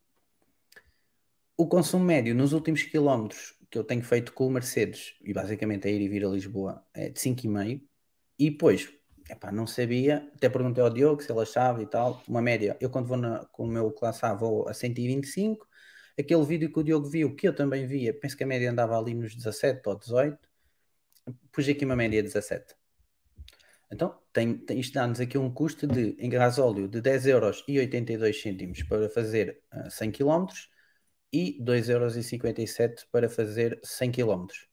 o 1.59 1.67
consumo 1.67 2.05
médio 2.05 2.33
nos 2.33 2.53
últimos 2.53 2.83
quilómetros 2.83 3.53
que 3.69 3.77
eu 3.77 3.83
tenho 3.83 4.01
feito 4.01 4.31
com 4.31 4.47
o 4.47 4.49
Mercedes, 4.49 5.15
e 5.21 5.33
basicamente 5.33 5.89
é 5.89 5.91
ir 5.91 5.99
e 5.99 6.07
vir 6.07 6.23
a 6.23 6.29
Lisboa, 6.29 6.81
é 6.93 7.09
de 7.09 7.19
5,5. 7.19 7.85
E 8.39 8.49
depois, 8.49 8.89
não 9.51 9.67
sabia, 9.67 10.25
até 10.33 10.47
perguntei 10.47 10.81
ao 10.81 10.89
Diogo 10.89 11.21
se 11.21 11.29
ele 11.29 11.41
achava 11.41 11.83
e 11.83 11.85
tal, 11.85 12.23
uma 12.29 12.41
média. 12.41 12.77
Eu 12.79 12.89
quando 12.89 13.07
vou 13.07 13.17
na- 13.17 13.45
com 13.51 13.65
o 13.65 13.67
meu 13.67 13.91
classe 13.91 14.25
A 14.25 14.33
vou 14.33 14.69
a 14.69 14.73
125. 14.73 15.67
Aquele 16.17 16.45
vídeo 16.45 16.71
que 16.71 16.79
o 16.79 16.83
Diogo 16.83 17.09
viu, 17.09 17.35
que 17.35 17.45
eu 17.49 17.53
também 17.53 17.85
via, 17.85 18.13
penso 18.13 18.37
que 18.37 18.43
a 18.45 18.47
média 18.47 18.71
andava 18.71 18.97
ali 18.97 19.13
nos 19.13 19.35
17 19.35 19.81
ou 19.89 19.99
18. 19.99 20.39
Pus 21.51 21.67
aqui 21.67 21.83
uma 21.83 21.95
média 21.97 22.23
de 22.23 22.29
17. 22.29 22.73
Então, 23.91 24.17
tem, 24.31 24.57
tem- 24.57 24.79
isto 24.79 24.93
dá-nos 24.93 25.19
aqui 25.19 25.37
um 25.37 25.51
custo 25.53 25.87
de, 25.87 26.15
em 26.19 26.29
gasóleo 26.29 26.87
de 26.87 27.01
10,82€ 27.01 28.83
para 28.83 29.09
fazer 29.09 29.61
ah, 29.71 29.89
100 29.89 30.11
km 30.11 30.69
e 31.33 31.57
2,57€ 31.63 33.05
para 33.11 33.29
fazer 33.29 33.79
100 33.83 34.11
km. 34.11 34.67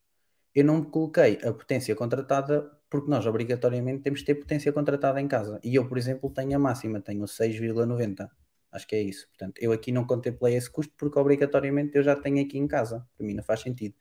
Eu 0.53 0.63
não 0.65 0.83
coloquei 0.83 1.37
a 1.43 1.53
potência 1.53 1.95
contratada 1.95 2.71
porque 2.89 3.09
nós 3.09 3.25
obrigatoriamente 3.25 4.03
temos 4.03 4.19
de 4.21 4.25
ter 4.25 4.35
potência 4.35 4.71
contratada 4.73 5.19
em 5.21 5.27
casa. 5.27 5.59
E 5.63 5.75
eu, 5.75 5.87
por 5.87 5.97
exemplo, 5.97 6.29
tenho 6.31 6.55
a 6.55 6.59
máxima, 6.59 7.01
tenho 7.01 7.27
6,90. 7.27 8.29
Acho 8.71 8.87
que 8.87 8.95
é 8.95 9.01
isso. 9.01 9.27
Portanto, 9.29 9.57
eu 9.61 9.71
aqui 9.71 9.91
não 9.91 10.05
contemplei 10.05 10.55
esse 10.55 10.69
custo 10.69 10.93
porque 10.97 11.17
obrigatoriamente 11.19 11.95
eu 11.97 12.03
já 12.03 12.15
tenho 12.15 12.43
aqui 12.43 12.57
em 12.57 12.67
casa. 12.67 13.05
Para 13.17 13.25
mim 13.27 13.33
não 13.33 13.43
faz 13.43 13.61
sentido. 13.61 13.95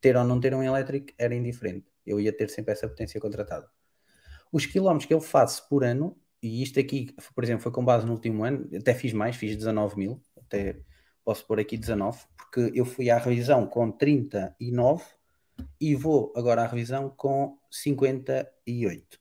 Ter 0.00 0.16
ou 0.16 0.24
não 0.24 0.40
ter 0.40 0.54
um 0.54 0.62
elétrico 0.62 1.12
era 1.18 1.34
indiferente. 1.34 1.86
Eu 2.06 2.18
ia 2.20 2.32
ter 2.36 2.50
sempre 2.50 2.72
essa 2.72 2.88
potência 2.88 3.20
contratada. 3.20 3.68
Os 4.52 4.66
quilómetros 4.66 5.06
que 5.06 5.14
eu 5.14 5.20
faço 5.20 5.66
por 5.66 5.82
ano, 5.82 6.14
e 6.42 6.62
isto 6.62 6.78
aqui, 6.78 7.14
por 7.34 7.42
exemplo, 7.42 7.62
foi 7.62 7.72
com 7.72 7.82
base 7.82 8.04
no 8.04 8.12
último 8.12 8.44
ano, 8.44 8.68
até 8.76 8.92
fiz 8.92 9.14
mais, 9.14 9.34
fiz 9.34 9.56
19 9.56 9.96
mil, 9.96 10.22
até 10.36 10.78
posso 11.24 11.46
pôr 11.46 11.58
aqui 11.58 11.78
19, 11.78 12.18
porque 12.36 12.70
eu 12.78 12.84
fui 12.84 13.08
à 13.08 13.16
revisão 13.16 13.66
com 13.66 13.90
39 13.90 15.02
e 15.80 15.94
vou 15.94 16.32
agora 16.36 16.62
à 16.62 16.66
revisão 16.66 17.08
com 17.08 17.58
58. 17.70 19.18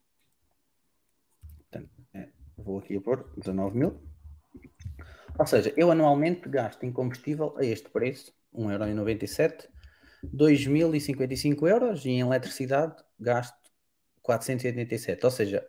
Portanto, 1.59 1.89
é, 2.13 2.29
vou 2.57 2.79
aqui 2.79 2.97
a 2.97 3.01
pôr 3.01 3.31
19 3.37 3.77
mil. 3.77 4.01
Ou 5.39 5.47
seja, 5.47 5.73
eu 5.77 5.91
anualmente 5.91 6.49
gasto 6.49 6.83
em 6.83 6.91
combustível 6.91 7.55
a 7.57 7.63
este 7.63 7.89
preço, 7.89 8.33
1,97€, 8.53 9.67
2.055 10.25 11.67
euros 11.67 12.05
e 12.05 12.09
em 12.09 12.19
eletricidade 12.19 12.95
gasto 13.19 13.60
487. 14.39 15.25
Ou 15.25 15.31
seja, 15.31 15.67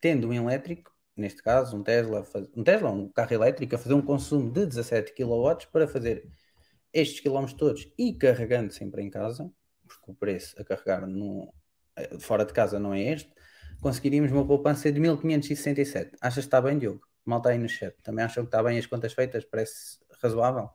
tendo 0.00 0.28
um 0.28 0.32
elétrico, 0.32 0.92
neste 1.16 1.42
caso 1.42 1.76
um 1.76 1.82
Tesla, 1.82 2.26
um 2.56 2.64
Tesla, 2.64 2.90
um 2.90 3.08
carro 3.08 3.32
elétrico, 3.32 3.74
a 3.74 3.78
fazer 3.78 3.94
um 3.94 4.02
consumo 4.02 4.50
de 4.50 4.66
17 4.66 5.14
kW 5.14 5.68
para 5.70 5.86
fazer 5.86 6.28
estes 6.92 7.20
quilómetros 7.20 7.56
todos 7.56 7.92
e 7.96 8.12
carregando 8.14 8.72
sempre 8.72 9.02
em 9.02 9.10
casa, 9.10 9.50
porque 9.86 10.10
o 10.10 10.14
preço 10.14 10.60
a 10.60 10.64
carregar 10.64 11.06
no, 11.06 11.52
eh, 11.96 12.18
fora 12.18 12.44
de 12.44 12.52
casa 12.52 12.80
não 12.80 12.92
é 12.92 13.00
este, 13.02 13.32
conseguiríamos 13.80 14.32
uma 14.32 14.46
poupança 14.46 14.90
de 14.90 14.98
1567. 14.98 16.16
Achas 16.20 16.44
que 16.44 16.48
está 16.48 16.60
bem, 16.60 16.78
Diogo? 16.78 17.06
Malta 17.24 17.50
aí 17.50 17.58
no 17.58 17.68
chat. 17.68 17.94
Também 18.02 18.24
acham 18.24 18.44
que 18.44 18.48
está 18.48 18.62
bem 18.62 18.78
as 18.78 18.86
contas 18.86 19.12
feitas? 19.12 19.44
Parece 19.44 19.98
razoável? 20.20 20.68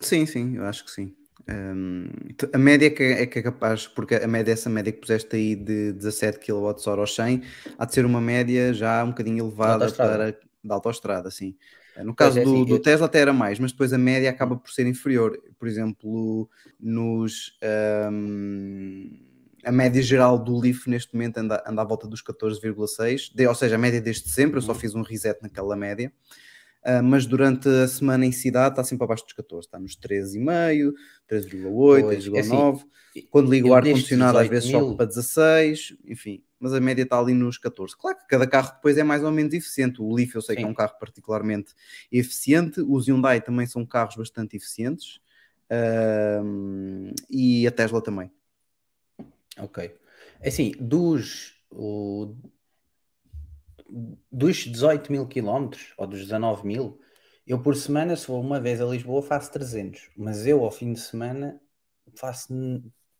Sim, 0.00 0.26
sim, 0.26 0.56
eu 0.56 0.64
acho 0.64 0.84
que 0.84 0.90
sim. 0.90 1.14
T- 2.36 2.48
a 2.52 2.58
média 2.58 2.90
que 2.90 3.02
é, 3.02 3.22
é 3.22 3.26
que 3.26 3.38
é 3.38 3.42
capaz, 3.42 3.86
porque 3.86 4.14
a 4.16 4.26
média, 4.28 4.52
essa 4.52 4.68
média 4.70 4.92
que 4.92 5.00
puseste 5.00 5.34
aí 5.36 5.54
de 5.56 5.92
17 5.92 6.38
kWh 6.38 7.00
aos 7.00 7.14
100, 7.14 7.42
há 7.78 7.84
de 7.84 7.94
ser 7.94 8.04
uma 8.06 8.20
média 8.20 8.72
já 8.74 9.02
um 9.04 9.08
bocadinho 9.08 9.44
elevada 9.44 9.88
autoestrada. 9.88 9.92
para 9.92 10.38
da 10.64 10.74
autoestrada, 10.76 11.30
sim. 11.30 11.56
No 11.96 12.14
caso 12.14 12.40
é, 12.40 12.42
do, 12.42 12.64
do 12.64 12.78
eu- 12.78 12.80
Tesla 12.80 13.06
até 13.06 13.20
era 13.20 13.32
mais, 13.32 13.58
mas 13.58 13.72
depois 13.72 13.92
a 13.92 13.98
média 13.98 14.30
acaba 14.30 14.56
por 14.56 14.70
ser 14.70 14.86
inferior. 14.86 15.36
Por 15.58 15.68
exemplo, 15.68 16.48
nos 16.80 17.58
ahm, 17.62 19.08
a 19.64 19.72
média 19.72 20.02
geral 20.02 20.38
do 20.38 20.58
Leaf 20.58 20.86
neste 20.88 21.12
momento 21.14 21.38
anda, 21.38 21.62
anda 21.66 21.82
à 21.82 21.84
volta 21.84 22.06
dos 22.08 22.22
14,6, 22.22 23.28
de- 23.34 23.46
ou 23.46 23.54
seja, 23.54 23.74
a 23.76 23.78
média 23.78 24.00
desde 24.00 24.28
sempre, 24.30 24.58
eu 24.58 24.62
só 24.62 24.74
Uhum. 24.74 24.74
fiz 24.74 24.94
um 24.94 25.02
reset 25.02 25.40
naquela 25.42 25.76
média. 25.76 26.12
Ah, 26.84 27.00
mas 27.00 27.26
durante 27.26 27.68
a 27.68 27.86
semana 27.86 28.26
em 28.26 28.32
cidade 28.32 28.72
está 28.72 28.82
sempre 28.82 29.04
abaixo 29.04 29.24
dos 29.24 29.34
14, 29.34 29.66
está 29.66 29.78
nos 29.78 29.94
13,5, 29.96 30.92
13,8, 31.28 32.02
Pois, 32.02 32.26
é 32.26 32.30
13,9. 32.42 32.84
Quando 33.30 33.50
ligo 33.50 33.68
o 33.68 33.74
ar-condicionado, 33.74 34.38
às 34.38 34.48
vezes 34.48 34.64
18 34.64 34.84
sobe 34.84 34.96
para 34.96 35.06
16, 35.06 35.96
enfim, 36.06 36.42
mas 36.58 36.72
a 36.74 36.80
média 36.80 37.02
está 37.02 37.18
ali 37.18 37.34
nos 37.34 37.58
14. 37.58 37.94
Claro 37.96 38.18
que 38.18 38.26
cada 38.26 38.46
carro 38.46 38.72
depois 38.74 38.96
é 38.98 39.04
mais 39.04 39.22
ou 39.22 39.30
menos 39.30 39.52
eficiente. 39.54 40.00
O 40.02 40.12
Leaf 40.14 40.34
eu 40.34 40.42
sei 40.42 40.56
que 40.56 40.62
é 40.62 40.64
Sim. 40.64 40.70
um 40.70 40.74
carro 40.74 40.94
particularmente 40.98 41.72
eficiente, 42.10 42.80
os 42.80 43.06
Hyundai 43.06 43.40
também 43.40 43.66
são 43.66 43.84
carros 43.86 44.16
bastante 44.16 44.56
eficientes 44.56 45.20
ahm, 45.70 47.12
e 47.30 47.66
a 47.66 47.70
Tesla 47.70 48.02
também. 48.02 48.30
Ok. 49.58 49.94
É 50.40 50.48
Assim, 50.48 50.72
dos, 50.80 51.54
o- 51.70 52.34
dos 54.30 54.56
18 54.58 55.10
mil 55.12 55.26
quilómetros, 55.26 55.92
ou 55.98 56.06
dos 56.06 56.20
19 56.20 56.66
mil, 56.66 57.00
eu 57.46 57.60
por 57.60 57.76
semana, 57.76 58.16
se 58.16 58.26
for 58.26 58.40
uma 58.40 58.60
vez 58.60 58.80
a 58.80 58.86
Lisboa, 58.86 59.22
faço 59.22 59.52
300. 59.52 60.10
Mas 60.16 60.46
eu, 60.46 60.64
ao 60.64 60.70
fim 60.70 60.92
de 60.92 61.00
semana, 61.00 61.60
faço 62.16 62.52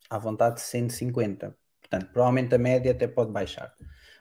à 0.09 0.19
vontade 0.19 0.61
150. 0.61 1.57
Portanto, 1.81 2.11
provavelmente 2.13 2.55
a 2.55 2.59
média 2.59 2.93
até 2.93 3.07
pode 3.09 3.33
baixar. 3.33 3.75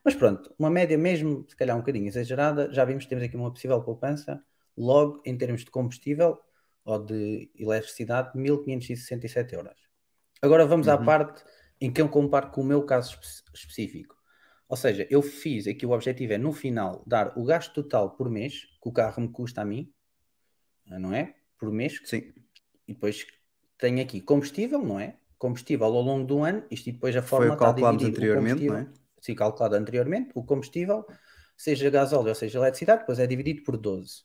Mas 0.03 0.15
pronto, 0.15 0.53
uma 0.57 0.69
média 0.69 0.97
mesmo, 0.97 1.45
se 1.47 1.55
calhar 1.55 1.75
um 1.75 1.79
bocadinho 1.79 2.07
exagerada, 2.07 2.71
já 2.73 2.83
vimos 2.83 3.03
que 3.03 3.09
temos 3.09 3.23
aqui 3.23 3.35
uma 3.37 3.51
possível 3.51 3.81
poupança, 3.81 4.43
logo 4.75 5.21
em 5.25 5.37
termos 5.37 5.63
de 5.63 5.71
combustível 5.71 6.39
ou 6.83 6.99
de 6.99 7.51
eletricidade, 7.55 8.35
1567 8.37 9.53
euros. 9.53 9.75
Agora 10.41 10.65
vamos 10.65 10.87
à 10.87 10.97
Uhum. 10.97 11.05
parte 11.05 11.43
em 11.79 11.91
que 11.91 12.01
eu 12.01 12.09
comparo 12.09 12.51
com 12.51 12.61
o 12.61 12.65
meu 12.65 12.83
caso 12.85 13.11
espe- 13.21 13.51
específico. 13.55 14.15
Ou 14.71 14.77
seja, 14.77 15.05
eu 15.09 15.21
fiz 15.21 15.67
aqui 15.67 15.85
o 15.85 15.91
objetivo 15.91 16.31
é 16.31 16.37
no 16.37 16.53
final 16.53 17.03
dar 17.05 17.37
o 17.37 17.43
gasto 17.43 17.73
total 17.73 18.11
por 18.11 18.29
mês 18.29 18.67
que 18.81 18.87
o 18.87 18.91
carro 18.93 19.21
me 19.21 19.27
custa 19.27 19.63
a 19.63 19.65
mim, 19.65 19.91
não 20.87 21.13
é? 21.13 21.35
Por 21.59 21.69
mês, 21.69 21.99
Sim, 22.05 22.33
e 22.87 22.93
depois 22.93 23.27
tenho 23.77 24.01
aqui 24.01 24.21
combustível, 24.21 24.81
não 24.81 24.97
é? 24.97 25.17
Combustível 25.37 25.85
ao 25.87 26.01
longo 26.01 26.25
do 26.25 26.41
ano, 26.41 26.63
isto 26.71 26.87
e 26.87 26.93
depois 26.93 27.13
a 27.17 27.21
foi 27.21 27.39
forma 27.39 27.47
o 27.47 27.57
que 27.57 27.63
está 27.63 27.65
calculámos 27.65 28.01
dividido. 28.01 28.21
O 28.21 28.39
anteriormente, 28.39 28.65
não 28.65 28.77
é? 28.77 28.87
sim, 29.19 29.35
calculado 29.35 29.75
anteriormente, 29.75 30.31
o 30.35 30.41
combustível, 30.41 31.05
seja 31.57 31.89
gasóleo 31.89 32.29
ou 32.29 32.35
seja 32.35 32.57
eletricidade, 32.57 33.01
depois 33.01 33.19
é 33.19 33.27
dividido 33.27 33.63
por 33.63 33.75
12. 33.75 34.23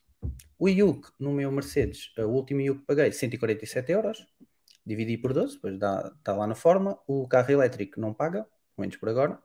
O 0.57 0.69
IUC 0.69 1.09
no 1.19 1.33
meu 1.33 1.51
Mercedes, 1.51 2.13
o 2.17 2.29
último 2.29 2.61
IUC 2.61 2.83
que 2.83 2.87
paguei, 2.87 3.11
147 3.11 3.91
euros, 3.91 4.25
dividi 4.87 5.19
por 5.19 5.33
12, 5.33 5.57
depois 5.57 5.77
dá, 5.77 6.13
está 6.17 6.37
lá 6.37 6.47
na 6.47 6.55
forma. 6.55 6.97
O 7.09 7.27
carro 7.27 7.51
elétrico 7.51 8.01
não 8.01 8.15
paga, 8.15 8.45
pelo 8.45 8.53
menos 8.79 8.97
por 8.97 9.09
agora. 9.09 9.45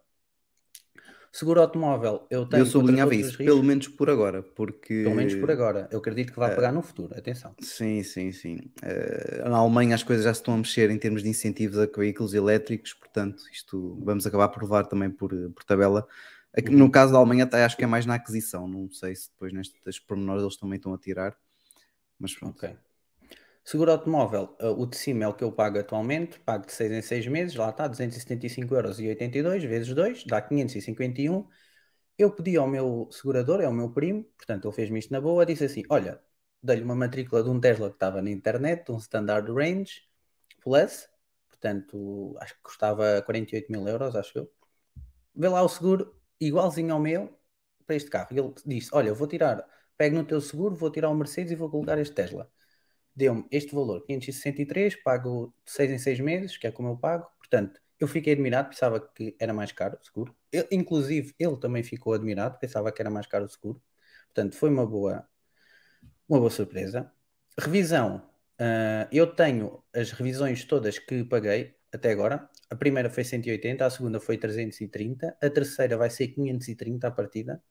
Seguro 1.32 1.62
automóvel, 1.62 2.28
eu 2.30 2.46
tenho. 2.46 2.62
Eu 2.62 2.66
sublinhava 2.66 3.16
isso, 3.16 3.22
todos 3.22 3.32
os 3.32 3.38
pelo 3.38 3.50
riscos, 3.50 3.68
menos 3.68 3.88
por 3.88 4.10
agora, 4.10 4.44
porque... 4.44 5.04
pelo 5.04 5.16
menos 5.16 5.34
por 5.36 5.50
agora. 5.50 5.88
Eu 5.90 6.00
acredito 6.00 6.34
que 6.34 6.40
vai 6.40 6.52
eh, 6.52 6.56
pagar 6.56 6.74
no 6.74 6.82
futuro, 6.82 7.18
atenção. 7.18 7.56
Sim, 7.62 8.04
sim, 8.04 8.34
sim. 8.34 8.60
Eh, 8.82 9.42
na 9.48 9.58
Alemanha 9.58 9.96
as 9.96 10.04
coisas 10.04 10.26
já 10.26 10.34
se 10.34 10.42
estão 10.42 10.56
a 10.56 10.58
mexer 10.58 10.90
em 10.90 10.98
termos 10.98 11.24
de 11.24 11.30
incentivos 11.30 11.78
a 11.80 11.86
veículos 11.86 12.34
elétricos, 12.34 12.94
portanto, 12.94 13.44
isto 13.50 13.98
vamos 14.04 14.28
acabar 14.28 14.50
por 14.50 14.62
levar 14.64 14.88
também 14.88 15.10
por, 15.10 15.30
por 15.52 15.64
tabela. 15.64 16.06
Uhum. 16.68 16.78
No 16.78 16.92
caso 16.92 17.14
da 17.14 17.20
Alemanha, 17.20 17.46
até 17.46 17.64
acho 17.64 17.78
que 17.78 17.84
é 17.86 17.88
mais 17.88 18.06
na 18.06 18.16
aquisição, 18.16 18.68
não 18.68 18.92
sei 18.92 19.16
se 19.16 19.30
depois 19.30 19.54
nestes 19.54 20.00
pormenores 20.00 20.44
eles 20.44 20.58
também 20.58 20.76
estão 20.76 20.94
a 20.94 20.98
tirar, 20.98 21.34
mas 22.20 22.36
pronto. 22.36 22.58
Ok. 22.58 22.76
Seguro 23.64 23.92
automóvel, 23.92 24.56
uh, 24.60 24.70
o 24.70 24.86
de 24.88 24.98
cima 24.98 25.24
é 25.24 25.28
o 25.28 25.34
que 25.34 25.44
eu 25.44 25.52
pago 25.52 25.80
atualmente, 25.80 26.40
pago 26.40 26.66
de 26.66 26.74
6 26.74 26.92
em 26.92 27.02
6 27.02 27.28
meses, 27.28 27.56
lá 27.56 27.70
está, 27.70 27.88
275 27.88 28.74
euros 28.76 29.00
e 29.00 29.08
82 29.08 29.64
vezes 29.64 29.94
2, 29.94 30.26
dá 30.26 30.42
551. 30.42 31.48
Eu 32.18 32.32
pedi 32.32 32.58
ao 32.58 32.68
meu 32.68 33.08
segurador, 33.12 33.62
é 33.62 33.68
o 33.68 33.74
meu 33.74 33.92
primo, 33.92 34.24
portanto 34.38 34.68
ele 34.68 34.76
fez-me 34.76 35.00
isto 35.00 35.12
na 35.12 35.22
boa, 35.22 35.46
disse 35.46 35.66
assim, 35.66 35.84
olha, 35.90 36.22
dei-lhe 36.62 36.84
uma 36.84 36.96
matrícula 36.96 37.44
de 37.44 37.50
um 37.50 37.60
Tesla 37.60 37.90
que 37.90 37.96
estava 37.96 38.22
na 38.22 38.32
internet, 38.32 38.92
um 38.92 38.98
Standard 38.98 39.52
Range 39.52 39.92
Plus, 40.62 41.08
portanto 41.50 42.36
acho 42.42 42.56
que 42.56 42.62
custava 42.64 43.22
48 43.24 43.72
mil 43.72 43.88
euros, 43.88 44.16
acho 44.16 44.40
eu. 44.40 44.52
Vê 45.36 45.48
lá 45.50 45.62
o 45.64 45.70
seguro, 45.70 46.16
igualzinho 46.40 46.94
ao 46.94 47.00
meu, 47.00 47.38
para 47.86 47.96
este 47.96 48.10
carro. 48.10 48.28
Ele 48.32 48.54
disse, 48.66 48.90
olha, 48.94 49.14
vou 49.14 49.28
tirar, 49.28 49.66
pego 49.98 50.16
no 50.18 50.26
teu 50.26 50.42
seguro, 50.42 50.76
vou 50.76 50.92
tirar 50.92 51.10
o 51.10 51.16
Mercedes 51.16 51.52
e 51.52 51.56
vou 51.56 51.70
colocar 51.70 51.98
este 52.00 52.14
Tesla 52.16 52.52
deu-me 53.22 53.46
este 53.52 53.74
valor, 53.76 54.04
563, 54.06 54.96
pago 55.04 55.54
de 55.66 55.72
6 55.72 55.92
em 55.92 55.98
6 56.00 56.20
meses, 56.20 56.58
que 56.58 56.68
é 56.68 56.72
como 56.72 56.90
eu 56.90 56.98
pago, 56.98 57.28
portanto, 57.38 57.80
eu 58.00 58.08
fiquei 58.08 58.34
admirado, 58.34 58.70
pensava 58.70 59.00
que 59.00 59.36
era 59.40 59.54
mais 59.54 59.72
caro 59.72 59.98
o 60.02 60.04
seguro, 60.06 60.36
Eu- 60.52 60.68
inclusive 60.72 61.34
ele 61.40 61.58
também 61.58 61.84
ficou 61.84 62.14
admirado, 62.14 62.58
pensava 62.60 62.92
que 62.92 63.02
era 63.02 63.10
mais 63.12 63.28
caro 63.28 63.46
o 63.46 63.50
seguro, 63.50 63.82
portanto, 64.34 64.56
foi 64.56 64.70
uma 64.70 64.86
boa, 64.88 65.28
uma 66.28 66.40
boa 66.40 66.50
surpresa. 66.52 67.12
Revisão, 67.60 68.30
ah, 68.60 69.08
eu 69.12 69.36
tenho 69.36 69.84
as 69.94 70.12
revisões 70.12 70.64
todas 70.66 70.98
que 71.00 71.24
paguei 71.24 71.76
até 71.94 72.12
agora, 72.12 72.50
a 72.70 72.76
primeira 72.76 73.10
foi 73.10 73.24
180, 73.24 73.86
a 73.86 73.90
segunda 73.90 74.20
foi 74.20 74.38
330, 74.38 75.36
a 75.42 75.50
terceira 75.50 75.98
vai 75.98 76.10
ser 76.10 76.30
530 76.30 77.08
a 77.08 77.12
partida, 77.12 77.62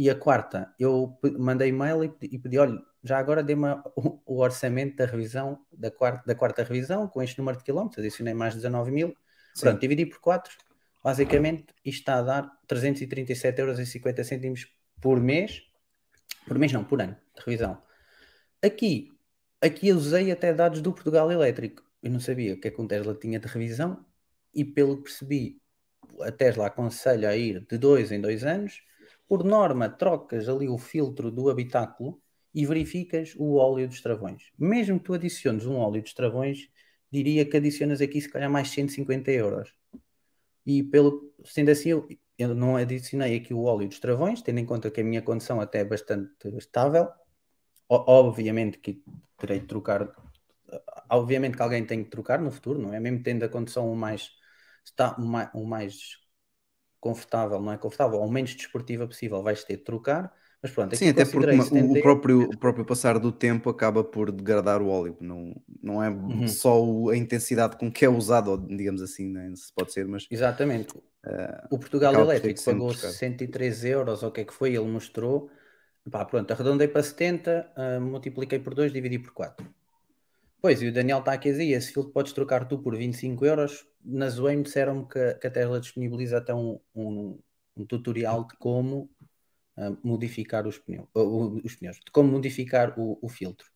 e 0.00 0.08
a 0.08 0.14
quarta, 0.14 0.74
eu 0.78 1.20
mandei 1.38 1.68
e-mail 1.68 2.02
e 2.02 2.08
pedi, 2.08 2.34
e 2.34 2.38
pedi, 2.38 2.58
olha, 2.58 2.82
já 3.04 3.18
agora 3.18 3.42
dê-me 3.42 3.68
o, 3.94 4.18
o 4.24 4.38
orçamento 4.38 4.96
da 4.96 5.04
revisão, 5.04 5.62
da 5.70 5.90
quarta, 5.90 6.22
da 6.26 6.34
quarta 6.34 6.64
revisão, 6.64 7.06
com 7.06 7.22
este 7.22 7.36
número 7.36 7.58
de 7.58 7.64
quilómetros, 7.64 7.98
adicionei 7.98 8.32
mais 8.32 8.54
19 8.54 8.90
mil, 8.90 9.08
Sim. 9.54 9.60
pronto, 9.60 9.78
dividi 9.78 10.06
por 10.06 10.18
4, 10.18 10.56
basicamente 11.04 11.66
isto 11.84 11.98
está 11.98 12.14
a 12.14 12.22
dar 12.22 12.50
337,50 12.66 13.58
euros 13.58 14.66
por 15.02 15.20
mês, 15.20 15.64
por 16.48 16.58
mês 16.58 16.72
não, 16.72 16.82
por 16.82 17.02
ano, 17.02 17.14
de 17.36 17.44
revisão. 17.44 17.82
Aqui, 18.64 19.12
aqui 19.60 19.88
eu 19.88 19.96
usei 19.96 20.32
até 20.32 20.54
dados 20.54 20.80
do 20.80 20.94
Portugal 20.94 21.30
Elétrico, 21.30 21.82
eu 22.02 22.10
não 22.10 22.20
sabia 22.20 22.54
o 22.54 22.56
que 22.58 22.68
é 22.68 22.70
que 22.70 22.80
um 22.80 22.88
Tesla 22.88 23.14
tinha 23.14 23.38
de 23.38 23.46
revisão, 23.46 24.02
e 24.54 24.64
pelo 24.64 24.96
que 24.96 25.02
percebi, 25.02 25.60
a 26.22 26.32
Tesla 26.32 26.68
aconselha 26.68 27.28
a 27.28 27.36
ir 27.36 27.66
de 27.68 27.76
dois 27.76 28.10
em 28.10 28.18
dois 28.18 28.44
anos, 28.44 28.80
por 29.30 29.44
norma, 29.44 29.88
trocas 29.90 30.50
ali 30.50 30.68
o 30.68 30.78
filtro 30.78 31.32
do 31.32 31.50
habitáculo 31.50 32.20
e 32.54 32.66
verificas 32.66 33.34
o 33.38 33.56
óleo 33.56 33.88
dos 33.88 34.02
travões. 34.02 34.52
Mesmo 34.58 34.98
que 35.00 35.06
tu 35.06 35.14
adiciones 35.14 35.66
um 35.66 35.76
óleo 35.78 36.02
dos 36.02 36.14
travões, 36.14 36.68
diria 37.12 37.46
que 37.46 37.58
adicionas 37.58 38.02
aqui 38.02 38.20
se 38.22 38.30
calhar 38.30 38.50
mais 38.50 38.70
150 38.70 39.32
euros. 39.32 39.74
E 40.66 40.82
pelo 40.84 41.32
sendo 41.44 41.70
assim, 41.70 41.90
eu, 41.90 42.08
eu 42.38 42.54
não 42.54 42.76
adicionei 42.76 43.36
aqui 43.36 43.54
o 43.54 43.64
óleo 43.64 43.88
dos 43.88 44.00
travões, 44.00 44.42
tendo 44.42 44.60
em 44.60 44.66
conta 44.66 44.90
que 44.90 45.00
a 45.02 45.04
minha 45.04 45.22
condição 45.22 45.60
até 45.60 45.80
é 45.80 45.84
bastante 45.84 46.32
estável. 46.58 47.08
O- 47.88 48.04
obviamente 48.12 48.78
que 48.78 49.02
terei 49.38 49.60
de 49.60 49.66
trocar. 49.68 50.10
Obviamente 51.10 51.56
que 51.56 51.62
alguém 51.62 51.84
tem 51.86 52.04
que 52.04 52.10
trocar 52.10 52.40
no 52.40 52.50
futuro, 52.50 52.78
não 52.80 52.92
é? 52.94 53.00
Mesmo 53.00 53.22
tendo 53.22 53.44
a 53.44 53.48
condição 53.48 53.90
o 53.90 53.96
mais, 53.96 54.30
está, 54.84 55.16
o 55.18 55.22
mais, 55.26 55.50
o 55.54 55.66
mais 55.66 56.18
confortável, 57.00 57.60
não 57.60 57.72
é 57.72 57.78
confortável, 57.78 58.20
ou 58.20 58.30
menos 58.30 58.54
desportiva 58.54 59.06
possível, 59.06 59.42
vais 59.42 59.64
ter 59.64 59.76
de 59.78 59.84
trocar. 59.84 60.34
Mas 60.62 60.72
pronto, 60.72 60.94
Sim, 60.94 61.08
até 61.08 61.24
porque 61.24 61.54
uma- 61.54 61.64
o, 61.72 61.92
70 61.92 61.92
o 61.92 61.96
próprio, 61.96 62.42
o 62.50 62.56
próprio 62.56 62.84
passar 62.84 63.18
do 63.18 63.30
tempo 63.30 63.70
acaba 63.70 64.02
por 64.02 64.32
degradar 64.32 64.82
o 64.82 64.88
óleo, 64.88 65.16
não, 65.20 65.54
não 65.82 66.02
é 66.02 66.10
Uhum. 66.28 66.46
só 66.46 66.82
a 67.10 67.16
intensidade 67.16 67.76
com 67.78 67.90
que 67.92 68.04
é 68.04 68.08
usado, 68.08 68.56
digamos 68.66 69.00
assim, 69.00 69.28
né, 69.28 69.54
se 69.54 69.72
pode 69.72 69.92
ser, 69.92 70.06
mas 70.08 70.28
Exatamente. 70.30 70.94
o 71.70 71.78
Portugal 71.78 72.18
Elétrico 72.18 72.62
pagou 72.64 72.94
trocar. 72.94 73.14
63 73.14 73.84
euros, 73.84 74.22
ou 74.24 74.30
o 74.30 74.32
que 74.32 74.42
é 74.42 74.46
que 74.46 74.54
foi, 74.54 74.70
ele 74.76 74.86
mostrou. 74.88 75.50
Pá, 76.10 76.24
pronto, 76.26 76.50
arredondei 76.52 76.88
para 76.88 77.02
70, 77.04 77.72
ah, 77.76 78.00
multipliquei 78.00 78.58
por 78.60 78.74
2, 78.74 78.92
dividi 78.92 79.18
por 79.20 79.32
4. 79.32 79.66
Pois, 80.60 80.82
e 80.82 80.88
o 80.88 80.92
Daniel 80.92 81.20
está 81.20 81.32
aqui 81.32 81.48
a 81.48 81.52
dizer, 81.52 81.70
esse 81.70 81.92
filtro 81.92 82.12
podes 82.12 82.32
trocar 82.32 82.68
tu 82.68 82.78
por 82.78 82.94
25 82.94 83.46
euros. 83.46 83.86
Na 84.04 84.28
Zoem 84.28 84.62
disseram-me 84.62 85.08
que, 85.08 85.34
que 85.34 85.46
a 85.46 85.50
Tesla 85.50 85.80
disponibiliza 85.80 86.38
até 86.38 86.54
um, 86.54 86.78
um, 86.94 87.38
um 87.76 87.86
tutorial 87.86 88.46
de 88.46 88.56
como 88.58 89.10
ah, 89.76 89.96
modificar 90.04 90.66
os 90.66 90.78
pneus, 90.78 91.08
os 91.64 91.76
pneus, 91.76 91.96
de 92.04 92.10
como 92.12 92.30
modificar 92.30 92.98
o, 92.98 93.18
o 93.22 93.28
filtro. 93.28 93.66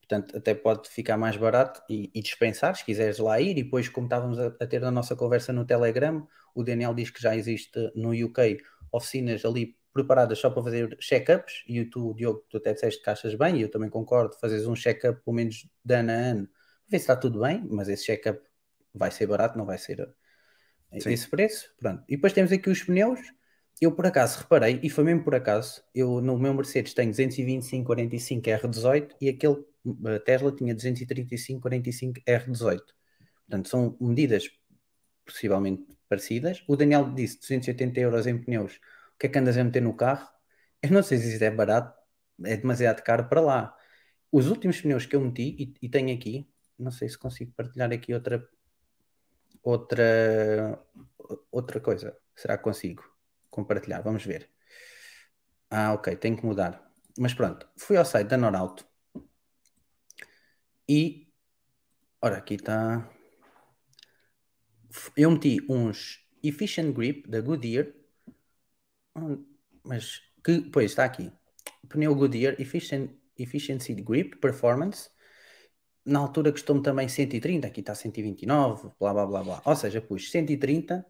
Portanto, 0.00 0.36
até 0.36 0.54
pode 0.54 0.90
ficar 0.90 1.16
mais 1.16 1.36
barato 1.38 1.82
e, 1.88 2.10
e 2.14 2.20
dispensar, 2.20 2.76
se 2.76 2.84
quiseres 2.84 3.18
lá 3.18 3.40
ir. 3.40 3.56
E 3.56 3.64
depois, 3.64 3.88
como 3.88 4.06
estávamos 4.06 4.38
a, 4.38 4.48
a 4.48 4.66
ter 4.66 4.80
na 4.80 4.90
nossa 4.90 5.16
conversa 5.16 5.52
no 5.52 5.64
Telegram, 5.64 6.26
o 6.54 6.62
Daniel 6.62 6.94
diz 6.94 7.10
que 7.10 7.22
já 7.22 7.34
existe 7.34 7.90
no 7.94 8.10
UK 8.10 8.58
oficinas 8.92 9.44
ali 9.46 9.74
preparadas 9.92 10.38
só 10.38 10.50
para 10.50 10.62
fazer 10.62 10.96
check-ups. 10.98 11.64
E 11.66 11.84
tu, 11.84 12.14
Diogo, 12.14 12.44
tu 12.48 12.56
até 12.56 12.72
disseste 12.72 13.02
que 13.02 13.10
achas 13.10 13.34
bem, 13.34 13.58
e 13.58 13.62
eu 13.62 13.70
também 13.70 13.90
concordo, 13.90 14.36
fazes 14.40 14.66
um 14.66 14.74
check-up 14.74 15.22
pelo 15.24 15.36
menos 15.36 15.68
de 15.84 15.94
ano 15.94 16.10
a 16.10 16.14
ano, 16.14 16.48
ver 16.88 16.98
se 16.98 17.04
está 17.04 17.16
tudo 17.16 17.40
bem, 17.40 17.66
mas 17.70 17.88
esse 17.88 18.04
check-up 18.04 18.40
vai 18.94 19.10
ser 19.10 19.26
barato, 19.26 19.56
não 19.56 19.64
vai 19.64 19.78
ser 19.78 20.00
eh, 20.90 21.00
Sim. 21.00 21.12
esse 21.12 21.28
preço. 21.28 21.72
Pronto. 21.78 22.04
E 22.08 22.16
depois 22.16 22.32
temos 22.32 22.52
aqui 22.52 22.68
os 22.70 22.82
pneus. 22.82 23.20
eu 23.80 23.92
por 23.92 24.06
acaso 24.06 24.38
reparei, 24.40 24.78
e 24.82 24.90
foi 24.90 25.04
mesmo 25.04 25.24
por 25.24 25.34
acaso, 25.34 25.82
eu 25.94 26.20
no 26.20 26.38
meu 26.38 26.54
Mercedes 26.54 26.94
tenho 26.94 27.10
225 27.10 27.84
45 27.86 28.50
R18 28.50 29.10
e 29.20 29.28
aquele 29.28 29.54
uh, 29.84 30.20
Tesla 30.24 30.52
tinha 30.52 30.74
235 30.74 31.60
45 31.60 32.20
R18. 32.26 32.80
Portanto, 33.46 33.68
são 33.68 33.96
medidas 34.00 34.48
possivelmente 35.24 35.84
parecidas. 36.08 36.62
O 36.68 36.76
Daniel 36.76 37.12
disse 37.12 37.38
280 37.40 38.00
euros 38.00 38.26
em 38.26 38.38
pneus. 38.38 38.78
Que 39.22 39.28
é 39.28 39.30
que 39.30 39.38
andas 39.38 39.56
a 39.56 39.62
meter 39.62 39.80
no 39.80 39.94
carro? 39.96 40.28
Eu 40.82 40.90
não 40.90 41.00
sei 41.00 41.16
se 41.16 41.36
isso 41.36 41.44
é 41.44 41.50
barato, 41.50 41.96
é 42.44 42.56
demasiado 42.56 43.04
caro 43.04 43.28
para 43.28 43.40
lá. 43.40 43.76
Os 44.32 44.48
últimos 44.48 44.80
pneus 44.80 45.06
que 45.06 45.14
eu 45.14 45.20
meti, 45.20 45.54
e, 45.60 45.74
e 45.80 45.88
tenho 45.88 46.12
aqui, 46.12 46.50
não 46.76 46.90
sei 46.90 47.08
se 47.08 47.16
consigo 47.16 47.52
partilhar 47.52 47.92
aqui 47.92 48.12
outra 48.12 48.44
outra 49.62 50.84
outra 51.52 51.80
coisa. 51.80 52.18
Será 52.34 52.58
que 52.58 52.64
consigo 52.64 53.04
compartilhar? 53.48 54.00
Vamos 54.02 54.24
ver. 54.24 54.50
Ah, 55.70 55.92
ok, 55.92 56.16
tenho 56.16 56.36
que 56.36 56.44
mudar. 56.44 56.82
Mas 57.16 57.32
pronto, 57.32 57.68
fui 57.76 57.96
ao 57.96 58.04
site 58.04 58.26
da 58.26 58.36
Norauto 58.36 58.84
e 60.88 61.28
ora, 62.20 62.38
aqui 62.38 62.54
está. 62.54 63.08
Eu 65.16 65.30
meti 65.30 65.64
uns 65.68 66.26
Efficient 66.42 66.92
Grip 66.92 67.30
da 67.30 67.40
Goodyear, 67.40 68.01
mas 69.84 70.20
que, 70.44 70.60
pois 70.72 70.90
está 70.92 71.04
aqui. 71.04 71.32
Pneu 71.88 72.14
Goodyear 72.14 72.56
Efficient, 72.58 73.10
Efficiency 73.38 73.94
Grip 73.94 74.36
Performance. 74.36 75.10
Na 76.04 76.18
altura 76.18 76.50
custou-me 76.50 76.82
também 76.82 77.08
130, 77.08 77.66
aqui 77.66 77.80
está 77.80 77.94
129, 77.94 78.90
blá 78.98 79.12
blá 79.12 79.26
blá 79.26 79.42
blá. 79.44 79.62
Ou 79.64 79.76
seja, 79.76 80.00
pus 80.00 80.30
130, 80.30 81.06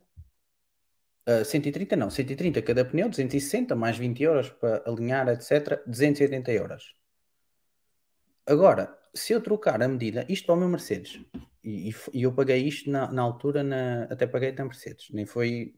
uh, 1.29 1.45
130 1.45 1.97
não, 1.97 2.11
130 2.11 2.61
cada 2.61 2.85
pneu, 2.85 3.09
260 3.09 3.75
mais 3.75 3.97
20 3.97 4.23
euros 4.23 4.51
para 4.51 4.83
alinhar, 4.87 5.29
etc. 5.29 5.83
280 5.87 6.53
euros. 6.53 6.95
Agora, 8.47 8.99
se 9.15 9.33
eu 9.33 9.41
trocar 9.41 9.83
a 9.83 9.89
medida, 9.89 10.27
isto 10.29 10.47
para 10.47 10.55
o 10.57 10.59
meu 10.59 10.69
Mercedes, 10.69 11.21
e, 11.63 11.91
e, 11.91 11.95
e 12.13 12.23
eu 12.25 12.33
paguei 12.33 12.59
isto 12.67 12.91
na, 12.91 13.11
na 13.11 13.23
altura, 13.23 13.63
na, 13.63 14.05
até 14.05 14.27
paguei 14.27 14.53
na 14.53 14.65
Mercedes, 14.65 15.11
nem 15.11 15.25
foi. 15.25 15.75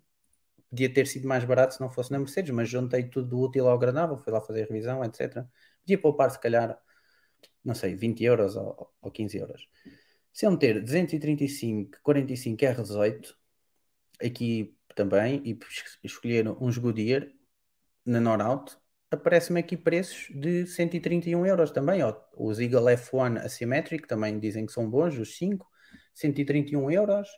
Podia 0.75 0.93
ter 0.93 1.07
sido 1.07 1.29
mais 1.29 1.45
barato 1.45 1.75
se 1.75 1.81
não 1.81 1.89
fosse 1.89 2.11
na 2.11 2.19
Mercedes, 2.19 2.51
mas 2.53 2.69
juntei 2.69 3.05
tudo 3.05 3.29
do 3.29 3.41
útil 3.41 3.69
ao 3.69 3.77
agradável, 3.77 4.17
fui 4.17 4.33
lá 4.33 4.41
fazer 4.41 4.67
revisão, 4.69 5.05
etc. 5.05 5.47
Podia 5.81 5.99
poupar, 5.99 6.29
se 6.33 6.41
calhar, 6.41 6.77
não 7.65 7.77
sei, 7.77 7.95
20 7.95 8.25
euros 8.25 8.57
ou, 8.57 8.93
ou 9.01 9.11
15 9.11 9.39
euros. 9.39 9.69
Se 10.33 10.47
eu 10.47 10.51
meter 10.51 10.81
235, 10.81 12.01
45 12.03 12.65
R18, 12.65 13.35
aqui 14.21 14.77
também, 14.97 15.41
e 15.45 15.57
escolher 16.03 16.49
uns 16.61 16.77
Goodyear 16.77 17.29
na 18.05 18.21
Norauto, 18.21 18.77
aparece-me 19.13 19.61
aqui 19.61 19.77
preços 19.77 20.29
de 20.35 20.67
131 20.67 21.47
euros 21.47 21.71
também. 21.71 22.01
Os 22.37 22.59
Eagle 22.59 22.97
F1 22.97 23.45
Asymmetric 23.45 24.09
também 24.09 24.41
dizem 24.41 24.67
que 24.67 24.73
são 24.73 24.91
bons, 24.91 25.17
os 25.17 25.37
5, 25.37 25.65
131 26.15 26.91
euros. 26.91 27.29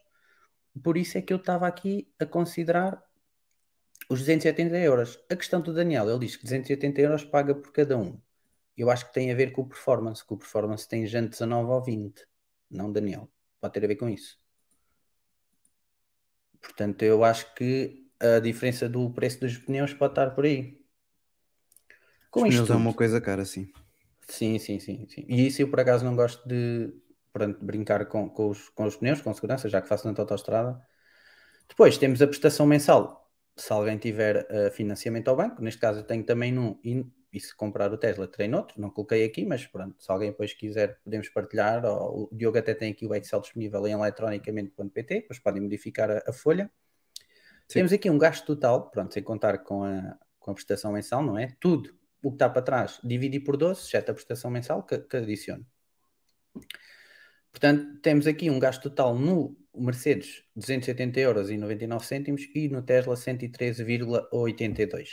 Por 0.82 0.96
isso 0.96 1.18
é 1.18 1.22
que 1.22 1.34
eu 1.34 1.38
estava 1.38 1.66
aqui 1.66 2.10
a 2.18 2.24
considerar 2.24 3.05
os 4.08 4.20
280 4.20 4.76
euros. 4.78 5.18
A 5.30 5.36
questão 5.36 5.60
do 5.60 5.72
Daniel, 5.72 6.08
ele 6.08 6.20
diz 6.20 6.36
que 6.36 6.44
280 6.44 7.00
euros 7.00 7.24
paga 7.24 7.54
por 7.54 7.72
cada 7.72 7.96
um. 7.96 8.20
Eu 8.76 8.90
acho 8.90 9.06
que 9.06 9.14
tem 9.14 9.30
a 9.32 9.34
ver 9.34 9.52
com 9.52 9.62
o 9.62 9.66
performance, 9.66 10.24
que 10.24 10.34
o 10.34 10.36
performance 10.36 10.86
tem 10.86 11.06
já 11.06 11.20
19 11.20 11.70
ou 11.70 11.82
20, 11.82 12.26
não 12.70 12.92
Daniel. 12.92 13.28
Pode 13.60 13.72
ter 13.72 13.84
a 13.84 13.88
ver 13.88 13.96
com 13.96 14.08
isso. 14.08 14.38
Portanto, 16.60 17.02
eu 17.02 17.24
acho 17.24 17.54
que 17.54 18.06
a 18.20 18.38
diferença 18.38 18.88
do 18.88 19.10
preço 19.10 19.40
dos 19.40 19.56
pneus 19.56 19.94
pode 19.94 20.12
estar 20.12 20.30
por 20.34 20.44
aí. 20.44 20.80
Com 22.30 22.42
Os 22.42 22.48
pneus 22.48 22.70
é 22.70 22.74
uma 22.74 22.92
coisa 22.92 23.20
cara, 23.20 23.44
sim. 23.44 23.72
Sim, 24.28 24.58
sim, 24.58 24.78
sim, 24.80 25.06
sim. 25.08 25.24
E 25.28 25.46
isso 25.46 25.62
eu 25.62 25.70
por 25.70 25.80
acaso 25.80 26.04
não 26.04 26.16
gosto 26.16 26.46
de 26.46 26.92
pronto, 27.32 27.64
brincar 27.64 28.06
com, 28.06 28.28
com, 28.28 28.50
os, 28.50 28.68
com 28.70 28.84
os 28.84 28.96
pneus, 28.96 29.20
com 29.20 29.32
segurança, 29.32 29.68
já 29.68 29.80
que 29.80 29.88
faço 29.88 30.10
na 30.10 30.18
autostrada. 30.18 30.80
Depois 31.68 31.96
temos 31.98 32.20
a 32.20 32.26
prestação 32.26 32.66
mensal. 32.66 33.25
Se 33.56 33.72
alguém 33.72 33.96
tiver 33.96 34.46
uh, 34.50 34.70
financiamento 34.70 35.28
ao 35.28 35.36
banco, 35.36 35.62
neste 35.62 35.80
caso 35.80 36.00
eu 36.00 36.04
tenho 36.04 36.22
também 36.24 36.52
num, 36.52 36.78
e, 36.84 37.04
e 37.32 37.40
se 37.40 37.56
comprar 37.56 37.92
o 37.92 37.96
Tesla 37.96 38.28
terei 38.28 38.48
noutro, 38.48 38.80
não 38.80 38.90
coloquei 38.90 39.24
aqui, 39.24 39.44
mas 39.44 39.66
pronto, 39.66 40.02
se 40.02 40.10
alguém 40.10 40.30
depois 40.30 40.52
quiser 40.52 40.98
podemos 41.02 41.28
partilhar, 41.30 41.84
ou, 41.84 42.28
o 42.30 42.36
Diogo 42.36 42.58
até 42.58 42.74
tem 42.74 42.92
aqui 42.92 43.06
o 43.06 43.14
Excel 43.14 43.40
disponível 43.40 43.86
em 43.86 43.92
eletronicamente.pt, 43.92 45.14
depois 45.14 45.38
podem 45.38 45.62
modificar 45.62 46.10
a, 46.10 46.22
a 46.26 46.32
folha. 46.32 46.70
Sim. 47.68 47.80
Temos 47.80 47.92
aqui 47.92 48.10
um 48.10 48.18
gasto 48.18 48.44
total, 48.46 48.90
pronto, 48.90 49.12
sem 49.12 49.22
contar 49.22 49.58
com 49.58 49.84
a, 49.84 50.18
com 50.38 50.50
a 50.50 50.54
prestação 50.54 50.92
mensal, 50.92 51.22
não 51.22 51.38
é? 51.38 51.56
Tudo 51.58 51.96
o 52.22 52.30
que 52.30 52.36
está 52.36 52.48
para 52.48 52.62
trás, 52.62 53.00
dividir 53.04 53.40
por 53.44 53.56
12, 53.56 53.80
exceto 53.82 54.10
a 54.10 54.14
prestação 54.14 54.50
mensal 54.50 54.82
que, 54.82 54.98
que 54.98 55.16
adiciono. 55.16 55.64
Portanto, 57.56 57.98
temos 58.02 58.26
aqui 58.26 58.50
um 58.50 58.58
gasto 58.58 58.82
total 58.82 59.14
no 59.14 59.56
Mercedes 59.74 60.42
270 60.54 61.18
euros 61.20 61.48
e 61.48 61.56
99 61.56 62.04
cêntimos 62.04 62.42
e 62.54 62.68
no 62.68 62.82
Tesla 62.82 63.14
113,82. 63.14 65.08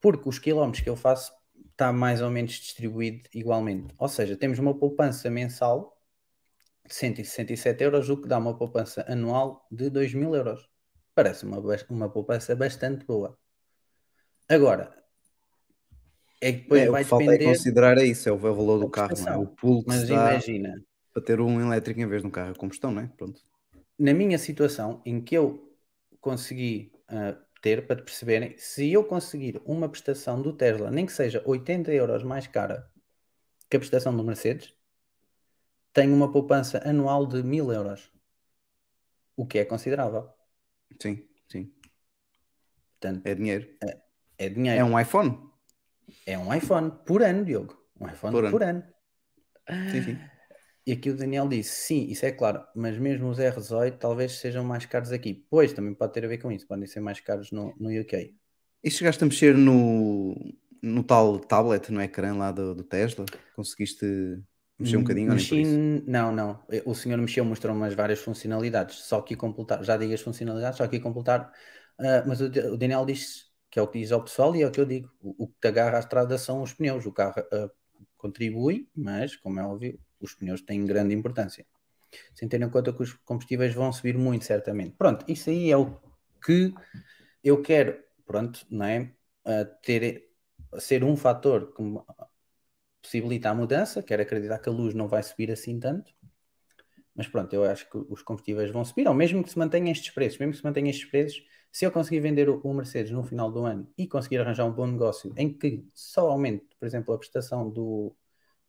Porque 0.00 0.26
os 0.26 0.38
quilómetros 0.38 0.82
que 0.82 0.88
eu 0.88 0.96
faço 0.96 1.34
está 1.70 1.92
mais 1.92 2.22
ou 2.22 2.30
menos 2.30 2.52
distribuído 2.52 3.28
igualmente. 3.34 3.94
Ou 3.98 4.08
seja, 4.08 4.38
temos 4.38 4.58
uma 4.58 4.74
poupança 4.74 5.28
mensal 5.28 6.00
de 6.88 6.94
167 6.94 7.84
euros, 7.84 8.08
o 8.08 8.16
que 8.16 8.26
dá 8.26 8.38
uma 8.38 8.56
poupança 8.56 9.04
anual 9.06 9.68
de 9.70 9.90
2 9.90 10.14
mil 10.14 10.34
euros. 10.34 10.66
Parece 11.14 11.44
uma, 11.44 11.58
uma 11.90 12.08
poupança 12.08 12.56
bastante 12.56 13.04
boa. 13.04 13.38
Agora, 14.48 14.96
é 16.40 16.52
que 16.52 16.62
depois 16.62 16.80
é, 16.80 16.88
vai 16.88 17.02
o 17.02 17.04
que 17.04 17.10
falta 17.10 17.34
é 17.34 17.44
considerar 17.44 17.98
é 17.98 18.04
isso, 18.04 18.30
é 18.30 18.32
o 18.32 18.38
valor 18.38 18.78
do 18.78 18.88
carro, 18.88 19.14
não 19.20 19.28
é? 19.34 19.36
o 19.36 19.46
pulo 19.46 19.82
que 19.82 19.88
Mas 19.88 20.08
imagina, 20.08 20.82
para 21.14 21.22
ter 21.22 21.40
um 21.40 21.60
elétrico 21.60 22.00
em 22.00 22.06
vez 22.06 22.22
de 22.22 22.28
um 22.28 22.30
carro 22.30 22.50
a 22.50 22.54
combustão, 22.54 22.90
não 22.90 23.02
é? 23.02 23.06
Pronto. 23.16 23.40
Na 23.96 24.12
minha 24.12 24.36
situação, 24.36 25.00
em 25.06 25.20
que 25.20 25.36
eu 25.36 25.72
consegui 26.20 26.92
uh, 27.04 27.40
ter, 27.62 27.86
para 27.86 27.96
te 27.96 28.02
perceberem, 28.02 28.58
se 28.58 28.92
eu 28.92 29.04
conseguir 29.04 29.62
uma 29.64 29.88
prestação 29.88 30.42
do 30.42 30.52
Tesla, 30.52 30.90
nem 30.90 31.06
que 31.06 31.12
seja 31.12 31.40
80 31.46 31.92
euros 31.92 32.24
mais 32.24 32.48
cara 32.48 32.90
que 33.70 33.76
a 33.76 33.78
prestação 33.78 34.14
do 34.16 34.24
Mercedes, 34.24 34.74
tenho 35.92 36.12
uma 36.14 36.30
poupança 36.30 36.82
anual 36.84 37.24
de 37.26 37.42
1000 37.42 37.72
euros. 37.72 38.12
O 39.36 39.46
que 39.46 39.58
é 39.58 39.64
considerável. 39.64 40.28
Sim, 41.00 41.24
sim. 41.48 41.72
Portanto, 42.90 43.24
é 43.24 43.34
dinheiro. 43.34 43.68
É, 43.82 44.00
é 44.38 44.48
dinheiro. 44.48 44.80
É 44.80 44.84
um 44.84 44.98
iPhone. 44.98 45.38
É 46.26 46.36
um 46.36 46.52
iPhone 46.52 46.90
por 47.06 47.22
ano, 47.22 47.44
Diogo. 47.44 47.80
Um 48.00 48.08
iPhone 48.08 48.32
por, 48.32 48.50
por 48.50 48.62
ano. 48.64 48.82
ano. 49.68 49.90
Sim, 49.90 50.02
sim. 50.02 50.33
E 50.86 50.92
aqui 50.92 51.10
o 51.10 51.16
Daniel 51.16 51.48
disse: 51.48 51.86
sim, 51.86 52.06
isso 52.10 52.26
é 52.26 52.32
claro, 52.32 52.62
mas 52.74 52.98
mesmo 52.98 53.28
os 53.28 53.38
R18 53.38 53.96
talvez 53.98 54.32
sejam 54.38 54.62
mais 54.62 54.84
caros 54.84 55.12
aqui. 55.12 55.44
Pois, 55.48 55.72
também 55.72 55.94
pode 55.94 56.12
ter 56.12 56.24
a 56.24 56.28
ver 56.28 56.38
com 56.38 56.52
isso, 56.52 56.66
podem 56.66 56.86
ser 56.86 57.00
mais 57.00 57.20
caros 57.20 57.50
no, 57.50 57.74
no 57.78 57.88
UK. 57.88 58.34
E 58.82 58.90
chegaste 58.90 59.24
a 59.24 59.26
mexer 59.26 59.56
no, 59.56 60.34
no 60.82 61.02
tal 61.02 61.38
tablet, 61.38 61.90
no 61.90 62.02
ecrã 62.02 62.34
lá 62.34 62.52
do, 62.52 62.74
do 62.74 62.84
Tesla? 62.84 63.24
Conseguiste 63.56 64.04
mexer 64.78 64.98
um 64.98 65.02
bocadinho? 65.02 65.32
Mexi, 65.32 65.64
não, 66.06 66.30
não. 66.30 66.62
O 66.84 66.94
senhor 66.94 67.16
mexeu, 67.16 67.46
mostrou 67.46 67.74
umas 67.74 67.94
várias 67.94 68.20
funcionalidades, 68.20 68.96
só 68.96 69.22
que 69.22 69.34
completar, 69.34 69.82
já 69.82 69.96
digo 69.96 70.12
as 70.12 70.20
funcionalidades, 70.20 70.76
só 70.76 70.86
que 70.86 71.00
completar. 71.00 71.50
Uh, 71.98 72.28
mas 72.28 72.42
o, 72.42 72.46
o 72.46 72.76
Daniel 72.76 73.06
disse 73.06 73.44
que 73.70 73.78
é 73.78 73.82
o 73.82 73.88
que 73.88 74.00
diz 74.00 74.12
ao 74.12 74.22
pessoal 74.22 74.54
e 74.54 74.62
é 74.62 74.66
o 74.66 74.70
que 74.70 74.80
eu 74.80 74.84
digo. 74.84 75.10
O, 75.18 75.44
o 75.44 75.48
que 75.48 75.54
te 75.62 75.68
agarra 75.68 75.96
à 75.96 76.00
estrada 76.00 76.36
são 76.36 76.60
os 76.60 76.74
pneus. 76.74 77.06
O 77.06 77.12
carro 77.12 77.40
uh, 77.40 77.70
contribui, 78.18 78.86
mas, 78.94 79.34
como 79.34 79.58
é 79.58 79.64
óbvio, 79.64 79.98
os 80.24 80.34
pneus 80.34 80.62
têm 80.62 80.84
grande 80.84 81.14
importância. 81.14 81.66
Sem 82.34 82.48
ter 82.48 82.62
em 82.62 82.70
conta 82.70 82.92
que 82.92 83.02
os 83.02 83.12
combustíveis 83.12 83.74
vão 83.74 83.92
subir 83.92 84.16
muito, 84.16 84.44
certamente. 84.44 84.94
Pronto, 84.96 85.24
isso 85.28 85.50
aí 85.50 85.70
é 85.70 85.76
o 85.76 85.96
que 86.44 86.72
eu 87.42 87.60
quero, 87.62 88.02
pronto, 88.24 88.64
não 88.70 88.86
é? 88.86 89.12
Ter, 89.82 90.30
ser 90.78 91.04
um 91.04 91.16
fator 91.16 91.74
que 91.74 91.82
possibilita 93.02 93.50
a 93.50 93.54
mudança. 93.54 94.02
Quero 94.02 94.22
acreditar 94.22 94.58
que 94.58 94.68
a 94.68 94.72
luz 94.72 94.94
não 94.94 95.08
vai 95.08 95.22
subir 95.22 95.50
assim 95.50 95.78
tanto. 95.78 96.14
Mas 97.14 97.28
pronto, 97.28 97.52
eu 97.54 97.64
acho 97.64 97.88
que 97.88 97.96
os 97.96 98.22
combustíveis 98.22 98.70
vão 98.72 98.84
subir, 98.84 99.06
ou 99.06 99.14
mesmo 99.14 99.42
que 99.42 99.50
se 99.50 99.58
mantenham 99.58 99.92
estes 99.92 100.12
preços, 100.12 100.38
mesmo 100.38 100.52
que 100.52 100.58
se 100.58 100.64
mantenham 100.64 100.90
estes 100.90 101.08
preços, 101.08 101.44
se 101.70 101.84
eu 101.84 101.92
conseguir 101.92 102.20
vender 102.20 102.48
o, 102.48 102.74
Mercedes 102.74 103.12
no 103.12 103.22
final 103.22 103.50
do 103.52 103.64
ano 103.64 103.88
e 103.96 104.06
conseguir 104.06 104.38
arranjar 104.38 104.64
um 104.64 104.72
bom 104.72 104.86
negócio 104.86 105.32
em 105.36 105.52
que 105.52 105.84
só 105.92 106.28
aumente, 106.28 106.66
por 106.78 106.86
exemplo, 106.86 107.14
a 107.14 107.18
prestação 107.18 107.70
do 107.70 108.14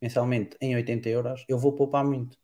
mensalmente 0.02 0.58
em 0.62 0.76
80 0.76 1.10
euros, 1.10 1.46
eu 1.48 1.58
vou 1.58 1.74
poupar 1.74 2.04
muito. 2.04 2.38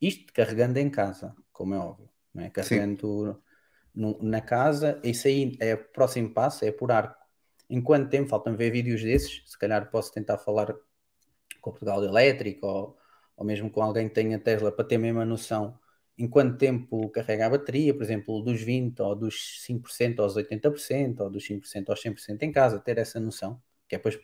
Isto 0.00 0.32
carregando 0.32 0.78
em 0.78 0.90
casa, 0.90 1.34
como 1.52 1.74
é 1.74 1.78
óbvio, 1.78 2.08
não 2.34 2.44
é? 2.44 2.50
carregando 2.50 3.40
no, 3.94 4.18
na 4.22 4.40
casa, 4.40 5.00
isso 5.04 5.28
aí 5.28 5.56
é 5.60 5.74
o 5.74 5.84
próximo 5.84 6.32
passo, 6.32 6.64
é 6.64 6.72
por 6.72 6.90
arco. 6.90 7.20
Em 7.68 7.80
quanto 7.80 8.10
tempo 8.10 8.28
faltam 8.28 8.56
ver 8.56 8.70
vídeos 8.70 9.02
desses? 9.02 9.42
Se 9.46 9.58
calhar 9.58 9.90
posso 9.90 10.12
tentar 10.12 10.38
falar 10.38 10.74
com 11.60 11.70
o 11.70 11.72
Portugal 11.72 12.02
Elétrico 12.04 12.66
ou, 12.66 12.98
ou 13.36 13.46
mesmo 13.46 13.70
com 13.70 13.82
alguém 13.82 14.08
que 14.08 14.14
tenha 14.14 14.38
Tesla 14.38 14.72
para 14.72 14.84
ter 14.84 14.96
a 14.96 14.98
mesma 14.98 15.24
noção 15.24 15.78
em 16.18 16.28
quanto 16.28 16.58
tempo 16.58 17.08
carrega 17.10 17.46
a 17.46 17.50
bateria, 17.50 17.94
por 17.94 18.02
exemplo, 18.02 18.42
dos 18.42 18.62
20% 18.62 19.00
ou 19.00 19.16
dos 19.16 19.64
5% 19.66 20.20
aos 20.20 20.36
80%, 20.36 21.20
ou 21.20 21.30
dos 21.30 21.44
5% 21.44 21.90
aos 21.90 22.02
100% 22.02 22.42
em 22.42 22.52
casa, 22.52 22.78
ter 22.78 22.98
essa 22.98 23.18
noção, 23.18 23.60
que 23.88 23.94
é 23.94 23.98
depois, 23.98 24.18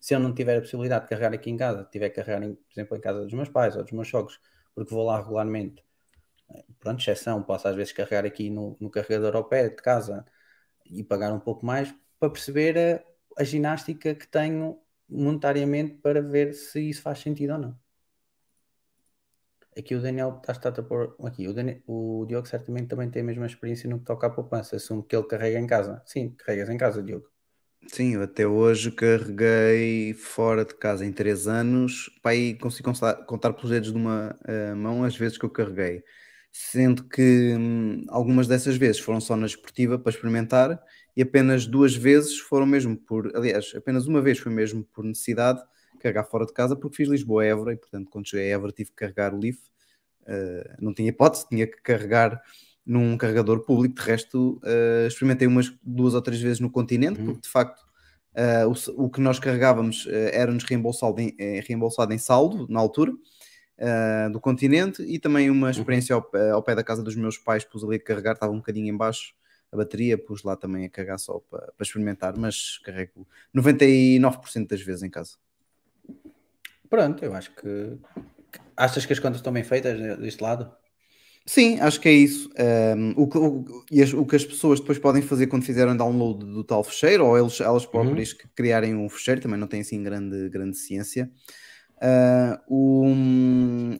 se 0.00 0.14
eu 0.14 0.20
não 0.20 0.34
tiver 0.34 0.56
a 0.58 0.60
possibilidade 0.60 1.04
de 1.04 1.10
carregar 1.10 1.34
aqui 1.34 1.50
em 1.50 1.56
casa, 1.56 1.84
tiver 1.90 2.10
que 2.10 2.16
carregar, 2.16 2.42
em, 2.42 2.54
por 2.54 2.72
exemplo, 2.72 2.96
em 2.96 3.00
casa 3.00 3.22
dos 3.24 3.32
meus 3.32 3.48
pais 3.48 3.76
ou 3.76 3.82
dos 3.82 3.92
meus 3.92 4.08
sogros, 4.08 4.40
porque 4.74 4.94
vou 4.94 5.04
lá 5.06 5.18
regularmente, 5.20 5.84
eh, 6.50 6.64
pronto, 6.80 7.00
exceção, 7.00 7.42
posso 7.42 7.68
às 7.68 7.76
vezes 7.76 7.92
carregar 7.92 8.26
aqui 8.26 8.50
no, 8.50 8.76
no 8.80 8.90
carregador 8.90 9.36
ao 9.36 9.44
pé 9.48 9.68
de 9.68 9.76
casa 9.76 10.24
e 10.86 11.04
pagar 11.04 11.32
um 11.32 11.40
pouco 11.40 11.66
mais, 11.66 11.94
para 12.20 12.30
perceber 12.30 13.04
a, 13.38 13.42
a 13.42 13.44
ginástica 13.44 14.14
que 14.14 14.26
tenho 14.28 14.80
monetariamente 15.08 15.96
para 15.96 16.22
ver 16.22 16.54
se 16.54 16.80
isso 16.90 17.02
faz 17.02 17.20
sentido 17.20 17.54
ou 17.54 17.58
não. 17.58 17.78
Aqui 19.78 19.94
o 19.94 20.02
Daniel 20.02 20.40
está 20.48 20.68
a 20.70 20.82
pôr. 20.82 21.14
Aqui, 21.24 21.46
o, 21.46 21.52
Daniel, 21.54 21.80
o 21.86 22.24
Diogo 22.26 22.48
certamente 22.48 22.88
também 22.88 23.10
tem 23.10 23.22
a 23.22 23.24
mesma 23.24 23.46
experiência 23.46 23.88
no 23.88 23.98
que 24.00 24.04
toca 24.06 24.26
à 24.26 24.30
poupança. 24.30 24.74
Assumo 24.76 25.02
que 25.04 25.14
ele 25.14 25.26
carrega 25.28 25.58
em 25.58 25.66
casa. 25.66 26.02
Sim, 26.06 26.30
carregas 26.30 26.68
em 26.70 26.78
casa, 26.78 27.02
Diogo. 27.02 27.30
Sim, 27.92 28.14
eu 28.14 28.22
até 28.22 28.46
hoje 28.46 28.90
carreguei 28.90 30.12
fora 30.14 30.64
de 30.64 30.74
casa 30.74 31.04
em 31.04 31.12
3 31.12 31.46
anos. 31.46 32.10
Pai, 32.22 32.56
consigo 32.60 32.90
contar, 33.26 33.52
pelos 33.52 33.70
dedos 33.70 33.92
de 33.92 33.96
uma 33.96 34.36
uh, 34.48 34.76
mão 34.76 35.04
as 35.04 35.16
vezes 35.16 35.38
que 35.38 35.44
eu 35.44 35.50
carreguei. 35.50 36.02
Sendo 36.52 37.04
que 37.04 37.54
hum, 37.56 38.04
algumas 38.08 38.46
dessas 38.48 38.76
vezes 38.76 39.00
foram 39.00 39.20
só 39.20 39.36
na 39.36 39.46
esportiva 39.46 39.98
para 39.98 40.10
experimentar 40.10 40.80
e 41.16 41.22
apenas 41.22 41.66
duas 41.66 41.94
vezes 41.94 42.38
foram 42.38 42.66
mesmo 42.66 42.96
por. 42.96 43.30
Aliás, 43.36 43.72
apenas 43.76 44.06
uma 44.06 44.20
vez 44.20 44.38
foi 44.38 44.52
mesmo 44.52 44.84
por 44.84 45.04
necessidade 45.04 45.62
carregar 46.00 46.24
fora 46.24 46.46
de 46.46 46.52
casa 46.52 46.76
porque 46.76 46.96
fiz 46.96 47.08
Lisboa-Évora 47.08 47.72
e, 47.74 47.76
portanto, 47.76 48.10
quando 48.10 48.28
cheguei 48.28 48.50
a 48.50 48.54
Évora 48.54 48.72
tive 48.72 48.90
que 48.90 48.96
carregar 48.96 49.34
o 49.34 49.38
Leaf. 49.38 49.58
Uh, 50.22 50.76
não 50.80 50.92
tinha 50.92 51.10
hipótese, 51.10 51.48
tinha 51.48 51.66
que 51.66 51.80
carregar 51.82 52.42
num 52.86 53.16
carregador 53.16 53.60
público. 53.60 53.94
De 53.94 54.02
resto, 54.02 54.60
uh, 54.62 55.06
experimentei 55.06 55.46
umas 55.48 55.72
duas 55.82 56.14
ou 56.14 56.22
três 56.22 56.40
vezes 56.40 56.60
no 56.60 56.70
continente, 56.70 57.20
uhum. 57.20 57.26
porque 57.26 57.40
de 57.40 57.48
facto 57.48 57.80
uh, 58.34 58.94
o, 58.96 59.06
o, 59.06 59.10
que 59.10 59.20
nós 59.20 59.38
carregávamos 59.38 60.06
era-nos 60.32 60.64
reembolsado 60.64 61.20
em, 61.20 61.34
reembolsado 61.66 62.12
em 62.12 62.18
saldo 62.18 62.66
na 62.68 62.80
altura. 62.80 63.12
do 64.32 64.40
continente 64.40 65.02
e 65.02 65.18
também 65.18 65.50
uma 65.50 65.66
uhum. 65.66 65.70
experiência 65.70 66.14
ao, 66.14 66.30
ao, 66.52 66.62
pé 66.62 66.74
da 66.74 66.84
casa 66.84 67.02
dos 67.02 67.16
meus 67.16 67.36
pais, 67.36 67.64
pus 67.64 67.84
ali 67.84 67.96
a 67.96 68.00
carregar, 68.00 68.32
estava 68.32 68.52
um 68.52 68.58
bocadinho 68.58 68.88
em 68.88 68.96
baixo 68.96 69.34
a 69.72 69.76
bateria, 69.76 70.16
pus 70.16 70.42
lá 70.42 70.56
também 70.56 70.84
a 70.84 70.88
carregar 70.88 71.18
só 71.18 71.40
para, 71.50 71.72
para 71.72 71.84
experimentar, 71.84 72.36
mas 72.36 72.78
carrego 72.78 73.26
99% 73.54 74.68
das 74.68 74.80
vezes 74.80 75.02
em 75.02 75.10
casa. 75.10 75.36
Pronto, 76.88 77.24
eu 77.24 77.34
acho 77.34 77.54
que. 77.54 77.98
Achas 78.76 79.04
que 79.04 79.12
as 79.12 79.18
contas 79.18 79.38
estão 79.38 79.52
bem 79.52 79.64
feitas 79.64 79.98
deste 80.18 80.42
lado? 80.42 80.72
Sim, 81.48 81.78
acho 81.78 82.00
que 82.00 82.08
é 82.08 82.12
isso. 82.12 82.50
Um, 82.96 83.14
o, 83.16 83.28
que, 83.28 83.38
o, 83.38 83.64
as, 84.02 84.12
o 84.12 84.26
que 84.26 84.34
as 84.34 84.44
pessoas 84.44 84.80
depois 84.80 84.98
podem 84.98 85.22
fazer 85.22 85.46
quando 85.46 85.64
fizerem 85.64 85.96
download 85.96 86.44
do 86.44 86.64
tal 86.64 86.82
fecheiro, 86.82 87.24
ou 87.24 87.38
eles, 87.38 87.60
elas 87.60 87.84
uhum. 87.84 87.90
próprias 87.90 88.32
uhum. 88.32 88.38
criarem 88.54 88.96
um 88.96 89.08
fecheiro, 89.08 89.40
também 89.40 89.58
não 89.58 89.68
tem 89.68 89.80
assim 89.80 90.02
grande, 90.02 90.48
grande 90.48 90.76
ciência. 90.76 91.30
Uh, 91.96 92.58
o, 92.68 93.06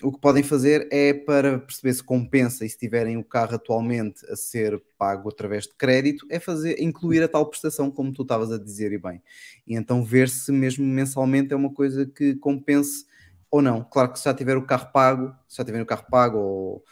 o 0.02 0.12
que 0.12 0.20
podem 0.20 0.42
fazer 0.42 0.86
é 0.90 1.14
para 1.14 1.58
perceber 1.60 1.94
se 1.94 2.02
compensa 2.02 2.66
e 2.66 2.68
se 2.68 2.76
tiverem 2.76 3.16
o 3.16 3.24
carro 3.24 3.54
atualmente 3.54 4.26
a 4.28 4.36
ser 4.36 4.82
pago 4.98 5.30
através 5.30 5.64
de 5.64 5.74
crédito, 5.76 6.26
é 6.28 6.40
fazer 6.40 6.82
incluir 6.82 7.22
a 7.22 7.28
tal 7.28 7.46
prestação, 7.46 7.92
como 7.92 8.12
tu 8.12 8.22
estavas 8.22 8.50
a 8.50 8.58
dizer 8.58 8.92
e 8.92 8.98
bem. 8.98 9.22
E 9.64 9.76
então 9.76 10.04
ver 10.04 10.28
se 10.28 10.50
mesmo 10.50 10.84
mensalmente 10.84 11.54
é 11.54 11.56
uma 11.56 11.72
coisa 11.72 12.04
que 12.04 12.34
compense 12.34 13.06
ou 13.50 13.62
não. 13.62 13.84
Claro 13.84 14.12
que 14.12 14.18
se 14.18 14.24
já 14.24 14.34
tiver 14.34 14.56
o 14.56 14.66
carro 14.66 14.90
pago, 14.92 15.34
se 15.48 15.56
já 15.56 15.64
tiver 15.64 15.80
o 15.80 15.86
carro 15.86 16.04
pago 16.10 16.38
ou, 16.38 16.84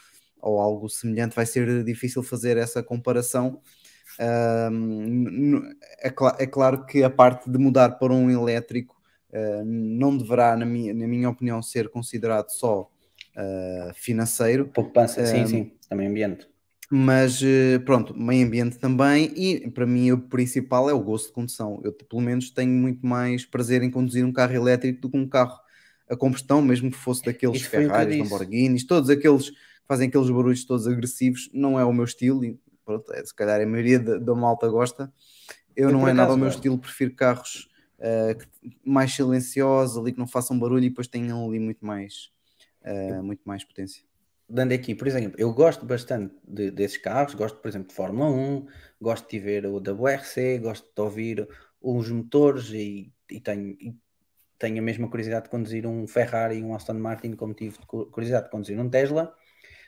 ou 0.44 0.60
algo 0.60 0.88
semelhante, 0.88 1.34
vai 1.34 1.46
ser 1.46 1.82
difícil 1.82 2.22
fazer 2.22 2.56
essa 2.56 2.82
comparação. 2.82 3.60
É, 4.18 4.68
cl 6.10 6.36
é 6.38 6.46
claro 6.46 6.84
que 6.86 7.02
a 7.02 7.10
parte 7.10 7.50
de 7.50 7.58
mudar 7.58 7.98
para 7.98 8.12
um 8.12 8.30
elétrico 8.30 8.94
uh, 9.30 9.64
não 9.64 10.16
deverá, 10.16 10.56
na 10.56 10.66
minha, 10.66 10.92
na 10.92 11.06
minha 11.06 11.30
opinião, 11.30 11.62
ser 11.62 11.88
considerado 11.88 12.50
só 12.50 12.82
uh, 12.82 13.94
financeiro. 13.94 14.66
Poupança, 14.66 15.24
sim, 15.26 15.46
sim, 15.46 15.72
também 15.88 16.06
ambiente. 16.06 16.46
Mas 16.90 17.40
uh, 17.40 17.80
pronto, 17.84 18.14
meio 18.14 18.46
ambiente 18.46 18.78
também, 18.78 19.32
e 19.34 19.70
para 19.70 19.86
mim 19.86 20.12
o 20.12 20.18
principal 20.18 20.88
é 20.90 20.92
o 20.92 21.00
gosto 21.00 21.28
de 21.28 21.32
condução. 21.32 21.80
Eu, 21.82 21.92
pelo 21.92 22.20
menos, 22.20 22.50
tenho 22.50 22.70
muito 22.70 23.04
mais 23.04 23.46
prazer 23.46 23.82
em 23.82 23.90
conduzir 23.90 24.24
um 24.24 24.32
carro 24.32 24.54
elétrico 24.54 25.00
do 25.00 25.10
que 25.10 25.16
um 25.16 25.26
carro 25.26 25.58
a 26.08 26.14
combustão, 26.14 26.60
mesmo 26.60 26.90
que 26.90 26.98
fosse 26.98 27.24
daqueles 27.24 27.62
Ferraris, 27.62 28.18
Lamborghinis, 28.18 28.86
todos 28.86 29.08
aqueles 29.08 29.48
que 29.48 29.56
fazem 29.86 30.08
aqueles 30.08 30.30
barulhos 30.30 30.64
todos 30.64 30.86
agressivos, 30.86 31.50
não 31.52 31.78
é 31.78 31.84
o 31.84 31.92
meu 31.92 32.04
estilo, 32.04 32.44
e 32.44 32.58
pronto, 32.84 33.12
é, 33.12 33.24
se 33.24 33.34
calhar 33.34 33.60
a 33.60 33.66
maioria 33.66 33.98
da, 33.98 34.34
malta 34.34 34.68
gosta. 34.68 35.12
Eu, 35.76 35.88
eu 35.88 35.92
não 35.92 36.00
é 36.00 36.12
acaso, 36.12 36.16
nada 36.16 36.34
o 36.34 36.36
meu 36.36 36.48
estilo, 36.48 36.78
prefiro 36.78 37.14
carros 37.14 37.68
uh, 37.98 38.70
mais 38.84 39.12
silenciosos, 39.12 39.98
ali 39.98 40.12
que 40.12 40.18
não 40.18 40.26
façam 40.26 40.58
barulho 40.58 40.84
e 40.84 40.88
depois 40.88 41.08
tenham 41.08 41.46
ali 41.46 41.58
muito 41.58 41.84
mais, 41.84 42.30
uh, 42.82 43.22
muito 43.22 43.42
mais 43.44 43.64
potência. 43.64 44.04
Dando 44.48 44.72
aqui, 44.72 44.94
por 44.94 45.08
exemplo, 45.08 45.34
eu 45.38 45.52
gosto 45.52 45.86
bastante 45.86 46.34
de, 46.46 46.70
desses 46.70 46.98
carros, 46.98 47.34
gosto, 47.34 47.58
por 47.58 47.68
exemplo, 47.68 47.88
de 47.88 47.94
Fórmula 47.94 48.30
1, 48.30 48.66
gosto 49.00 49.28
de 49.28 49.38
ver 49.38 49.66
o 49.66 49.76
WRC, 49.76 50.58
gosto 50.58 50.86
de 50.94 51.00
ouvir 51.00 51.48
os 51.80 52.10
motores 52.10 52.68
e, 52.70 53.10
e 53.30 53.40
tenho, 53.40 53.70
e 53.80 53.96
tenho 54.58 54.78
a 54.78 54.82
mesma 54.82 55.08
curiosidade 55.08 55.44
de 55.44 55.50
conduzir 55.50 55.86
um 55.86 56.06
Ferrari 56.06 56.58
e 56.58 56.62
um 56.62 56.74
Aston 56.74 56.94
Martin, 56.94 57.32
como 57.32 57.54
tive 57.54 57.78
curiosidade 57.86 58.44
de 58.44 58.50
conduzir 58.50 58.78
um 58.78 58.88
Tesla. 58.88 59.34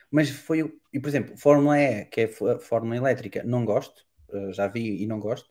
Mas 0.09 0.29
foi, 0.29 0.79
e 0.93 0.99
por 0.99 1.09
exemplo, 1.09 1.37
Fórmula 1.37 1.79
E, 1.79 2.05
que 2.05 2.21
é 2.21 2.27
Fórmula 2.27 2.95
elétrica, 2.95 3.43
não 3.43 3.65
gosto, 3.65 4.05
eh, 4.31 4.51
já 4.53 4.67
vi 4.67 5.03
e 5.03 5.07
não 5.07 5.19
gosto. 5.19 5.49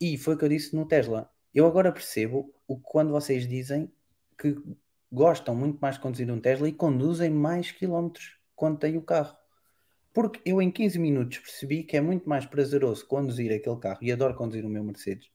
E 0.00 0.18
foi 0.18 0.34
o 0.34 0.38
que 0.38 0.44
eu 0.44 0.48
disse 0.48 0.74
no 0.74 0.86
Tesla. 0.86 1.30
Eu 1.54 1.66
agora 1.66 1.92
percebo 1.92 2.52
o 2.66 2.76
que 2.76 2.82
quando 2.84 3.10
vocês 3.12 3.46
dizem 3.46 3.92
que 4.38 4.56
gostam 5.10 5.54
muito 5.54 5.78
mais 5.80 5.94
de 5.96 6.02
conduzir 6.02 6.30
um 6.30 6.40
Tesla 6.40 6.68
e 6.68 6.72
conduzem 6.72 7.30
mais 7.30 7.70
quilómetros 7.70 8.36
quando 8.56 8.78
têm 8.78 8.96
o 8.96 9.02
carro. 9.02 9.36
Porque 10.12 10.40
eu 10.44 10.60
em 10.60 10.70
15 10.70 10.98
minutos 10.98 11.38
percebi 11.38 11.84
que 11.84 11.96
é 11.96 12.00
muito 12.00 12.28
mais 12.28 12.46
prazeroso 12.46 13.06
conduzir 13.06 13.52
aquele 13.52 13.76
carro 13.78 13.98
e 14.02 14.12
adoro 14.12 14.34
conduzir 14.34 14.64
o 14.64 14.68
meu 14.68 14.82
Mercedes, 14.84 15.28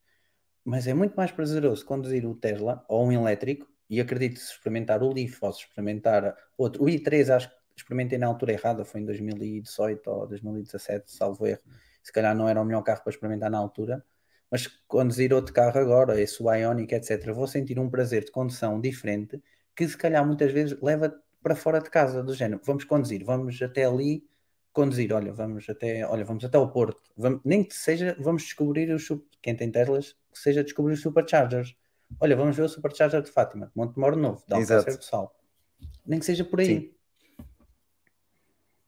mas 0.64 0.88
é 0.88 0.93
muito 0.93 1.16
mais 1.16 1.32
prazeroso 1.32 1.86
conduzir 1.86 2.26
o 2.26 2.36
Tesla 2.36 2.86
ou 2.88 3.05
um 3.05 3.12
elétrico. 3.12 3.68
E 3.89 3.99
acredito 3.99 4.39
se 4.39 4.51
experimentar 4.53 5.01
o 5.01 5.12
Leaf 5.12 5.41
ou 5.41 5.51
se 5.51 5.62
experimentar 5.62 6.36
outro, 6.57 6.84
o 6.84 6.88
i3, 6.88 7.36
acho 7.36 7.49
que 7.49 7.55
experimentei 7.80 8.17
na 8.17 8.27
altura 8.27 8.53
errada, 8.53 8.86
foi 8.86 9.01
em 9.01 9.05
2018 9.05 10.07
ou 10.09 10.27
2017, 10.27 11.11
salvo 11.11 11.47
erro. 11.47 11.61
Se 12.03 12.11
calhar 12.11 12.36
não 12.36 12.47
era 12.47 12.61
o 12.61 12.65
melhor 12.65 12.82
carro 12.82 13.01
para 13.03 13.11
experimentar 13.11 13.49
na 13.49 13.57
altura 13.57 14.03
mas 14.51 14.67
conduzir 14.88 15.34
outro 15.34 15.53
carro 15.53 15.80
agora, 15.80 16.19
esse 16.19 16.41
Ionic, 16.41 16.93
etc., 16.93 17.32
vou 17.32 17.47
sentir 17.47 17.80
um 17.80 17.89
prazer 17.89 18.25
de 18.25 18.32
condução 18.32 18.80
diferente 18.80 19.41
que 19.75 19.88
se 19.88 19.95
calhar 19.97 20.25
muitas 20.25 20.51
vezes 20.51 20.80
leva 20.82 21.13
para 21.41 21.55
fora 21.55 21.80
de 21.80 21.89
casa, 21.89 22.21
do 22.21 22.34
género, 22.34 22.61
vamos 22.65 22.84
conduzir, 22.84 23.23
vamos 23.23 23.61
até 23.61 23.86
ali 23.86 24.27
conduzir, 24.73 25.13
olha, 25.13 25.32
vamos 25.32 25.69
até, 25.69 26.05
olha, 26.05 26.25
vamos 26.25 26.43
até 26.43 26.57
ao 26.57 26.69
Porto, 26.71 27.01
vamos, 27.15 27.41
nem 27.45 27.63
que 27.63 27.73
seja, 27.73 28.15
vamos 28.19 28.43
descobrir 28.43 28.91
os, 28.91 29.07
quem 29.41 29.55
tem 29.55 29.71
Teslas, 29.71 30.15
que 30.34 30.39
seja 30.39 30.63
descobrir 30.63 30.93
os 30.93 31.01
Superchargers. 31.01 31.75
Olha, 32.19 32.36
vamos 32.36 32.57
ver 32.57 32.63
o 32.63 32.69
Supercharger 32.69 33.21
de 33.21 33.32
Fátima, 33.32 33.71
Monte 33.75 33.97
Moro 33.97 34.17
Novo, 34.17 34.43
de 34.47 34.53
Alcácer 34.53 34.97
do 34.97 35.03
Sal. 35.03 35.34
Nem 36.05 36.19
que 36.19 36.25
seja 36.25 36.43
por 36.43 36.59
aí. 36.59 36.65
Sim. 36.65 36.93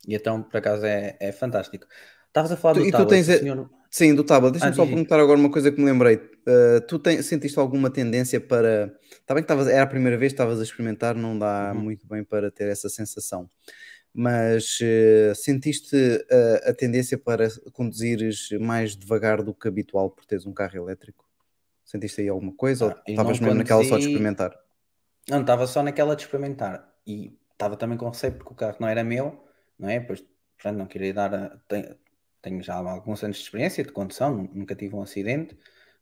E 0.07 0.15
então, 0.15 0.41
por 0.41 0.57
acaso, 0.57 0.85
é, 0.85 1.15
é 1.19 1.31
fantástico. 1.31 1.85
Estavas 2.27 2.51
a 2.51 2.57
falar 2.57 2.75
do 2.75 2.85
e 2.85 2.91
tu 2.91 3.05
tens, 3.05 3.25
senhor... 3.25 3.69
Sim, 3.89 4.15
do 4.15 4.23
tablet. 4.23 4.53
Deixa-me 4.53 4.71
ah, 4.71 4.75
só 4.75 4.85
perguntar 4.85 5.19
agora 5.19 5.37
uma 5.37 5.51
coisa 5.51 5.69
que 5.69 5.77
me 5.77 5.85
lembrei. 5.85 6.15
Uh, 6.15 6.79
tu 6.87 6.97
tem, 6.97 7.21
sentiste 7.21 7.59
alguma 7.59 7.89
tendência 7.89 8.39
para. 8.39 8.95
Está 9.11 9.33
bem 9.33 9.43
que 9.43 9.51
estavas, 9.51 9.67
era 9.67 9.83
a 9.83 9.87
primeira 9.87 10.17
vez 10.17 10.31
que 10.31 10.35
estavas 10.35 10.61
a 10.61 10.63
experimentar, 10.63 11.13
não 11.13 11.37
dá 11.37 11.73
uhum. 11.75 11.81
muito 11.81 12.07
bem 12.07 12.23
para 12.23 12.49
ter 12.49 12.69
essa 12.69 12.87
sensação. 12.87 13.49
Mas 14.13 14.79
uh, 14.79 15.35
sentiste 15.35 15.95
uh, 15.95 16.69
a 16.69 16.73
tendência 16.73 17.17
para 17.17 17.49
conduzires 17.73 18.49
mais 18.61 18.95
devagar 18.95 19.43
do 19.43 19.53
que 19.53 19.67
habitual 19.67 20.09
por 20.09 20.25
teres 20.25 20.45
um 20.45 20.53
carro 20.53 20.77
elétrico? 20.77 21.25
Sentiste 21.83 22.21
aí 22.21 22.29
alguma 22.29 22.53
coisa? 22.53 22.85
Ah, 22.85 22.87
ou 22.87 23.03
estavas 23.07 23.39
mesmo 23.41 23.55
naquela 23.55 23.83
só 23.83 23.97
de 23.97 24.05
experimentar? 24.05 24.57
Não, 25.29 25.41
estava 25.41 25.67
só 25.67 25.83
naquela 25.83 26.15
de 26.15 26.23
experimentar. 26.23 26.89
E 27.05 27.37
estava 27.51 27.75
também 27.75 27.97
com 27.97 28.07
receio 28.07 28.33
porque 28.33 28.53
o 28.53 28.55
carro 28.55 28.77
não 28.79 28.87
era 28.87 29.03
meu, 29.03 29.43
não 29.81 29.89
é? 29.89 29.99
Pois, 29.99 30.23
portanto, 30.55 30.77
não 30.77 30.85
queria 30.85 31.13
dar. 31.13 31.33
A 31.33 31.57
tenho 32.41 32.61
já 32.61 32.75
alguns 32.75 33.23
anos 33.23 33.37
de 33.37 33.43
experiência 33.43 33.83
de 33.83 33.91
condução, 33.91 34.49
nunca 34.53 34.75
tive 34.75 34.95
um 34.95 35.01
acidente, 35.01 35.55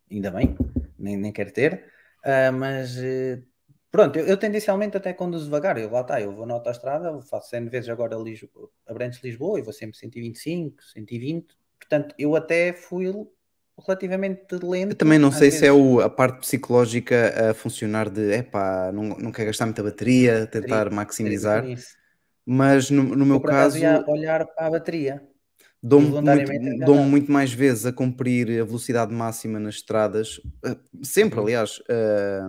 ainda 0.10 0.32
bem, 0.32 0.56
nem, 0.98 1.18
nem 1.18 1.32
quero 1.32 1.52
ter, 1.52 1.86
uh, 2.26 2.54
mas 2.54 2.98
uh, 2.98 3.44
pronto, 3.92 4.18
eu, 4.18 4.26
eu, 4.26 4.38
tendencialmente 4.38 4.96
até 4.96 5.14
conduzo 5.14 5.46
devagar, 5.46 5.78
eu 5.78 5.92
lá 5.92 6.02
está, 6.02 6.22
eu 6.22 6.34
vou 6.34 6.46
na 6.46 6.54
autostrada, 6.54 7.22
faço 7.24 7.50
100 7.50 7.68
vezes 7.68 7.90
agora 7.90 8.16
Lisboa, 8.16 8.70
Abrantes 8.88 9.22
Lisboa 9.22 9.60
e 9.60 9.62
vou 9.62 9.74
sempre 9.74 9.98
125, 9.98 10.82
120, 10.82 11.58
portanto 11.78 12.16
eu 12.18 12.36
até 12.36 12.72
fui 12.72 13.06
relativamente 13.86 14.56
lento. 14.62 14.92
Eu 14.92 14.96
também 14.96 15.20
não 15.20 15.32
sei 15.32 15.50
vezes. 15.50 15.60
se 15.60 15.66
é 15.66 15.72
o, 15.72 16.02
a 16.02 16.10
parte 16.10 16.40
psicológica 16.40 17.52
a 17.52 17.54
funcionar 17.54 18.10
de 18.10 18.34
epá, 18.34 18.92
não, 18.92 19.04
não 19.18 19.32
quer 19.32 19.46
gastar 19.46 19.66
muita 19.66 19.84
bateria, 19.84 20.48
tentar 20.48 20.90
maximizar. 20.90 21.66
Mas 22.52 22.89
no, 22.89 23.04
no 23.04 23.26
meu 23.26 23.36
Eu 23.36 23.41
caso, 23.41 23.78
ia 23.78 24.04
olhar 24.08 24.45
para 24.47 24.66
a 24.66 24.70
bateria. 24.72 25.22
dou-me 25.84 26.08
muito, 26.22 26.52
dou-me 26.84 27.04
muito 27.06 27.32
mais 27.32 27.54
vezes 27.54 27.86
a 27.86 27.93
cumprir 27.93 28.50
a 28.62 28.66
velocidade 28.66 29.14
máxima 29.14 29.60
nas 29.60 29.76
estradas, 29.76 30.41
eh, 30.66 30.76
sempre, 31.04 31.38
Uhum. 31.39 31.45
aliás. 31.45 31.80
eh, 31.88 32.41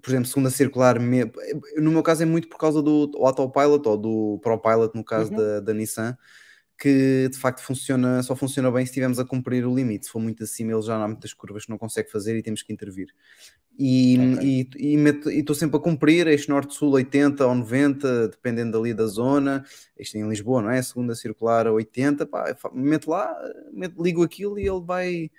por 0.00 0.08
exemplo, 0.10 0.26
segunda 0.26 0.50
circular, 0.50 0.98
no 0.98 1.90
meu 1.90 2.02
caso 2.02 2.22
é 2.22 2.26
muito 2.26 2.48
por 2.48 2.58
causa 2.58 2.80
do 2.80 3.10
autopilot 3.16 3.86
ou 3.88 3.96
do 3.98 4.38
ProPilot, 4.42 4.94
no 4.94 5.04
caso 5.04 5.30
Uhum. 5.32 5.36
da, 5.36 5.60
da 5.60 5.74
Nissan, 5.74 6.16
que 6.78 7.28
de 7.30 7.38
facto 7.38 7.60
funciona, 7.60 8.22
só 8.22 8.36
funciona 8.36 8.70
bem 8.70 8.84
se 8.84 8.90
estivermos 8.90 9.18
a 9.18 9.24
cumprir 9.24 9.66
o 9.66 9.74
limite. 9.74 10.06
Se 10.06 10.12
for 10.12 10.20
muito 10.20 10.42
acima, 10.44 10.72
ele 10.72 10.82
já 10.82 10.96
há 11.02 11.08
muitas 11.08 11.32
curvas 11.32 11.64
que 11.64 11.70
não 11.70 11.78
consegue 11.78 12.10
fazer 12.10 12.36
e 12.36 12.42
temos 12.42 12.62
que 12.62 12.72
intervir. 12.72 13.08
E 13.78 14.16
Ok. 14.36 14.96
meto- 14.96 15.30
e 15.30 15.40
estou 15.40 15.54
sempre 15.54 15.76
a 15.76 15.80
cumprir, 15.80 16.26
eixo 16.26 16.50
norte-sul 16.50 16.92
80 16.92 17.46
ou 17.46 17.54
90, 17.54 18.28
dependendo 18.28 18.78
ali 18.78 18.94
da 18.94 19.06
zona. 19.06 19.64
Isto 19.98 20.16
em 20.16 20.28
Lisboa, 20.28 20.62
não 20.62 20.70
é? 20.70 20.80
Segunda 20.82 21.14
circular 21.14 21.66
a 21.66 21.72
80, 21.72 22.24
pá, 22.26 22.54
meto 22.72 23.10
lá, 23.10 23.34
meto- 23.72 24.02
ligo 24.02 24.22
aquilo 24.22 24.58
e 24.58 24.66
ele 24.66 24.80
vai, 24.80 25.30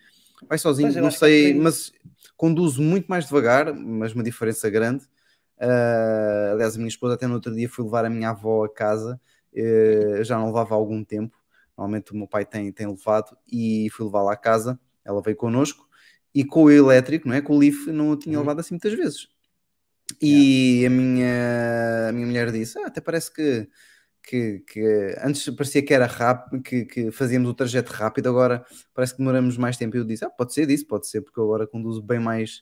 vai 0.47 0.57
sozinho. 0.57 0.93
Não 0.93 1.09
que 1.09 1.15
é 1.15 1.19
sei, 1.19 1.53
mas 1.55 1.91
conduzo 2.35 2.81
muito 2.81 3.07
mais 3.07 3.25
devagar, 3.25 3.73
mas 3.73 4.13
uma 4.13 4.23
diferença 4.23 4.69
grande. 4.69 5.05
Ah, 5.59 6.51
aliás, 6.53 6.75
a 6.75 6.77
minha 6.77 6.89
esposa 6.89 7.15
até 7.15 7.25
no 7.25 7.33
outro 7.35 7.53
dia 7.55 7.67
fui 7.67 7.83
levar 7.83 8.05
a 8.05 8.09
minha 8.09 8.29
avó 8.29 8.65
a 8.65 8.69
casa, 8.69 9.19
eh, 9.57 10.23
já 10.23 10.37
não 10.37 10.47
levava 10.47 10.75
há 10.75 10.77
algum 10.77 11.03
tempo. 11.03 11.35
Normalmente 11.77 12.11
o 12.13 12.15
meu 12.15 12.27
pai 12.27 12.45
tem, 12.45 12.71
tem 12.71 12.87
levado 12.87 13.37
e 13.51 13.87
fui 13.91 14.05
levá-la 14.05 14.33
à 14.33 14.37
casa. 14.37 14.79
Ela 15.03 15.21
veio 15.21 15.35
connosco 15.37 15.87
e 16.33 16.43
com 16.45 16.63
o 16.63 16.71
elétrico, 16.71 17.27
não 17.27 17.35
é? 17.35 17.41
Com 17.41 17.55
o 17.55 17.59
Leaf, 17.59 17.87
não 17.87 18.11
o 18.11 18.15
tinha 18.17 18.35
Uhum. 18.37 18.41
levado 18.41 18.59
assim 18.59 18.73
muitas 18.75 18.93
vezes. 18.93 19.27
E 20.21 20.85
a, 20.85 20.89
minha, 20.89 22.09
a 22.09 22.11
minha 22.11 22.25
mulher 22.25 22.51
disse: 22.51 22.79
"Ah, 22.79 22.87
até 22.87 23.01
parece 23.01 23.31
que, 23.33 23.67
que, 24.23 24.59
que 24.59 25.15
antes 25.23 25.47
parecia 25.55 25.81
que 25.83 25.93
era 25.93 26.05
rápido, 26.05 26.61
que, 26.61 26.85
que 26.85 27.11
fazíamos 27.11 27.49
o 27.49 27.53
trajeto 27.53 27.91
rápido, 27.91 28.29
agora 28.29 28.65
parece 28.93 29.13
que 29.13 29.19
demoramos 29.19 29.57
mais 29.57 29.77
tempo. 29.77 29.95
E 29.97 29.99
eu 29.99 30.05
disse: 30.05 30.25
ah, 30.25 30.29
pode 30.29 30.53
ser 30.53 30.65
disso, 30.65 30.87
pode 30.87 31.07
ser, 31.07 31.21
porque 31.21 31.39
eu 31.39 31.43
agora 31.43 31.67
conduzo 31.67 32.01
bem 32.01 32.19
mais, 32.19 32.61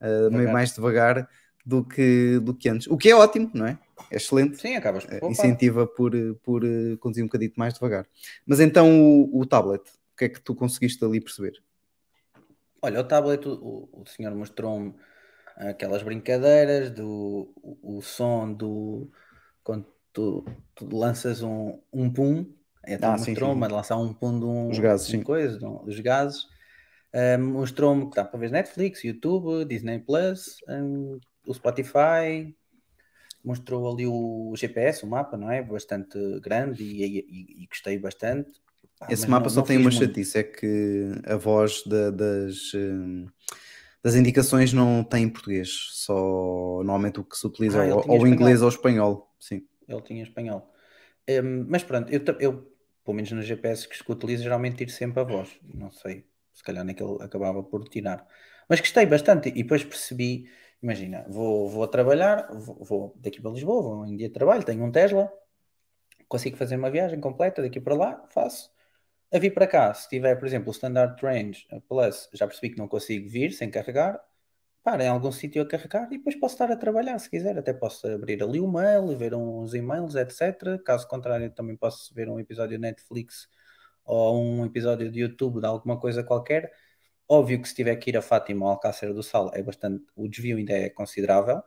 ah, 0.00 0.06
bem 0.30 0.30
Devagar. 0.30 0.52
mais 0.52 0.74
devagar 0.74 1.28
do 1.66 1.84
que, 1.84 2.38
do 2.40 2.54
que 2.54 2.68
antes. 2.68 2.86
O 2.88 2.96
que 2.96 3.10
é 3.10 3.16
ótimo, 3.16 3.50
não 3.54 3.66
é? 3.66 3.78
É 4.10 4.16
excelente. 4.16 4.56
Sim, 4.58 4.76
acabas 4.76 5.04
por 5.04 5.14
Eh. 5.14 5.30
Incentiva 5.30 5.86
por, 5.86 6.12
por 6.42 6.64
eh, 6.64 6.96
conduzir 6.98 7.24
um 7.24 7.26
bocadito 7.26 7.58
mais 7.58 7.74
devagar. 7.74 8.06
Mas 8.46 8.60
então 8.60 8.88
o, 9.00 9.40
o 9.40 9.46
tablet, 9.46 9.82
o 9.82 10.16
que 10.16 10.24
é 10.26 10.28
que 10.28 10.40
tu 10.40 10.54
conseguiste 10.54 11.04
ali 11.04 11.20
perceber? 11.20 11.62
Olha, 12.82 13.00
o 13.00 13.04
tablet, 13.04 13.46
o, 13.48 13.88
o 13.92 14.04
senhor 14.06 14.34
mostrou-me 14.34 14.94
aquelas 15.56 16.02
brincadeiras 16.02 16.90
do 16.90 17.52
o, 17.56 17.98
o 17.98 18.02
som 18.02 18.52
do 18.52 19.10
quando 19.62 19.86
tu, 20.12 20.44
tu 20.74 20.94
lanças 20.94 21.42
um, 21.42 21.80
um 21.92 22.12
pum, 22.12 22.46
então 22.86 23.12
Ah, 23.12 23.16
mostrou-me 23.16 23.68
lançar 23.68 23.96
um 23.96 24.12
pum 24.12 24.38
de 24.38 24.44
um, 24.44 24.68
Os 24.70 24.78
gases, 24.78 25.08
de 25.08 25.16
um 25.16 25.22
coisa, 25.22 25.58
de 25.58 25.64
um- 25.64 25.84
dos 25.84 25.98
gases. 26.00 26.46
Ah, 27.12 27.38
mostrou-me 27.38 28.10
que 28.10 28.16
dá 28.16 28.24
para 28.24 28.38
ver 28.38 28.50
Netflix, 28.50 29.02
YouTube, 29.04 29.64
Disney 29.64 29.98
Plus, 30.00 30.58
hum, 30.68 31.18
o 31.46 31.54
Spotify, 31.54 32.54
mostrou 33.44 33.90
ali 33.92 34.06
o 34.06 34.54
GPS, 34.56 35.04
o 35.04 35.08
mapa, 35.08 35.36
não 35.36 35.50
é? 35.50 35.62
Bastante 35.62 36.18
grande 36.40 36.82
e, 36.84 37.04
e- 37.04 37.64
e- 37.64 37.66
gostei 37.66 37.98
bastante. 37.98 38.52
Pá, 38.98 39.12
Esse 39.12 39.28
mapa 39.30 39.48
não- 39.48 39.50
só 39.50 39.60
não 39.60 39.62
tem 39.62 39.76
uma 39.76 39.90
muito. 39.90 39.90
chatice, 39.90 40.38
é 40.38 40.42
que 40.42 41.12
a 41.26 41.36
voz 41.36 41.82
da- 41.86 42.10
das, 42.10 42.72
eh, 42.74 43.26
das 44.02 44.14
indicações 44.14 44.72
não 44.72 45.02
tem 45.04 45.24
em 45.24 45.28
português, 45.30 45.88
só 45.92 46.14
normalmente 46.84 47.20
o 47.20 47.24
que 47.24 47.36
se 47.36 47.46
utiliza 47.46 47.80
Ah, 47.80 47.84
ou, 47.84 48.04
ou 48.08 48.26
inglês 48.28 48.62
ou 48.62 48.68
espanhol. 48.68 49.30
Sim. 49.40 49.62
Ele 49.88 50.02
tinha 50.02 50.22
espanhol. 50.22 50.72
Hum, 51.28 51.66
mas 51.68 51.84
pronto, 51.84 52.12
eu, 52.12 52.20
eu, 52.40 52.72
pelo 53.04 53.16
menos 53.16 53.32
nos 53.32 53.46
GPS 53.46 53.88
que 53.88 54.12
utilizo, 54.12 54.42
geralmente 54.44 54.78
tiro 54.78 54.90
sempre 54.90 55.20
a 55.20 55.24
voz. 55.24 55.58
Não 55.62 55.90
sei, 55.90 56.26
se 56.52 56.62
calhar 56.62 56.84
naquele 56.84 57.22
acabava 57.22 57.62
por 57.62 57.88
tirar. 57.88 58.26
Mas 58.68 58.80
gostei 58.80 59.06
bastante 59.06 59.48
e 59.50 59.62
depois 59.62 59.84
percebi, 59.84 60.50
imagina, 60.84 61.24
vou, 61.28 61.68
vou 61.68 61.88
trabalhar, 61.88 62.46
vou, 62.52 62.84
vou 62.84 63.14
daqui 63.16 63.40
para 63.40 63.50
Lisboa, 63.52 63.82
vou 63.82 64.06
em 64.06 64.16
dia 64.16 64.28
de 64.28 64.34
trabalho, 64.34 64.62
tenho 64.64 64.84
um 64.84 64.92
Tesla, 64.92 65.32
consigo 66.28 66.56
fazer 66.58 66.76
uma 66.76 66.90
viagem 66.90 67.20
completa 67.20 67.62
daqui 67.62 67.80
para 67.80 67.94
lá, 67.94 68.26
faço. 68.30 68.70
A 69.32 69.38
vir 69.38 69.52
para 69.54 69.66
cá, 69.66 69.92
se 69.94 70.08
tiver, 70.08 70.36
por 70.36 70.46
exemplo, 70.46 70.68
o 70.68 70.72
Standard 70.72 71.20
Range 71.20 71.66
Plus, 71.88 72.28
já 72.34 72.46
percebi 72.46 72.70
que 72.70 72.78
não 72.78 72.86
consigo 72.86 73.28
vir 73.28 73.52
sem 73.52 73.70
carregar, 73.70 74.20
para 74.82 75.02
em 75.02 75.08
algum 75.08 75.32
sítio 75.32 75.62
a 75.62 75.66
carregar 75.66 76.12
e 76.12 76.18
depois 76.18 76.36
posso 76.36 76.56
estar 76.56 76.70
a 76.70 76.76
trabalhar 76.76 77.18
se 77.18 77.30
quiser. 77.30 77.58
Até 77.58 77.72
posso 77.72 78.06
abrir 78.06 78.42
ali 78.42 78.60
o 78.60 78.70
mail, 78.70 79.16
ver 79.16 79.34
uns 79.34 79.72
e-mails, 79.72 80.14
etc. 80.14 80.78
Caso 80.84 81.08
contrário, 81.08 81.50
também 81.50 81.74
posso 81.74 82.14
ver 82.14 82.28
um 82.28 82.38
episódio 82.38 82.76
de 82.76 82.82
Netflix 82.82 83.48
ou 84.04 84.38
um 84.38 84.66
episódio 84.66 85.10
de 85.10 85.20
YouTube 85.20 85.60
de 85.60 85.66
alguma 85.66 85.98
coisa 85.98 86.22
qualquer. 86.22 86.70
Óbvio 87.28 87.60
que 87.60 87.68
se 87.68 87.74
tiver 87.74 87.96
que 87.96 88.10
ir 88.10 88.16
a 88.16 88.22
Fátima 88.22 88.66
ou 88.66 88.70
Alcácer 88.72 89.12
do 89.14 89.22
Sal, 89.22 89.50
é 89.54 89.62
bastante, 89.62 90.04
o 90.14 90.28
desvio 90.28 90.58
ainda 90.58 90.72
é 90.72 90.90
considerável, 90.90 91.62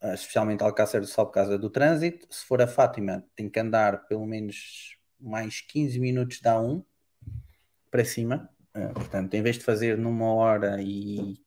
ah, 0.00 0.14
especialmente 0.14 0.62
Alcácer 0.62 1.00
do 1.00 1.06
Sal 1.06 1.26
por 1.26 1.32
causa 1.32 1.58
do 1.58 1.68
trânsito. 1.68 2.26
Se 2.30 2.44
for 2.44 2.62
a 2.62 2.66
Fátima, 2.66 3.24
tem 3.36 3.48
que 3.50 3.60
andar 3.60 4.06
pelo 4.06 4.26
menos 4.26 4.96
mais 5.18 5.60
15 5.60 6.00
minutos 6.00 6.40
da 6.40 6.58
1 6.58 6.82
para 7.90 8.04
cima. 8.04 8.48
Ah, 8.72 8.88
portanto, 8.94 9.34
em 9.34 9.42
vez 9.42 9.58
de 9.58 9.64
fazer 9.64 9.98
numa 9.98 10.32
hora 10.32 10.80
e 10.80 11.38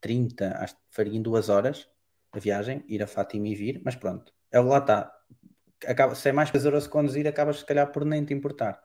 30, 0.00 0.56
acho 0.58 0.74
que 0.76 0.82
faria 0.90 1.16
em 1.18 1.22
duas 1.22 1.48
horas 1.48 1.88
a 2.30 2.38
viagem, 2.38 2.84
ir 2.88 3.02
a 3.02 3.06
Fátima 3.06 3.48
e 3.48 3.54
vir, 3.54 3.80
mas 3.84 3.96
pronto, 3.96 4.32
é 4.52 4.60
lá 4.60 4.78
está. 4.78 5.12
Acaba, 5.86 6.14
se 6.14 6.28
é 6.28 6.32
mais 6.32 6.50
prazeroso 6.50 6.90
conduzir, 6.90 7.26
acabas 7.26 7.60
se 7.60 7.66
calhar 7.66 7.90
por 7.90 8.04
nem 8.04 8.24
te 8.24 8.34
importar. 8.34 8.82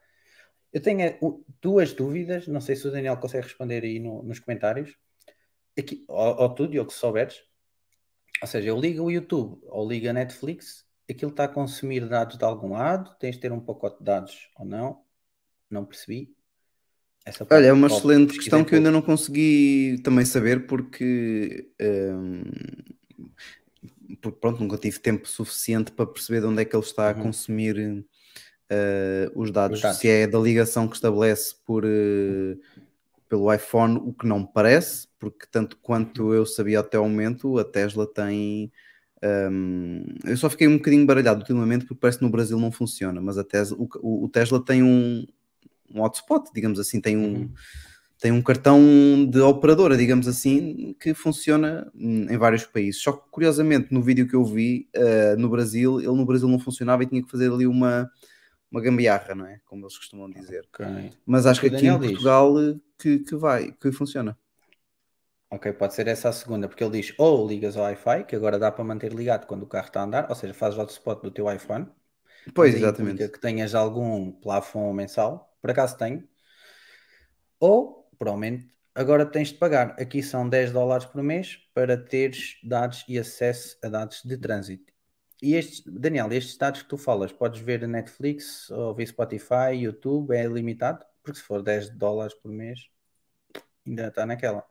Eu 0.74 0.82
tenho 0.82 1.02
eh, 1.02 1.20
duas 1.62 1.94
dúvidas, 1.94 2.48
não 2.48 2.60
sei 2.60 2.76
se 2.76 2.88
o 2.88 2.92
Daniel 2.92 3.18
consegue 3.18 3.46
responder 3.46 3.84
aí 3.84 4.00
no- 4.00 4.24
nos 4.24 4.40
comentários. 4.40 4.98
Aqui, 5.78 6.04
ou, 6.08 6.36
ou 6.42 6.50
tu, 6.56 6.68
Diogo, 6.68 6.92
se 6.92 6.98
souberes. 7.00 7.44
Ou 8.42 8.48
seja, 8.48 8.70
eu 8.70 8.80
ligo 8.80 9.04
o 9.04 9.12
YouTube 9.12 9.60
ou 9.68 9.88
ligo 9.88 10.10
a 10.10 10.14
Netflix, 10.14 10.86
aquilo 11.10 11.32
está 11.32 11.46
a 11.46 11.48
consumir 11.48 12.08
dados 12.10 12.38
de 12.38 12.44
algum 12.44 12.72
lado, 12.74 13.16
tens 13.20 13.36
de 13.36 13.42
ter 13.42 13.52
um 13.52 13.60
pacote 13.60 14.00
de 14.00 14.04
dados 14.06 14.50
ou 14.58 14.66
não, 14.66 15.04
não 15.70 15.86
percebi. 15.86 16.36
Essa 17.26 17.48
Olha, 17.50 17.68
é 17.68 17.74
uma 17.74 17.88
excelente 17.88 18.36
questão 18.36 18.66
que 18.66 18.74
eu 18.74 18.78
ainda 18.80 18.92
não 18.92 19.02
consegui 19.02 20.02
também 20.04 20.26
saber 20.26 20.68
porque, 20.68 21.72
hum, 21.82 22.42
porque, 24.22 24.40
pronto, 24.40 24.62
nunca 24.62 24.78
tive 24.78 25.00
tempo 25.00 25.28
suficiente 25.28 25.92
para 25.92 26.06
perceber 26.06 26.42
de 26.42 26.48
onde 26.48 26.62
é 26.62 26.66
que 26.66 26.76
ele 26.76 26.84
está 26.84 27.10
a 27.10 27.14
Uhum. 27.16 27.24
consumir 27.24 28.06
eh, 28.70 29.32
os 29.36 29.52
dados. 29.52 29.78
Os 29.78 29.82
dados. 29.84 30.00
Se 30.00 30.08
é 30.08 30.28
da 30.28 30.40
ligação 30.40 30.88
que 30.88 30.96
estabelece 30.96 31.56
por, 31.66 31.84
eh, 31.86 32.56
pelo 33.30 33.52
iPhone, 33.54 33.98
o 33.98 34.14
que 34.14 34.28
não 34.28 34.40
me 34.42 34.48
parece, 34.54 35.08
porque 35.20 35.46
tanto 35.52 35.78
quanto 35.82 36.34
eu 36.34 36.46
sabia 36.46 36.80
até 36.82 36.98
ao 36.98 37.08
momento, 37.10 37.58
a 37.58 37.64
Tesla 37.66 38.06
tem. 38.12 38.72
hum, 39.52 40.04
eu 40.26 40.36
só 40.38 40.50
fiquei 40.50 40.68
um 40.68 40.78
bocadinho 40.78 41.06
baralhado 41.06 41.40
ultimamente 41.40 41.86
porque 41.86 42.00
parece 42.00 42.20
que 42.20 42.26
no 42.26 42.30
Brasil 42.32 42.60
não 42.60 42.72
funciona, 42.72 43.22
mas 43.22 43.38
a 43.38 43.44
Tesla, 43.44 43.78
o, 43.80 43.88
o- 44.02 44.26
o 44.26 44.30
Tesla 44.30 44.64
tem 44.64 44.84
um, 44.84 45.26
um 45.94 46.02
hotspot, 46.02 46.52
digamos 46.54 46.80
assim, 46.80 47.00
tem 47.00 47.16
um, 47.18 47.34
Uhum. 47.36 47.50
tem 48.20 48.32
um 48.32 48.42
cartão 48.42 48.80
de 49.30 49.40
operadora, 49.42 49.98
digamos 49.98 50.28
assim, 50.28 50.96
que 51.00 51.14
funciona 51.14 51.90
hum, 51.96 52.26
em 52.30 52.38
vários 52.38 52.66
países. 52.66 53.02
Só 53.02 53.12
que, 53.14 53.30
curiosamente, 53.32 53.94
no 53.94 54.02
vídeo 54.02 54.28
que 54.28 54.36
eu 54.36 54.44
vi 54.46 54.88
eh, 54.94 55.36
no 55.38 55.50
Brasil, 55.50 56.00
ele 56.00 56.08
no 56.12 56.26
Brasil 56.26 56.48
não 56.48 56.60
funcionava 56.60 57.04
e 57.04 57.08
tinha 57.08 57.24
que 57.24 57.30
fazer 57.32 57.52
ali 57.52 57.66
uma, 57.68 58.10
uma 58.74 58.82
gambiarra, 58.82 59.36
não 59.36 59.46
é? 59.46 59.62
Como 59.66 59.84
eles 59.86 59.98
costumam 59.98 60.30
dizer. 60.30 60.68
Ok. 60.74 60.86
Mas 61.26 61.46
acho 61.46 61.62
que 61.62 61.68
aqui 61.68 61.88
em 61.88 62.00
diz. 62.00 62.12
Portugal 62.12 62.54
que, 63.00 63.20
que 63.20 63.36
vai, 63.36 63.72
que 63.72 63.92
funciona. 63.92 64.38
Ok, 65.50 65.72
pode 65.74 65.94
ser 65.94 66.08
essa 66.08 66.30
a 66.30 66.34
segunda, 66.34 66.68
porque 66.68 66.84
ele 66.84 67.00
diz 67.02 67.14
ou 67.18 67.48
ligas 67.48 67.78
ao 67.78 67.84
Wi-Fi, 67.84 68.26
que 68.26 68.36
agora 68.36 68.58
dá 68.60 68.72
para 68.72 68.84
manter 68.84 69.14
ligado 69.14 69.46
quando 69.46 69.64
o 69.64 69.68
carro 69.68 69.86
está 69.88 70.02
a 70.02 70.04
andar, 70.04 70.30
ou 70.30 70.36
seja, 70.36 70.54
fazes 70.54 70.80
hotspot 70.80 71.22
do 71.22 71.32
teu 71.32 71.50
iPhone, 71.52 71.88
Pois, 72.54 72.74
exatamente. 72.76 73.30
que 73.32 73.40
tenhas 73.40 73.76
algum 73.76 74.32
plafond 74.32 74.96
mensal, 74.96 75.56
por 75.62 75.72
acaso 75.72 75.98
tenho, 75.98 76.28
ou, 77.60 78.10
provavelmente, 78.18 78.72
agora 78.94 79.26
tens 79.26 79.50
de 79.50 79.56
pagar. 79.56 79.96
Aqui 80.00 80.22
são 80.22 80.48
10 80.48 80.72
dólares 80.72 81.06
por 81.06 81.24
mês 81.24 81.58
para 81.74 81.98
teres 81.98 82.60
dados 82.64 83.04
e 83.08 83.18
acesso 83.18 83.78
a 83.84 83.90
dados 83.90 84.22
de 84.24 84.38
trânsito. 84.38 84.93
E 85.44 85.56
estes, 85.56 85.84
Daniel, 85.86 86.32
estes 86.32 86.56
dados 86.56 86.84
que 86.84 86.88
tu 86.88 86.98
falas, 86.98 87.34
podes 87.34 87.60
ver 87.60 87.84
a 87.84 87.88
Netflix, 87.88 88.72
ouvir 88.72 89.08
Spotify, 89.08 89.76
YouTube, 89.76 90.34
é 90.34 90.48
limitado? 90.48 91.06
Porque 91.22 91.38
se 91.38 91.44
for 91.44 91.62
10 91.62 91.90
dólares 91.90 92.34
por 92.34 92.50
mês, 92.50 92.88
ainda 93.86 94.08
está 94.08 94.26
naquela. 94.26 94.66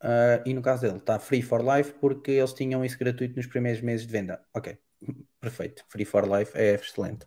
Ah, 0.00 0.42
e 0.44 0.52
no 0.52 0.60
caso 0.60 0.82
dele, 0.82 0.98
está 0.98 1.18
Free 1.18 1.40
for 1.40 1.62
Life 1.62 1.94
porque 1.94 2.32
eles 2.32 2.52
tinham 2.52 2.84
isso 2.84 2.98
gratuito 2.98 3.36
nos 3.36 3.46
primeiros 3.46 3.80
meses 3.80 4.06
de 4.06 4.12
venda. 4.12 4.44
Ok, 4.52 4.78
perfeito. 5.40 5.82
Free 5.88 6.04
for 6.04 6.28
Life 6.28 6.52
é 6.54 6.74
excelente. 6.74 7.26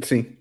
Sim. 0.00 0.38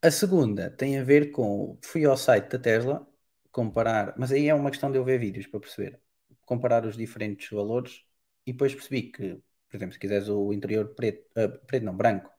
A 0.00 0.10
segunda 0.12 0.70
tem 0.70 1.00
a 1.00 1.02
ver 1.02 1.32
com. 1.32 1.76
Fui 1.82 2.04
ao 2.04 2.16
site 2.16 2.48
da 2.48 2.60
Tesla 2.60 3.04
comparar, 3.50 4.14
mas 4.16 4.30
aí 4.30 4.48
é 4.48 4.54
uma 4.54 4.70
questão 4.70 4.92
de 4.92 4.98
eu 4.98 5.04
ver 5.04 5.18
vídeos 5.18 5.48
para 5.48 5.58
perceber. 5.58 6.00
Comparar 6.46 6.86
os 6.86 6.96
diferentes 6.96 7.50
valores 7.50 8.04
e 8.46 8.52
depois 8.52 8.72
percebi 8.72 9.02
que 9.10 9.42
Por 9.70 9.76
exemplo, 9.78 9.94
se 9.94 10.00
quiseres 10.00 10.28
o 10.28 10.52
interior 10.52 10.94
preto, 10.94 11.24
ah, 11.36 11.48
preto 11.66 11.84
não, 11.84 11.96
branco, 11.96 12.30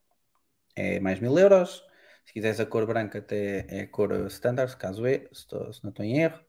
é 0.76 1.00
mais 1.00 1.20
mil 1.20 1.38
euros. 1.40 1.84
Se 2.26 2.34
quiseres 2.34 2.60
a 2.62 2.66
cor 2.68 2.86
branca, 2.88 3.20
até 3.20 3.66
é 3.70 3.82
a 3.84 3.88
cor 3.90 4.12
standard, 4.30 4.76
caso 4.78 5.06
é, 5.08 5.28
se, 5.34 5.48
tô- 5.48 5.72
se 5.74 5.84
não 5.84 5.92
estou 5.92 6.06
em 6.06 6.20
erro. 6.22 6.40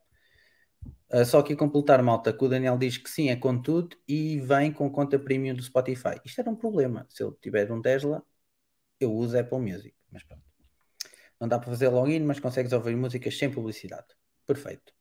Ah, 1.11 1.25
só 1.25 1.39
aqui 1.41 1.55
completar, 1.55 2.03
malta, 2.03 2.33
que 2.33 2.45
o 2.45 2.49
Daniel 2.49 2.79
diz 2.79 2.97
que 2.99 3.09
sim, 3.11 3.29
é 3.29 3.37
com 3.37 3.61
tudo 3.61 3.97
e 4.09 4.41
vem 4.41 4.73
com 4.73 4.91
conta 4.91 5.19
premium 5.19 5.55
do 5.55 5.63
Spotify. 5.63 6.21
Isto 6.25 6.41
era 6.41 6.51
um 6.51 6.57
problema. 6.57 7.07
Se 7.11 7.23
eu 7.23 7.33
tiver 7.33 7.71
um 7.71 7.81
Tesla, 7.83 8.23
eu 9.01 9.13
uso 9.15 9.39
Apple 9.39 9.61
Music. 9.61 9.95
Mas 10.13 10.25
pronto. 10.25 10.45
Não 11.41 11.49
dá 11.49 11.59
para 11.59 11.71
fazer 11.71 11.89
login, 11.89 12.21
mas 12.21 12.41
consegues 12.41 12.73
ouvir 12.73 12.97
músicas 12.97 13.37
sem 13.39 13.51
publicidade. 13.51 14.09
Perfeito. 14.47 14.93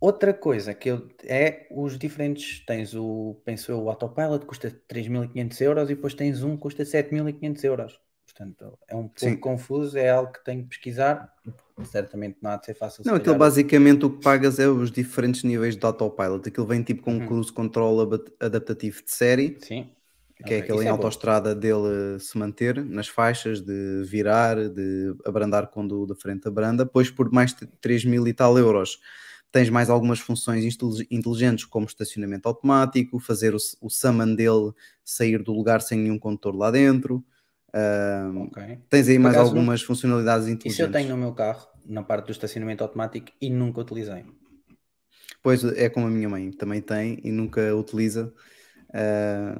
Outra 0.00 0.32
coisa 0.32 0.74
que 0.74 0.88
eu, 0.90 1.08
é 1.24 1.66
os 1.70 1.98
diferentes. 1.98 2.64
Tens 2.64 2.94
o, 2.94 3.40
penso 3.44 3.70
eu, 3.70 3.82
o 3.82 3.90
Autopilot, 3.90 4.46
custa 4.46 4.70
3.500 4.88 5.60
euros 5.60 5.90
e 5.90 5.94
depois 5.94 6.14
tens 6.14 6.42
um 6.42 6.56
que 6.56 6.62
custa 6.62 6.84
7.500 6.84 7.64
euros. 7.64 8.00
Portanto, 8.24 8.78
é 8.88 8.96
um 8.96 9.08
pouco 9.08 9.18
Sim. 9.18 9.36
confuso, 9.36 9.98
é 9.98 10.08
algo 10.10 10.32
que 10.32 10.42
tenho 10.44 10.62
que 10.62 10.68
pesquisar. 10.70 11.30
Certamente 11.84 12.38
não 12.42 12.50
há 12.52 12.56
de 12.56 12.66
ser 12.66 12.74
fácil. 12.74 13.04
se 13.04 13.10
Não, 13.10 13.16
aquilo 13.16 13.34
calhar. 13.34 13.38
basicamente 13.40 14.04
o 14.06 14.10
que 14.10 14.22
pagas 14.22 14.58
é 14.58 14.68
os 14.68 14.90
diferentes 14.90 15.42
níveis 15.42 15.76
de 15.76 15.84
autopilot. 15.84 16.48
Aquilo 16.48 16.66
vem 16.66 16.82
tipo 16.82 17.02
com 17.02 17.12
um 17.12 17.20
Uhum. 17.20 17.26
cruise 17.26 17.52
control 17.52 18.00
adaptativo 18.40 19.02
de 19.02 19.10
série, 19.10 19.58
Sim. 19.58 19.90
que 20.36 20.54
é 20.54 20.58
Ok, 20.58 20.58
aquele 20.58 20.78
isso 20.78 20.84
em 20.84 20.88
é 20.88 20.90
autoestrada 20.90 21.54
dele 21.54 22.18
se 22.20 22.38
manter 22.38 22.84
nas 22.84 23.08
faixas, 23.08 23.60
de 23.60 24.02
virar, 24.04 24.56
de 24.68 25.14
abrandar 25.24 25.68
quando 25.68 26.02
o 26.02 26.06
da 26.06 26.14
frente 26.14 26.46
abranda. 26.48 26.84
Depois, 26.84 27.10
por 27.10 27.30
mais 27.32 27.54
de 27.54 27.66
3 27.80 28.04
mil 28.04 28.26
e 28.28 28.32
tal 28.34 28.58
euros, 28.58 28.98
tens 29.52 29.68
mais 29.70 29.90
algumas 29.90 30.20
funções 30.20 30.64
intel- 30.64 31.06
inteligentes, 31.10 31.64
como 31.64 31.86
estacionamento 31.86 32.48
automático, 32.48 33.18
fazer 33.20 33.54
o, 33.54 33.58
o 33.80 33.90
summon 33.90 34.34
dele 34.34 34.72
sair 35.04 35.42
do 35.42 35.52
lugar 35.52 35.80
sem 35.82 35.98
nenhum 35.98 36.18
condutor 36.18 36.54
lá 36.56 36.70
dentro. 36.70 37.24
Ahm, 37.74 38.46
Ok. 38.46 38.58
tens 38.88 39.08
aí 39.08 39.18
Por 39.18 39.26
mais 39.26 39.38
acaso, 39.38 39.38
algumas 39.38 39.82
funcionalidades 39.82 40.48
Isso 40.64 40.80
inteligentes. 40.80 40.80
eu 40.82 40.90
tenho 40.90 41.10
no 41.10 41.18
meu 41.18 41.34
carro, 41.34 41.68
na 41.84 42.02
parte 42.02 42.26
do 42.26 42.32
estacionamento 42.32 42.84
automático 42.84 43.32
e 43.40 43.50
nunca 43.50 43.82
utilizei. 43.82 44.24
Pois 45.42 45.64
é 45.64 45.88
como 45.90 46.06
a 46.06 46.10
minha 46.10 46.28
mãe 46.28 46.50
também 46.52 46.80
tem 46.82 47.20
e 47.24 47.30
nunca 47.32 47.74
utiliza. 47.74 48.32
ah, 48.94 49.56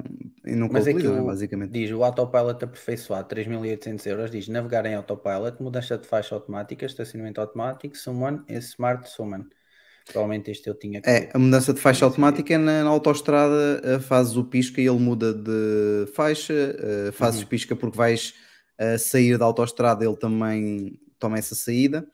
e 0.46 0.54
nunca 0.56 0.76
Mas 0.76 0.86
utiliza, 0.86 1.12
né, 1.14 1.22
aquilo 1.22 1.22
basicamente. 1.22 1.76
diz 1.76 1.90
o 1.90 2.02
autopilot 2.04 2.64
aperfeiçoado 2.64 3.28
3.800 3.28 4.06
euros, 4.06 4.30
diz 4.30 4.48
navegar 4.48 4.86
em 4.86 4.94
autopilot, 4.94 5.62
mudança 5.62 5.98
de 5.98 6.06
faixa 6.06 6.34
automática, 6.34 6.86
estacionamento 6.86 7.40
automático, 7.42 7.94
summon 7.96 8.42
e 8.48 8.54
smart 8.58 9.08
summon. 9.10 9.44
Provavelmente 10.06 10.50
este 10.50 10.68
eu 10.68 10.74
tinha 10.74 11.00
É, 11.04 11.30
a 11.32 11.38
mudança 11.38 11.72
de 11.72 11.80
faixa 11.80 12.04
automática 12.04 12.54
é 12.54 12.58
na, 12.58 12.84
na 12.84 12.90
autoestrada, 12.90 13.80
ah, 13.96 14.00
fazes 14.00 14.36
o 14.36 14.44
pisca 14.44 14.80
e 14.80 14.86
ele 14.88 14.98
muda 14.98 15.32
de 15.32 16.06
faixa, 16.14 16.52
ah, 17.08 17.12
fazes 17.12 17.40
Uhum. 17.40 17.48
pisca 17.48 17.76
porque 17.76 17.96
vais 17.96 18.34
ah, 18.78 18.98
sair 18.98 19.38
da 19.38 19.44
autoestrada, 19.44 20.04
ele 20.04 20.16
também 20.16 20.98
toma 21.18 21.38
essa 21.38 21.54
saída. 21.54 22.06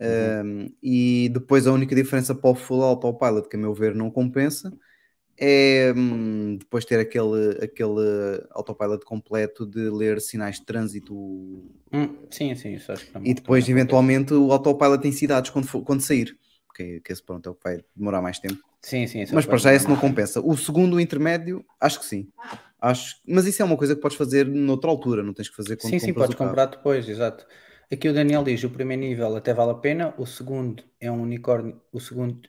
Uhum. 0.00 0.38
Ah, 0.66 0.70
e 0.82 1.28
depois 1.32 1.66
a 1.66 1.72
única 1.72 1.94
diferença 1.94 2.34
para 2.34 2.50
o 2.50 2.54
full 2.54 2.82
autopilot, 2.82 3.48
que 3.48 3.56
a 3.56 3.58
meu 3.58 3.74
ver 3.74 3.94
não 3.94 4.10
compensa, 4.10 4.72
é 5.38 5.92
hum, 5.96 6.56
depois 6.58 6.84
ter 6.84 7.00
aquele, 7.00 7.58
aquele 7.62 8.44
autopilot 8.50 9.04
completo 9.04 9.66
de 9.66 9.90
ler 9.90 10.20
sinais 10.20 10.60
de 10.60 10.66
trânsito 10.66 11.14
Hum, 11.92 12.16
sim, 12.30 12.54
sim, 12.54 12.72
isso 12.72 12.92
acho 12.92 13.06
que 13.06 13.18
e 13.18 13.34
depois, 13.34 13.68
eventualmente, 13.68 14.34
o 14.34 14.52
autopilot 14.52 15.06
em 15.06 15.12
cidades 15.12 15.50
quando, 15.50 15.66
for- 15.66 15.82
quando 15.82 16.00
sair. 16.00 16.36
Porque 16.74 17.00
que 17.00 17.12
esse 17.12 17.22
pronto 17.22 17.48
é 17.48 17.52
o 17.52 17.54
que 17.54 17.62
vai 17.62 17.84
demorar 17.94 18.20
mais 18.20 18.40
tempo. 18.40 18.60
Sim, 18.82 19.06
sim, 19.06 19.20
Mas 19.32 19.46
é 19.46 19.48
o 19.48 19.48
para 19.48 19.56
que 19.56 19.62
já 19.62 19.72
esse 19.72 19.88
não 19.88 19.96
compensa. 19.96 20.40
O 20.40 20.56
segundo, 20.56 20.96
o 20.96 21.00
intermédio, 21.00 21.64
acho 21.80 22.00
que 22.00 22.06
sim. 22.06 22.28
Acho, 22.80 23.16
mas 23.26 23.46
isso 23.46 23.62
é 23.62 23.64
uma 23.64 23.76
coisa 23.76 23.94
que 23.94 24.02
podes 24.02 24.16
fazer 24.16 24.44
noutra 24.46 24.90
altura, 24.90 25.22
não 25.22 25.32
tens 25.32 25.48
que 25.48 25.56
fazer 25.56 25.76
quando 25.76 25.92
Sim, 25.92 25.98
sim, 26.00 26.12
podes 26.12 26.34
comprar 26.34 26.66
depois, 26.66 27.08
exato. 27.08 27.46
Aqui 27.92 28.08
o 28.08 28.12
Daniel 28.14 28.42
diz: 28.44 28.62
o 28.64 28.70
primeiro 28.70 29.02
nível 29.02 29.36
até 29.36 29.54
vale 29.54 29.70
a 29.72 29.74
pena, 29.74 30.14
o 30.18 30.26
segundo 30.26 30.82
é 31.00 31.10
um 31.10 31.22
unicórnio, 31.22 31.80
o 31.92 32.00
segundo 32.00 32.48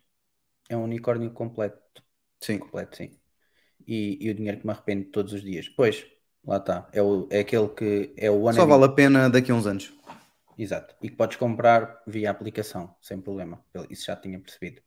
é 0.70 0.78
um 0.78 0.84
unicórnio 0.84 1.32
completo. 1.34 2.04
Sim. 2.42 2.60
completo, 2.60 2.98
sim. 2.98 3.12
E, 3.88 4.18
e 4.26 4.32
o 4.32 4.36
dinheiro 4.36 4.60
que 4.60 4.66
me 4.68 4.74
arrependo 4.74 5.12
todos 5.12 5.34
os 5.34 5.42
dias. 5.44 5.70
Pois, 5.70 6.06
lá 6.46 6.58
está. 6.58 6.90
É, 6.94 7.02
o, 7.04 7.28
é 7.32 7.40
aquele 7.42 7.70
que 7.70 8.14
é 8.18 8.32
o 8.32 8.42
Só 8.54 8.66
wannabe. 8.66 8.72
vale 8.72 8.86
a 8.86 8.90
pena 8.90 9.30
daqui 9.30 9.52
a 9.52 9.56
uns 9.56 9.68
anos. 9.68 9.94
Exato. 10.58 10.96
E 11.02 11.10
que 11.10 11.16
podes 11.16 11.38
comprar 11.38 12.02
via 12.08 12.32
aplicação, 12.32 12.96
sem 13.02 13.20
problema. 13.20 13.64
Isso 13.90 14.06
já 14.06 14.16
tinha 14.16 14.40
percebido. 14.40 14.82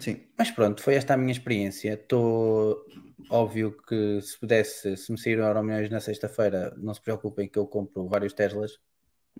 Sim. 0.00 0.20
Mas 0.36 0.50
pronto, 0.50 0.82
foi 0.82 0.94
esta 0.94 1.14
a 1.14 1.16
minha 1.16 1.32
experiência. 1.32 1.94
Estou. 1.94 2.84
Óbvio 3.30 3.76
que 3.86 4.20
se 4.20 4.38
pudesse, 4.38 4.96
se 4.96 5.12
me 5.12 5.18
sair 5.18 5.38
o 5.38 5.44
Euro 5.44 5.62
Milhões 5.62 5.88
na 5.90 6.00
sexta-feira, 6.00 6.74
não 6.76 6.92
se 6.92 7.00
preocupem 7.00 7.48
que 7.48 7.58
eu 7.58 7.66
compro 7.66 8.08
vários 8.08 8.32
Teslas. 8.32 8.78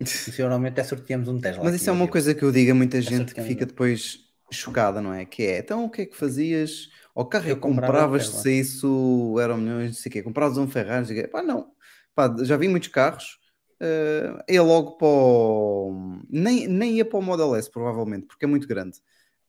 E 0.01 0.07
se 0.07 0.41
normalmente 0.41 0.73
até 0.73 0.85
sorteamos 0.85 1.29
um 1.29 1.41
Tesla. 1.41 1.65
Mas 1.65 1.75
isso 1.75 1.91
é 1.91 1.93
uma 1.93 2.09
coisa 2.09 2.35
que 2.35 2.43
eu 2.43 2.53
digo 2.53 2.71
a 2.71 2.75
muita 2.75 3.01
gente 3.01 3.35
que 3.35 3.43
fica 3.43 3.67
depois 3.67 4.21
chocada, 4.51 5.01
não 5.01 5.13
é? 5.13 5.25
Que 5.25 5.45
é, 5.45 5.59
então 5.59 5.85
o 5.85 5.91
que 5.91 6.03
é 6.03 6.07
que 6.07 6.17
fazias? 6.17 6.91
Ao 7.15 7.27
carro 7.27 7.49
é 7.49 7.53
Eu 7.53 7.59
compravas 7.59 8.25
se 8.27 8.29
Tesla. 8.29 8.43
saísse 8.43 8.87
o 8.87 9.41
Euro 9.41 9.57
Milhões, 9.57 9.87
não 9.89 9.95
sei 9.95 10.11
o 10.11 10.13
quê, 10.13 10.23
compravas 10.23 10.59
um 10.59 10.69
Ferrari, 10.69 11.01
não 11.01 11.07
sei 11.07 11.19
o 11.19 11.23
quê. 11.23 11.29
Pá, 11.29 11.43
não. 11.43 11.73
Pá, 12.15 12.35
já 12.43 12.57
vi 12.57 12.69
muitos 12.69 12.89
carros, 12.89 13.39
ia 14.49 14.63
logo 14.63 14.93
para 14.97 15.07
o... 15.07 16.21
Nem, 16.31 16.67
nem 16.69 16.93
ia 16.97 17.05
para 17.05 17.19
o 17.19 17.23
Model 17.23 17.55
S, 17.57 17.71
provavelmente, 17.71 18.27
porque 18.27 18.45
é 18.45 18.49
muito 18.49 18.67
grande. 18.67 18.99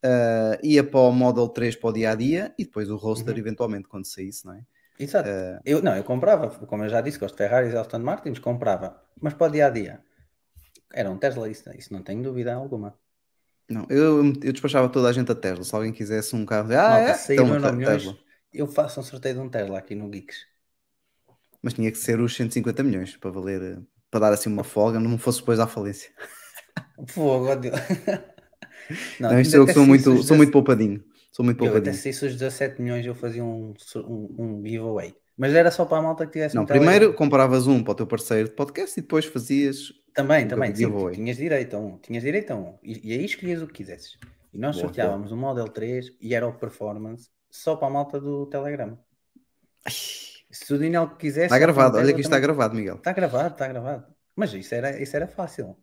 Eh, 0.06 0.60
ia 0.64 0.84
para 0.84 1.00
o 1.00 1.12
Model 1.14 1.48
3 1.48 1.78
para 1.78 1.90
o 1.90 1.94
dia-a-dia 1.94 2.54
e 2.60 2.66
depois 2.66 2.90
o 2.90 2.98
Roadster 2.98 3.34
Uhum. 3.34 3.40
eventualmente 3.40 3.88
quando 3.88 4.06
saísse, 4.06 4.46
não 4.46 4.54
é? 4.54 4.66
Exato. 5.00 5.30
Eu, 5.64 5.82
não, 5.82 5.96
eu 5.96 6.04
comprava, 6.04 6.50
como 6.68 6.84
eu 6.84 6.90
já 6.90 7.00
disse, 7.00 7.18
gosto 7.18 7.36
de 7.36 7.38
Ferraris 7.38 7.74
e 7.74 7.78
Aston 7.78 8.00
Martins, 8.00 8.38
comprava. 8.40 9.02
Mas 9.22 9.34
para 9.34 9.48
o 9.48 9.52
dia 9.52 9.68
a 9.68 9.70
dia. 9.70 10.04
Era 10.94 11.10
um 11.10 11.18
Tesla, 11.18 11.50
isso, 11.50 11.70
isso 11.78 11.92
não 11.94 12.04
tenho 12.04 12.22
dúvida 12.22 12.54
alguma. 12.54 13.00
Não, 13.70 13.88
eu, 13.90 14.24
eu 14.26 14.52
despachava 14.52 14.90
toda 14.90 15.08
a 15.08 15.14
gente 15.14 15.32
a 15.32 15.36
Tesla. 15.36 15.64
Se 15.64 15.74
alguém 15.74 15.94
quisesse 15.94 16.36
um 16.36 16.46
carro, 16.46 16.72
ah, 16.74 16.90
Malta, 16.90 17.32
é, 17.32 17.34
então, 17.36 17.48
milhões, 17.74 18.04
Tesla. 18.04 18.20
eu 18.54 18.68
faço 18.68 19.00
um 19.00 19.04
sorteio 19.04 19.36
de 19.36 19.42
um 19.42 19.50
Tesla 19.50 19.80
aqui 19.80 19.96
no 19.96 20.10
Geeks. 20.10 20.46
Mas 21.62 21.74
tinha 21.74 21.90
que 21.90 21.98
ser 21.98 22.20
os 22.20 22.36
150 22.36 22.84
milhões 22.84 23.16
para 23.16 23.32
valer, 23.32 23.82
para 24.14 24.20
dar 24.20 24.34
assim 24.34 24.47
uma 24.47 24.64
folga, 24.64 24.99
não 24.99 25.18
fosse 25.18 25.39
depois 25.39 25.59
à 25.59 25.66
falência. 25.66 26.11
Fogo, 27.07 27.47
ó 27.47 27.55
Deus. 27.55 27.74
Não, 29.20 29.39
isto 29.39 29.55
eu 29.55 29.68
sou 29.68 29.86
muito, 29.86 30.22
sou 30.22 30.38
muito 30.38 30.51
poupadinho. 30.51 31.03
Sou 31.32 31.43
muito 31.43 31.57
Eu 31.64 31.72
poupadinho. 31.72 31.95
se 31.95 32.09
isso 32.09 32.26
os 32.28 32.34
17 32.34 32.80
milhões 32.80 33.03
eu 33.05 33.16
fazia 33.16 33.43
um, 33.43 33.74
um, 33.95 34.36
um 34.38 34.64
giveaway. 34.64 35.16
Mas 35.36 35.55
era 35.55 35.72
só 35.72 35.84
para 35.86 35.97
a 35.97 36.01
malta 36.01 36.28
que 36.28 36.34
tivesse 36.34 36.53
Não, 36.53 36.64
primeiro 36.64 37.14
compravas 37.14 37.66
um 37.66 37.82
para 37.82 37.93
o 37.93 37.95
teu 37.95 38.05
parceiro 38.05 38.49
de 38.49 38.55
podcast 38.55 38.99
e 38.99 39.01
depois 39.01 39.26
fazias. 39.26 39.91
Também, 40.14 40.45
um 40.45 40.47
também, 40.47 40.76
sim, 40.76 40.91
tinhas 41.11 41.38
direito 41.38 41.76
a 41.76 41.80
um, 41.80 41.97
tinhas 41.97 42.22
direito 42.22 42.51
a 42.51 42.55
um. 42.55 42.78
E, 42.84 43.09
e 43.09 43.14
aí 43.14 43.26
escolhias 43.26 43.64
o 43.64 43.68
que 43.68 43.74
quisesses. 43.74 44.20
E 44.53 44.59
nós 44.59 44.76
Boa, 44.76 44.88
sorteávamos 44.88 45.32
o 45.32 45.38
Model 45.38 45.68
3 45.70 46.11
e 46.22 46.36
era 46.36 46.47
o 46.47 46.53
Performance 46.53 47.30
só 47.49 47.76
para 47.76 47.88
a 47.88 47.91
malta 47.91 48.20
do 48.20 48.45
Telegram. 48.45 48.95
Se 50.54 50.74
o 50.74 50.78
Daniel 50.78 51.10
quisesse. 51.18 51.45
Está 51.47 51.58
gravado, 51.60 51.97
o 51.97 51.99
olha 51.99 52.14
que 52.14 52.22
isto 52.22 52.30
está 52.30 52.39
gravado, 52.39 52.76
Miguel. 52.76 52.95
Está 52.95 53.12
gravado, 53.12 53.54
está 53.54 53.68
gravado. 53.68 54.06
Mas 54.36 54.54
isso 54.54 54.74
era, 54.76 55.01
isso 55.01 55.16
era 55.16 55.28
fácil. 55.28 55.76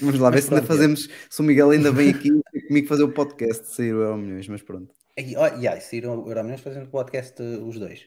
Vamos 0.00 0.18
lá 0.20 0.30
ver 0.30 0.42
se 0.42 0.48
ainda 0.48 0.62
pronto, 0.62 0.76
fazemos. 0.76 1.08
Se 1.30 1.40
o 1.40 1.44
Miguel 1.44 1.70
ainda 1.70 1.90
vem 1.92 2.10
aqui 2.10 2.30
comigo 2.68 2.88
fazer 2.88 3.02
o 3.04 3.12
podcast 3.12 3.62
de 3.64 3.74
sair 3.74 3.94
o 3.94 4.02
Euro 4.02 4.16
Milhões, 4.18 4.48
mas 4.48 4.62
pronto. 4.62 4.94
E, 5.16 5.32
e 5.32 5.68
aí, 5.68 5.80
saíram 5.80 6.22
o 6.22 6.28
Euromilhões 6.28 6.60
fazendo 6.60 6.88
podcast 6.90 7.40
eh, 7.42 7.56
os 7.58 7.78
dois. 7.78 8.06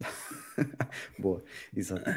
Boa, 1.18 1.42
exato. 1.76 2.08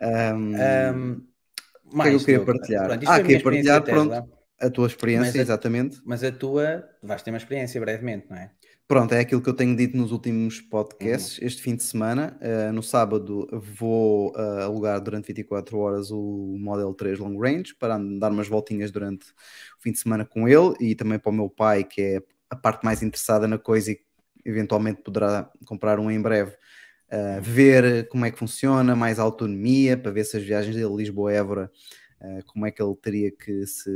Ahm, 0.00 0.54
que 0.54 0.60
é 0.62 1.90
que 1.90 1.96
mais, 1.96 2.12
eu 2.14 2.18
queria 2.20 2.36
Diogo? 2.38 2.46
partilhar? 2.52 2.86
Pronto, 2.86 3.04
Ah, 3.10 3.20
queria 3.22 3.42
partilhar, 3.42 3.82
Tesla, 3.82 4.28
a 4.60 4.70
tua 4.70 4.86
experiência, 4.86 5.26
Mas 5.26 5.36
a- 5.36 5.42
exatamente. 5.42 6.00
Mas 6.04 6.24
a 6.24 6.32
tua, 6.32 6.88
vais 7.02 7.22
ter 7.22 7.30
uma 7.30 7.36
experiência 7.38 7.80
brevemente, 7.80 8.26
não 8.30 8.36
é? 8.36 8.50
Pronto, 8.90 9.12
é 9.12 9.20
aquilo 9.20 9.40
que 9.40 9.48
eu 9.48 9.54
tenho 9.54 9.76
dito 9.76 9.96
nos 9.96 10.10
últimos 10.10 10.60
podcasts. 10.60 11.38
Uhum. 11.38 11.46
Este 11.46 11.62
fim 11.62 11.76
de 11.76 11.82
semana, 11.84 12.36
eh, 12.40 12.72
no 12.72 12.82
sábado, 12.82 13.46
vou 13.52 14.34
eh, 14.36 14.64
alugar 14.64 15.00
durante 15.00 15.28
24 15.28 15.78
horas 15.78 16.10
o 16.10 16.56
Model 16.58 16.92
3 16.92 17.20
Long 17.20 17.38
Range 17.38 17.72
para 17.76 17.96
dar 18.18 18.32
umas 18.32 18.48
voltinhas 18.48 18.90
durante 18.90 19.26
o 19.30 19.80
fim 19.80 19.92
de 19.92 20.00
semana 20.00 20.24
com 20.24 20.48
ele 20.48 20.74
e 20.80 20.96
também 20.96 21.20
para 21.20 21.30
o 21.30 21.32
meu 21.32 21.48
pai, 21.48 21.84
que 21.84 22.02
é 22.02 22.22
a 22.50 22.56
parte 22.56 22.84
mais 22.84 23.00
interessada 23.00 23.46
na 23.46 23.58
coisa 23.58 23.92
e 23.92 24.00
eventualmente 24.44 25.02
poderá 25.02 25.48
comprar 25.64 26.00
um 26.00 26.10
em 26.10 26.20
breve. 26.20 26.56
eh, 27.10 27.40
ver 27.40 28.08
como 28.08 28.24
é 28.26 28.30
que 28.32 28.38
funciona, 28.38 28.96
mais 28.96 29.20
autonomia, 29.20 29.96
para 29.96 30.10
ver 30.10 30.24
se 30.24 30.36
as 30.36 30.42
viagens 30.42 30.74
dele 30.74 30.96
Lisboa-Évora, 30.96 31.70
como 32.46 32.66
é 32.66 32.70
que 32.72 32.82
ele 32.82 32.94
teria 32.96 33.30
que 33.30 33.66
se 33.66 33.90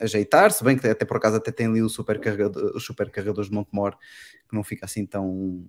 ajeitar, 0.00 0.50
se 0.52 0.62
bem 0.62 0.76
que 0.76 0.86
até 0.86 1.04
por 1.04 1.16
acaso 1.16 1.36
até 1.36 1.50
tem 1.50 1.66
ali 1.66 1.82
o 1.82 1.88
supercarregador, 1.88 2.76
os 2.76 2.84
supercarregadores 2.84 3.50
de 3.50 3.54
Montemor, 3.54 3.96
que 4.48 4.54
não 4.54 4.62
fica 4.62 4.86
assim 4.86 5.04
tão 5.04 5.66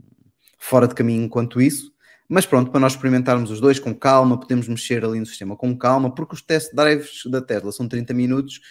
fora 0.57 0.87
de 0.87 0.95
caminho 0.95 1.27
quanto 1.29 1.61
isso. 1.61 1.93
Mas 2.27 2.45
pronto, 2.45 2.69
para 2.69 2.79
nós 2.79 2.93
experimentarmos 2.93 3.49
os 3.49 3.59
dois 3.59 3.79
com 3.79 3.93
calma, 3.93 4.39
podemos 4.39 4.67
mexer 4.67 5.03
ali 5.03 5.19
no 5.19 5.25
sistema 5.25 5.55
com 5.55 5.75
calma, 5.75 6.13
porque 6.13 6.35
os 6.35 6.41
test 6.43 6.73
drives 6.75 7.23
da 7.25 7.41
Tesla 7.41 7.71
são 7.71 7.87
30 7.87 8.13
minutos, 8.13 8.61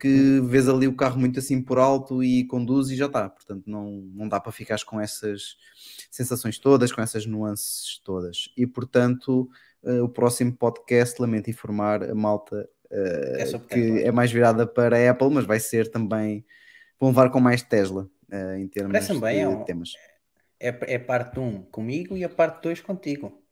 que 0.00 0.40
vês 0.40 0.68
ali 0.68 0.88
o 0.88 0.96
carro 0.96 1.20
muito 1.20 1.38
assim 1.38 1.62
por 1.62 1.78
alto 1.78 2.24
e 2.24 2.44
conduz 2.46 2.90
e 2.90 2.96
já 2.96 3.06
está. 3.06 3.28
Portanto, 3.28 3.62
não, 3.66 4.02
não 4.12 4.28
dá 4.28 4.40
para 4.40 4.50
ficar 4.50 4.82
com 4.84 5.00
essas 5.00 5.56
sensações 6.10 6.58
todas, 6.58 6.90
com 6.90 7.00
essas 7.00 7.24
nuances 7.24 8.00
todas. 8.04 8.48
E 8.56 8.66
portanto, 8.66 9.48
uh, 9.84 10.02
o 10.02 10.08
próximo 10.08 10.52
podcast, 10.52 11.20
lamento 11.20 11.48
informar 11.48 12.02
a 12.02 12.14
malta 12.16 12.68
uh, 12.94 13.56
é 13.56 13.58
que 13.68 14.02
é 14.02 14.12
mais 14.12 14.30
virada 14.30 14.66
para 14.66 14.96
a 14.96 15.10
Apple, 15.10 15.30
mas 15.30 15.44
vai 15.44 15.60
ser 15.60 15.90
também, 15.90 16.44
vão 16.98 17.10
levar 17.10 17.30
com 17.30 17.40
mais 17.40 17.62
Tesla 17.62 18.08
uh, 18.32 18.56
em 18.56 18.68
termos 18.68 19.06
de 19.06 19.20
bem, 19.20 19.42
é 19.42 19.48
um, 19.48 19.64
temas. 19.64 19.92
É, 20.60 20.94
é 20.94 20.98
parte 20.98 21.38
1 21.38 21.42
um 21.42 21.62
comigo 21.62 22.16
e 22.16 22.24
a 22.24 22.28
parte 22.28 22.62
2 22.62 22.80
contigo. 22.80 23.44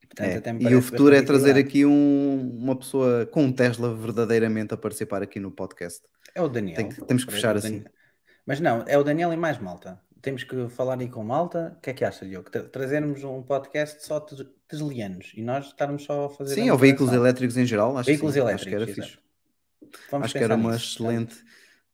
Portanto, 0.00 0.46
é. 0.46 0.70
E 0.70 0.74
o 0.74 0.82
futuro 0.82 1.14
é 1.14 1.22
trazer 1.22 1.56
aqui 1.56 1.86
um, 1.86 2.58
uma 2.58 2.76
pessoa 2.76 3.26
com 3.26 3.44
um 3.44 3.52
Tesla 3.52 3.94
verdadeiramente 3.94 4.74
a 4.74 4.76
participar 4.76 5.22
aqui 5.22 5.38
no 5.38 5.52
podcast. 5.52 6.02
É 6.34 6.42
o 6.42 6.48
Daniel. 6.48 6.76
Tem, 6.76 6.88
temos 6.88 7.24
que 7.24 7.32
fechar 7.32 7.56
assim. 7.56 7.84
Mas 8.44 8.58
não, 8.58 8.84
é 8.88 8.98
o 8.98 9.04
Daniel 9.04 9.32
e 9.32 9.36
mais 9.36 9.58
malta. 9.58 10.00
Temos 10.22 10.44
que 10.44 10.68
falar 10.68 10.98
aí 11.00 11.08
com 11.08 11.24
malta. 11.24 11.74
O 11.76 11.80
que 11.80 11.90
é 11.90 11.92
que 11.94 12.04
acha, 12.04 12.26
Diogo? 12.26 12.50
Trazermos 12.50 13.24
um 13.24 13.42
podcast 13.42 14.04
só 14.04 14.20
teslianos 14.68 15.32
e 15.34 15.42
nós 15.42 15.66
estarmos 15.66 16.04
só 16.04 16.26
a 16.26 16.30
fazer. 16.30 16.54
Sim, 16.54 16.70
ou 16.70 16.76
veículos 16.76 17.12
elétricos 17.12 17.56
em 17.56 17.64
geral. 17.64 17.96
Acho 17.96 18.06
veículos 18.06 18.34
que 18.34 18.40
sim. 18.40 18.46
elétricos. 18.46 18.82
Acho 18.82 18.86
que 18.86 19.00
era 19.00 19.06
fixe. 19.06 19.18
acho 20.12 20.32
que 20.34 20.44
era 20.44 20.54
uma 20.54 20.76
excelente, 20.76 21.36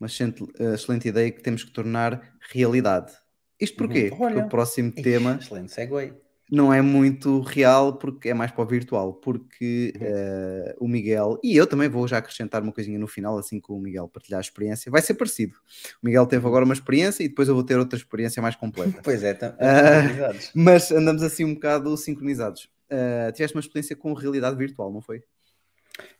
uma 0.00 0.06
excelente, 0.06 0.42
uh, 0.42 0.74
excelente 0.74 1.08
ideia 1.08 1.30
que 1.30 1.40
temos 1.40 1.62
que 1.62 1.70
tornar 1.70 2.36
realidade. 2.50 3.12
Isto 3.60 3.76
porquê? 3.76 4.10
Uhum. 4.10 4.18
Porque 4.18 4.38
o 4.38 4.48
próximo 4.48 4.88
Ixi, 4.90 5.02
tema. 5.02 5.38
Excelente 5.40 5.72
segue 5.72 6.14
não 6.50 6.72
é 6.72 6.80
muito 6.80 7.40
real 7.40 7.94
porque 7.98 8.28
é 8.28 8.34
mais 8.34 8.52
para 8.52 8.62
o 8.62 8.66
virtual, 8.66 9.14
porque 9.14 9.92
uh, 9.96 10.84
o 10.84 10.86
Miguel, 10.86 11.40
e 11.42 11.56
eu 11.56 11.66
também 11.66 11.88
vou 11.88 12.06
já 12.06 12.18
acrescentar 12.18 12.62
uma 12.62 12.72
coisinha 12.72 12.98
no 12.98 13.08
final, 13.08 13.36
assim 13.36 13.60
que 13.60 13.72
o 13.72 13.78
Miguel 13.78 14.08
partilhar 14.08 14.38
a 14.38 14.40
experiência, 14.40 14.90
vai 14.90 15.02
ser 15.02 15.14
parecido. 15.14 15.56
O 16.02 16.06
Miguel 16.06 16.26
teve 16.26 16.46
agora 16.46 16.64
uma 16.64 16.74
experiência 16.74 17.24
e 17.24 17.28
depois 17.28 17.48
eu 17.48 17.54
vou 17.54 17.64
ter 17.64 17.76
outra 17.78 17.98
experiência 17.98 18.40
mais 18.40 18.54
completa. 18.54 19.00
pois 19.02 19.22
é, 19.24 19.32
uh, 19.32 20.38
mas 20.54 20.92
andamos 20.92 21.22
assim 21.22 21.44
um 21.44 21.54
bocado 21.54 21.96
sincronizados. 21.96 22.70
Uh, 22.90 23.32
tiveste 23.32 23.56
uma 23.56 23.60
experiência 23.60 23.96
com 23.96 24.12
realidade 24.12 24.56
virtual, 24.56 24.92
não 24.92 25.00
foi? 25.00 25.24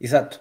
Exato. 0.01 0.41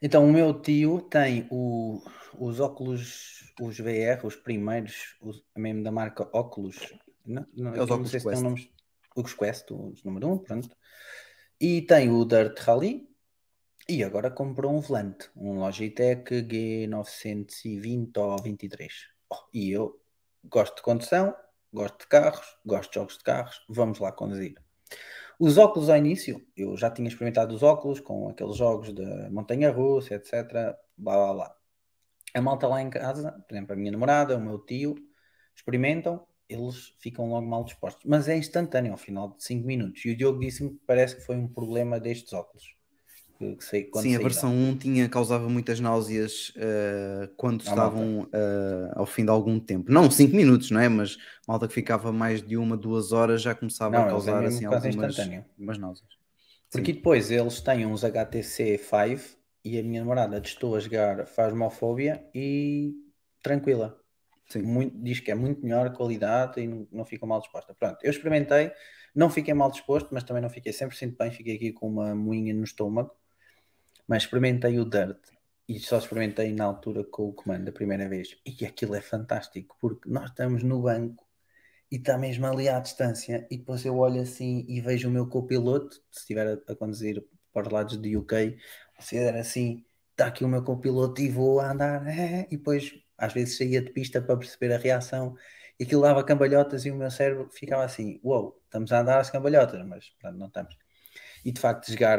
Então 0.00 0.28
o 0.28 0.32
meu 0.32 0.52
tio 0.52 1.00
tem 1.00 1.46
o, 1.48 2.02
os 2.36 2.58
óculos, 2.58 3.52
os 3.60 3.78
VR, 3.78 4.24
os 4.24 4.34
primeiros, 4.34 5.14
os, 5.20 5.44
mesmo 5.56 5.84
da 5.84 5.92
marca 5.92 6.28
Oculus. 6.36 6.92
Não, 7.24 7.46
não, 7.56 7.72
é 7.72 7.80
os 7.80 7.88
óculos 7.88 7.98
não 7.98 8.06
sei 8.06 8.18
se 8.18 8.28
tem 8.28 8.42
nomes 8.42 8.68
o 9.16 9.22
Quest, 9.22 9.70
o 9.70 9.94
número 10.04 10.28
1, 10.28 10.32
um, 10.32 10.38
pronto. 10.38 10.76
E 11.60 11.82
tem 11.82 12.10
o 12.10 12.24
Dirt 12.24 12.58
Rally. 12.58 13.08
E 13.88 14.04
agora 14.04 14.30
comprou 14.30 14.72
um 14.72 14.80
volante, 14.80 15.28
um 15.36 15.58
Logitech 15.58 16.42
G920 16.42 18.16
ou 18.16 18.40
23. 18.40 18.92
Oh, 19.28 19.36
e 19.52 19.72
eu 19.72 20.00
gosto 20.44 20.76
de 20.76 20.82
condução, 20.82 21.34
gosto 21.72 21.98
de 22.00 22.06
carros, 22.06 22.58
gosto 22.64 22.90
de 22.90 22.94
jogos 22.94 23.18
de 23.18 23.24
carros, 23.24 23.64
vamos 23.68 23.98
lá 23.98 24.12
conduzir. 24.12 24.54
Os 25.38 25.58
óculos 25.58 25.90
ao 25.90 25.96
início, 25.96 26.40
eu 26.56 26.76
já 26.76 26.90
tinha 26.90 27.08
experimentado 27.08 27.54
os 27.54 27.62
óculos 27.64 27.98
com 27.98 28.28
aqueles 28.28 28.56
jogos 28.56 28.94
de 28.94 29.30
montanha-russa, 29.30 30.14
etc. 30.14 30.52
Blá 30.96 31.16
blá 31.16 31.34
blá. 31.34 31.56
A 32.34 32.40
malta 32.40 32.68
lá 32.68 32.80
em 32.80 32.88
casa, 32.88 33.32
por 33.32 33.54
exemplo, 33.54 33.72
a 33.72 33.76
minha 33.76 33.90
namorada, 33.90 34.36
o 34.36 34.40
meu 34.40 34.58
tio, 34.60 34.94
experimentam 35.54 36.24
eles 36.52 36.94
ficam 36.98 37.28
logo 37.28 37.46
mal 37.46 37.64
dispostos. 37.64 38.04
Mas 38.06 38.28
é 38.28 38.36
instantâneo, 38.36 38.92
ao 38.92 38.98
final 38.98 39.28
de 39.28 39.42
5 39.44 39.66
minutos. 39.66 40.04
E 40.04 40.10
o 40.10 40.16
Diogo 40.16 40.40
disse-me 40.40 40.70
que 40.70 40.80
parece 40.86 41.16
que 41.16 41.22
foi 41.22 41.36
um 41.36 41.48
problema 41.48 41.98
destes 41.98 42.32
óculos. 42.32 42.76
Que, 43.38 43.56
que 43.56 43.64
sei, 43.64 43.90
Sim, 43.96 44.14
a 44.14 44.18
versão 44.18 44.54
1 44.54 44.76
tinha, 44.76 45.08
causava 45.08 45.48
muitas 45.48 45.80
náuseas 45.80 46.50
uh, 46.50 47.32
quando 47.36 47.62
estavam 47.62 48.20
uh, 48.20 48.92
ao 48.94 49.06
fim 49.06 49.24
de 49.24 49.30
algum 49.30 49.58
tempo. 49.58 49.90
Não 49.90 50.10
5 50.10 50.36
minutos, 50.36 50.70
não 50.70 50.80
é? 50.80 50.88
Mas 50.88 51.16
malta 51.46 51.66
que 51.66 51.74
ficava 51.74 52.12
mais 52.12 52.42
de 52.42 52.56
uma, 52.56 52.76
duas 52.76 53.10
horas 53.10 53.42
já 53.42 53.54
começava 53.54 53.96
não, 53.96 54.04
a 54.04 54.08
causar 54.08 54.44
assim, 54.44 54.64
algumas, 54.64 55.18
algumas 55.18 55.78
náuseas. 55.78 56.08
Porque 56.70 56.92
Sim. 56.92 56.96
depois 56.98 57.30
eles 57.30 57.60
têm 57.60 57.84
uns 57.84 58.04
HTC 58.04 58.78
5 58.78 59.36
e 59.64 59.78
a 59.78 59.82
minha 59.82 60.00
namorada 60.00 60.40
testou 60.40 60.76
a 60.76 60.80
jogar 60.80 61.26
Phasmophobia 61.26 62.24
e 62.34 62.94
tranquila 63.42 64.01
muito, 64.60 64.96
diz 64.98 65.20
que 65.20 65.30
é 65.30 65.34
muito 65.34 65.62
melhor 65.62 65.92
qualidade 65.92 66.60
e 66.60 66.66
não, 66.66 66.86
não 66.90 67.04
fica 67.04 67.24
mal 67.26 67.40
disposta. 67.40 67.74
Pronto, 67.74 67.98
eu 68.02 68.10
experimentei, 68.10 68.72
não 69.14 69.30
fiquei 69.30 69.54
mal 69.54 69.70
disposto, 69.70 70.08
mas 70.12 70.24
também 70.24 70.42
não 70.42 70.50
fiquei 70.50 70.72
100% 70.72 71.16
bem, 71.16 71.30
fiquei 71.30 71.56
aqui 71.56 71.72
com 71.72 71.88
uma 71.88 72.14
moinha 72.14 72.52
no 72.54 72.64
estômago. 72.64 73.14
Mas 74.06 74.24
experimentei 74.24 74.78
o 74.78 74.84
Dirt 74.84 75.18
e 75.68 75.78
só 75.78 75.98
experimentei 75.98 76.52
na 76.52 76.64
altura 76.64 77.04
com 77.04 77.28
o 77.28 77.32
comando 77.32 77.68
a 77.68 77.72
primeira 77.72 78.08
vez. 78.08 78.36
E 78.44 78.64
aquilo 78.66 78.94
é 78.94 79.00
fantástico, 79.00 79.76
porque 79.80 80.08
nós 80.08 80.30
estamos 80.30 80.62
no 80.62 80.82
banco 80.82 81.26
e 81.90 81.96
está 81.96 82.18
mesmo 82.18 82.46
ali 82.46 82.68
à 82.68 82.80
distância. 82.80 83.46
E 83.50 83.58
depois 83.58 83.84
eu 83.84 83.96
olho 83.98 84.20
assim 84.22 84.64
e 84.68 84.80
vejo 84.80 85.08
o 85.08 85.12
meu 85.12 85.28
copiloto, 85.28 85.94
se 86.10 86.20
estiver 86.20 86.60
a, 86.68 86.74
conduzir 86.74 87.24
para 87.52 87.66
os 87.66 87.72
lados 87.72 87.96
do 87.96 88.18
UK, 88.18 88.56
se 88.98 89.16
der 89.18 89.36
assim, 89.36 89.84
está 90.10 90.26
aqui 90.28 90.44
o 90.44 90.48
meu 90.48 90.62
copiloto 90.64 91.20
e 91.20 91.28
vou 91.28 91.60
a 91.60 91.70
andar, 91.70 92.06
é, 92.06 92.46
e 92.50 92.56
depois 92.56 92.94
às 93.22 93.32
vezes 93.32 93.56
saía 93.56 93.80
de 93.80 93.92
pista 93.92 94.20
para 94.20 94.36
perceber 94.36 94.74
a 94.74 94.78
reação 94.78 95.36
e 95.78 95.84
aquilo 95.84 96.02
dava 96.02 96.24
cambalhotas 96.24 96.84
e 96.84 96.90
o 96.90 96.96
meu 96.96 97.08
cérebro 97.08 97.48
ficava 97.52 97.84
assim: 97.84 98.20
uou, 98.24 98.42
wow, 98.42 98.60
estamos 98.64 98.92
a 98.92 99.00
andar 99.00 99.20
às 99.20 99.30
cambalhotas, 99.30 99.86
mas 99.86 100.12
não 100.34 100.48
estamos. 100.48 100.76
E 101.44 101.52
de 101.52 101.60
facto, 101.60 101.88
jogar, 101.90 102.18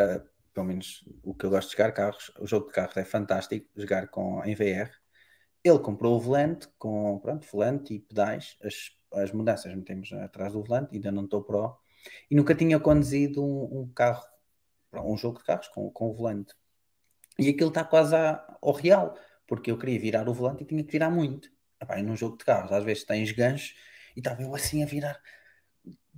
pelo 0.53 0.65
menos 0.65 1.03
o 1.21 1.35
que 1.35 1.45
eu 1.45 1.49
gosto 1.49 1.69
de 1.69 1.77
jogar 1.77 1.91
carros, 1.91 2.31
o 2.39 2.47
jogo 2.47 2.67
de 2.67 2.73
carros 2.73 2.95
é 2.95 3.03
fantástico, 3.03 3.67
jogar 3.75 4.07
com 4.07 4.43
em 4.45 4.55
VR. 4.55 4.91
Ele 5.61 5.79
comprou 5.79 6.15
o 6.15 6.19
volante 6.21 6.69
com 6.77 7.19
pronto, 7.19 7.45
volante 7.51 7.93
e 7.95 7.99
pedais, 7.99 8.57
as, 8.63 8.91
as 9.21 9.31
mudanças 9.33 9.75
metemos 9.75 10.11
atrás 10.13 10.53
do 10.53 10.63
volante, 10.63 10.95
ainda 10.95 11.11
não 11.11 11.25
estou 11.25 11.43
pro, 11.43 11.77
e 12.31 12.35
nunca 12.35 12.55
tinha 12.55 12.79
conduzido 12.79 13.43
um, 13.43 13.81
um 13.81 13.91
carro, 13.93 14.23
um 14.93 15.17
jogo 15.17 15.39
de 15.39 15.43
carros 15.43 15.67
com, 15.67 15.89
com 15.91 16.09
o 16.09 16.13
volante. 16.13 16.53
E 17.37 17.49
aquilo 17.49 17.69
está 17.69 17.83
quase 17.83 18.15
ao 18.15 18.71
real 18.71 19.17
porque 19.47 19.71
eu 19.71 19.77
queria 19.77 19.99
virar 19.99 20.27
o 20.27 20.33
volante 20.33 20.63
e 20.63 20.65
tinha 20.65 20.83
que 20.83 20.91
virar 20.91 21.09
muito. 21.09 21.49
Epá, 21.81 21.99
e 21.99 22.03
num 22.03 22.15
jogo 22.15 22.37
de 22.37 22.45
carros, 22.45 22.71
às 22.71 22.83
vezes 22.83 23.03
tens 23.03 23.31
ganchos 23.31 23.75
e 24.15 24.19
estava 24.19 24.41
eu 24.41 24.53
assim 24.55 24.83
a 24.83 24.85
virar. 24.85 25.19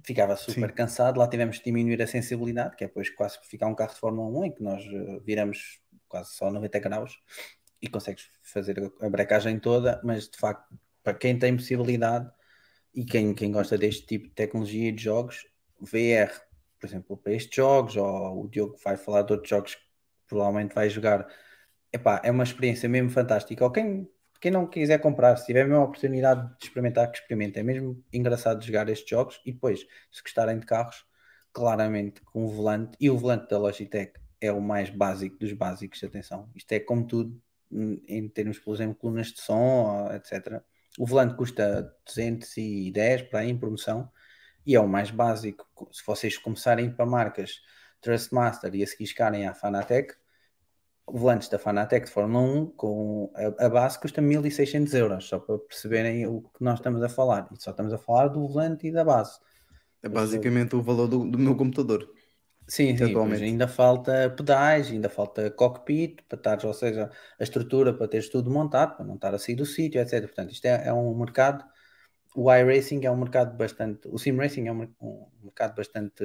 Ficava 0.03 0.36
super 0.36 0.69
Sim. 0.69 0.76
cansado, 0.76 1.19
lá 1.19 1.28
tivemos 1.28 1.57
que 1.57 1.65
diminuir 1.65 2.01
a 2.01 2.07
sensibilidade, 2.07 2.76
que 2.76 2.84
é 2.84 2.88
depois 2.88 3.09
quase 3.09 3.39
ficar 3.43 3.67
um 3.67 3.76
carro 3.76 3.93
de 3.93 3.99
Fórmula 3.99 4.39
1 4.39 4.45
em 4.45 4.51
que 4.51 4.61
nós 4.61 4.84
eh, 4.84 5.19
viramos 5.23 5.82
quase 6.07 6.36
só 6.36 6.51
90 6.51 6.80
graus 6.80 7.17
e 7.82 7.88
consegues 7.88 8.30
fazer 8.41 8.91
a 9.01 9.09
brecagem 9.09 9.59
toda, 9.59 9.99
mas 10.03 10.30
de 10.30 10.38
facto, 10.38 10.78
para 11.03 11.13
quem 11.13 11.38
tem 11.38 11.55
possibilidade 11.55 12.30
e 12.93 13.03
quem, 13.03 13.34
quem 13.34 13.51
gosta 13.51 13.78
deste 13.78 14.05
tipo 14.05 14.28
de 14.28 14.34
tecnologia 14.34 14.89
e 14.89 14.91
de 14.91 15.03
jogos, 15.03 15.45
VR, 15.80 16.32
por 16.80 16.88
exemplo, 16.88 17.17
para 17.17 17.34
estes 17.34 17.55
jogos, 17.55 17.95
ou 17.97 18.45
o 18.45 18.47
Diogo 18.49 18.78
vai 18.84 18.97
falar 18.97 19.23
de 19.23 19.34
outros 19.34 19.49
jogos 19.49 19.76
que 19.76 19.82
provavelmente 20.28 20.73
vai 20.73 20.89
jogar 20.89 21.28
epá, 21.95 22.21
é 22.23 22.31
uma 22.31 22.43
experiência 22.43 22.87
mesmo 22.89 23.09
fantástica. 23.09 23.63
Ou 23.63 23.71
quem, 23.71 24.09
quem 24.39 24.51
não 24.51 24.67
quiser 24.67 24.99
comprar, 24.99 25.35
se 25.37 25.45
tiver 25.45 25.61
a 25.61 25.65
mesma 25.65 25.83
oportunidade 25.83 26.47
de 26.59 26.65
experimentar, 26.65 27.11
que 27.11 27.17
experimente. 27.17 27.59
É 27.59 27.63
mesmo 27.63 28.03
engraçado 28.13 28.63
jogar 28.63 28.87
estes 28.89 29.09
jogos 29.09 29.41
e 29.45 29.51
depois, 29.51 29.81
se 30.11 30.21
gostarem 30.21 30.59
de 30.59 30.65
carros, 30.65 31.05
claramente 31.53 32.21
com 32.21 32.45
o 32.45 32.49
volante, 32.49 32.97
e 32.99 33.09
o 33.09 33.17
volante 33.17 33.49
da 33.49 33.57
Logitech 33.57 34.13
é 34.41 34.51
o 34.51 34.61
mais 34.61 34.89
básico 34.89 35.37
dos 35.37 35.53
básicos, 35.53 36.03
atenção. 36.03 36.49
Isto 36.53 36.71
é 36.73 36.79
como 36.79 37.07
tudo, 37.07 37.41
em 37.71 38.27
termos, 38.29 38.59
por 38.59 38.75
exemplo, 38.75 38.95
colunas 38.95 39.27
de 39.27 39.41
som, 39.41 40.09
etc. 40.13 40.61
O 40.99 41.05
volante 41.05 41.35
custa 41.35 41.93
210 42.05 43.23
para 43.23 43.39
aí 43.39 43.49
em 43.49 43.57
promoção 43.57 44.11
e 44.65 44.75
é 44.75 44.79
o 44.79 44.87
mais 44.87 45.11
básico. 45.11 45.65
Se 45.91 46.05
vocês 46.05 46.37
começarem 46.37 46.91
para 46.91 47.05
marcas 47.05 47.61
Trustmaster 48.01 48.75
e 48.75 48.83
a 48.83 48.87
seguir 48.87 49.07
chegarem 49.07 49.47
à 49.47 49.53
Fanatec, 49.53 50.13
volantes 51.07 51.49
da 51.49 51.59
Fanatec 51.59 52.07
de 52.07 52.11
Fórmula 52.11 52.43
1 52.43 52.65
com 52.71 53.31
a, 53.35 53.65
a 53.65 53.69
base 53.69 53.99
custa 53.99 54.21
1600 54.21 54.93
euros, 54.93 55.25
só 55.25 55.39
para 55.39 55.57
perceberem 55.59 56.25
o 56.27 56.41
que 56.41 56.63
nós 56.63 56.79
estamos 56.79 57.01
a 57.03 57.09
falar. 57.09 57.47
E 57.51 57.61
só 57.61 57.71
estamos 57.71 57.93
a 57.93 57.97
falar 57.97 58.27
do 58.27 58.47
volante 58.47 58.87
e 58.87 58.91
da 58.91 59.03
base. 59.03 59.39
É 60.01 60.09
basicamente 60.09 60.75
o 60.75 60.81
valor 60.81 61.07
do, 61.07 61.25
do 61.25 61.37
meu 61.37 61.55
computador. 61.55 62.07
Sim, 62.67 62.97
sim 62.97 63.43
ainda 63.43 63.67
falta 63.67 64.33
pedais, 64.35 64.89
ainda 64.89 65.07
falta 65.07 65.51
cockpit 65.51 66.23
para 66.27 66.37
estar, 66.37 66.65
ou 66.65 66.73
seja, 66.73 67.11
a 67.39 67.43
estrutura 67.43 67.93
para 67.93 68.07
teres 68.07 68.27
tudo 68.27 68.49
montado, 68.49 68.95
para 68.95 69.05
não 69.05 69.15
estar 69.15 69.35
a 69.35 69.37
sair 69.37 69.55
do 69.55 69.65
sítio, 69.65 70.01
etc. 70.01 70.21
Portanto, 70.23 70.51
isto 70.51 70.65
é, 70.65 70.87
é, 70.87 70.93
um 70.93 71.15
mercado, 71.15 71.63
o 72.35 72.51
iRacing 72.51 73.05
é 73.05 73.11
um 73.11 73.17
mercado 73.17 73.55
bastante, 73.55 74.07
o 74.07 74.17
Sim 74.17 74.35
Racing 74.35 74.67
é 74.67 74.71
um, 74.71 74.87
um 74.99 75.27
mercado 75.43 75.75
bastante 75.75 76.23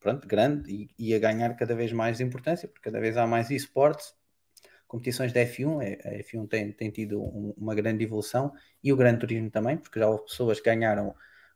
pronto, 0.00 0.26
grande 0.26 0.72
e, 0.72 0.90
e, 1.10 1.14
a 1.14 1.18
ganhar 1.18 1.54
cada 1.54 1.74
vez 1.74 1.92
mais 1.92 2.20
importância, 2.20 2.66
porque 2.66 2.90
cada 2.90 2.98
vez 2.98 3.16
há 3.16 3.26
mais 3.26 3.50
esportes, 3.50 4.14
competições 4.88 5.32
da 5.32 5.40
F1, 5.40 5.82
é, 5.82 6.08
a 6.08 6.22
F1 6.22 6.48
tem, 6.48 6.72
tem 6.72 6.90
tido 6.90 7.22
um, 7.22 7.54
uma 7.56 7.74
grande 7.74 8.02
evolução 8.02 8.52
e 8.82 8.92
o 8.92 8.96
Gran 8.96 9.16
Turismo 9.16 9.50
também, 9.50 9.76
porque 9.76 10.00
já 10.00 10.08
houve 10.08 10.24
pessoas 10.24 10.58
que 10.58 10.68
ganharam 10.68 11.14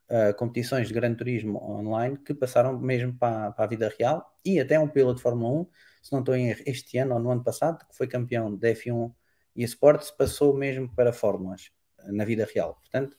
uh, 0.09 0.35
competições 0.37 0.89
de 0.89 0.95
Gran 0.95 1.15
Turismo 1.15 1.59
online 1.59 2.17
que 2.19 2.35
passaram 2.35 2.79
mesmo 2.79 3.15
para, 3.15 3.51
para, 3.53 3.65
a 3.65 3.69
vida 3.69 3.93
real 3.99 4.39
e 4.45 4.61
até 4.61 4.79
um 4.79 4.89
piloto 4.89 5.17
de 5.17 5.23
Fórmula 5.23 5.63
1, 5.63 5.67
se 6.03 6.13
não 6.13 6.21
estou 6.21 6.37
em 6.37 6.51
erro, 6.51 6.63
este 6.67 6.99
ano 6.99 7.15
ou 7.15 7.21
no 7.21 7.31
ano 7.31 7.43
passado, 7.43 7.85
que 7.87 7.97
foi 7.97 8.07
campeão 8.07 8.55
da 8.55 8.69
F1 8.69 9.13
E 9.57 9.63
a 9.63 9.67
Sports 9.67 10.11
passou 10.11 10.55
mesmo 10.55 10.89
para 10.95 11.13
fórmulas 11.13 11.71
eh, 12.01 12.13
na 12.13 12.25
vida 12.25 12.47
real. 12.53 12.75
Portanto, 12.75 13.17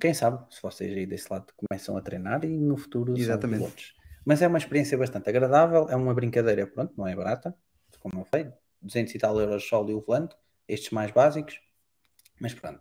quem 0.00 0.14
sabe 0.14 0.46
se 0.54 0.62
vocês 0.62 0.96
aí 0.96 1.06
desse 1.06 1.30
lado 1.32 1.52
começam 1.56 1.96
a 1.96 2.00
treinar 2.00 2.44
e 2.44 2.56
no 2.56 2.76
futuro 2.76 3.16
são 3.16 3.22
Exatamente. 3.22 3.58
pilotos. 3.58 3.96
Mas 4.26 4.42
é 4.42 4.48
uma 4.48 4.58
experiência 4.58 4.98
bastante 4.98 5.28
agradável, 5.30 5.88
é 5.88 5.94
uma 5.94 6.12
brincadeira, 6.12 6.66
pronto, 6.66 6.92
não 6.98 7.06
é 7.06 7.14
barata, 7.14 7.54
como 8.00 8.20
eu 8.20 8.24
falei, 8.24 8.52
200 8.82 9.14
e 9.14 9.18
tal 9.18 9.38
euros 9.40 9.64
só 9.66 9.82
o 9.82 10.00
volante, 10.00 10.34
estes 10.68 10.90
mais 10.90 11.12
básicos, 11.12 11.60
mas 12.40 12.52
pronto. 12.52 12.80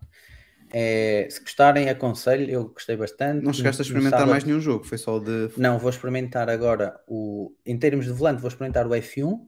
É, 0.74 1.28
se 1.30 1.39
gostarem, 1.41 1.88
aconselho, 1.88 2.50
eu 2.50 2.70
gostei 2.70 2.98
bastante. 2.98 3.43
Não 3.46 3.54
chegaste 3.54 3.82
a 3.82 3.84
experimentar 3.84 4.20
sábado- 4.22 4.32
mais 4.32 4.43
nenhum 4.43 4.60
jogo, 4.60 4.84
foi 4.84 4.98
só 4.98 5.18
o 5.18 5.20
de. 5.20 5.52
Não, 5.56 5.78
vou 5.78 5.91
experimentar 5.91 6.50
agora 6.50 7.00
o. 7.08 7.56
Em 7.64 7.78
termos 7.78 8.06
de 8.06 8.12
volante, 8.12 8.41
vou 8.41 8.48
experimentar 8.48 8.88
o 8.88 8.96
F1. 8.96 9.48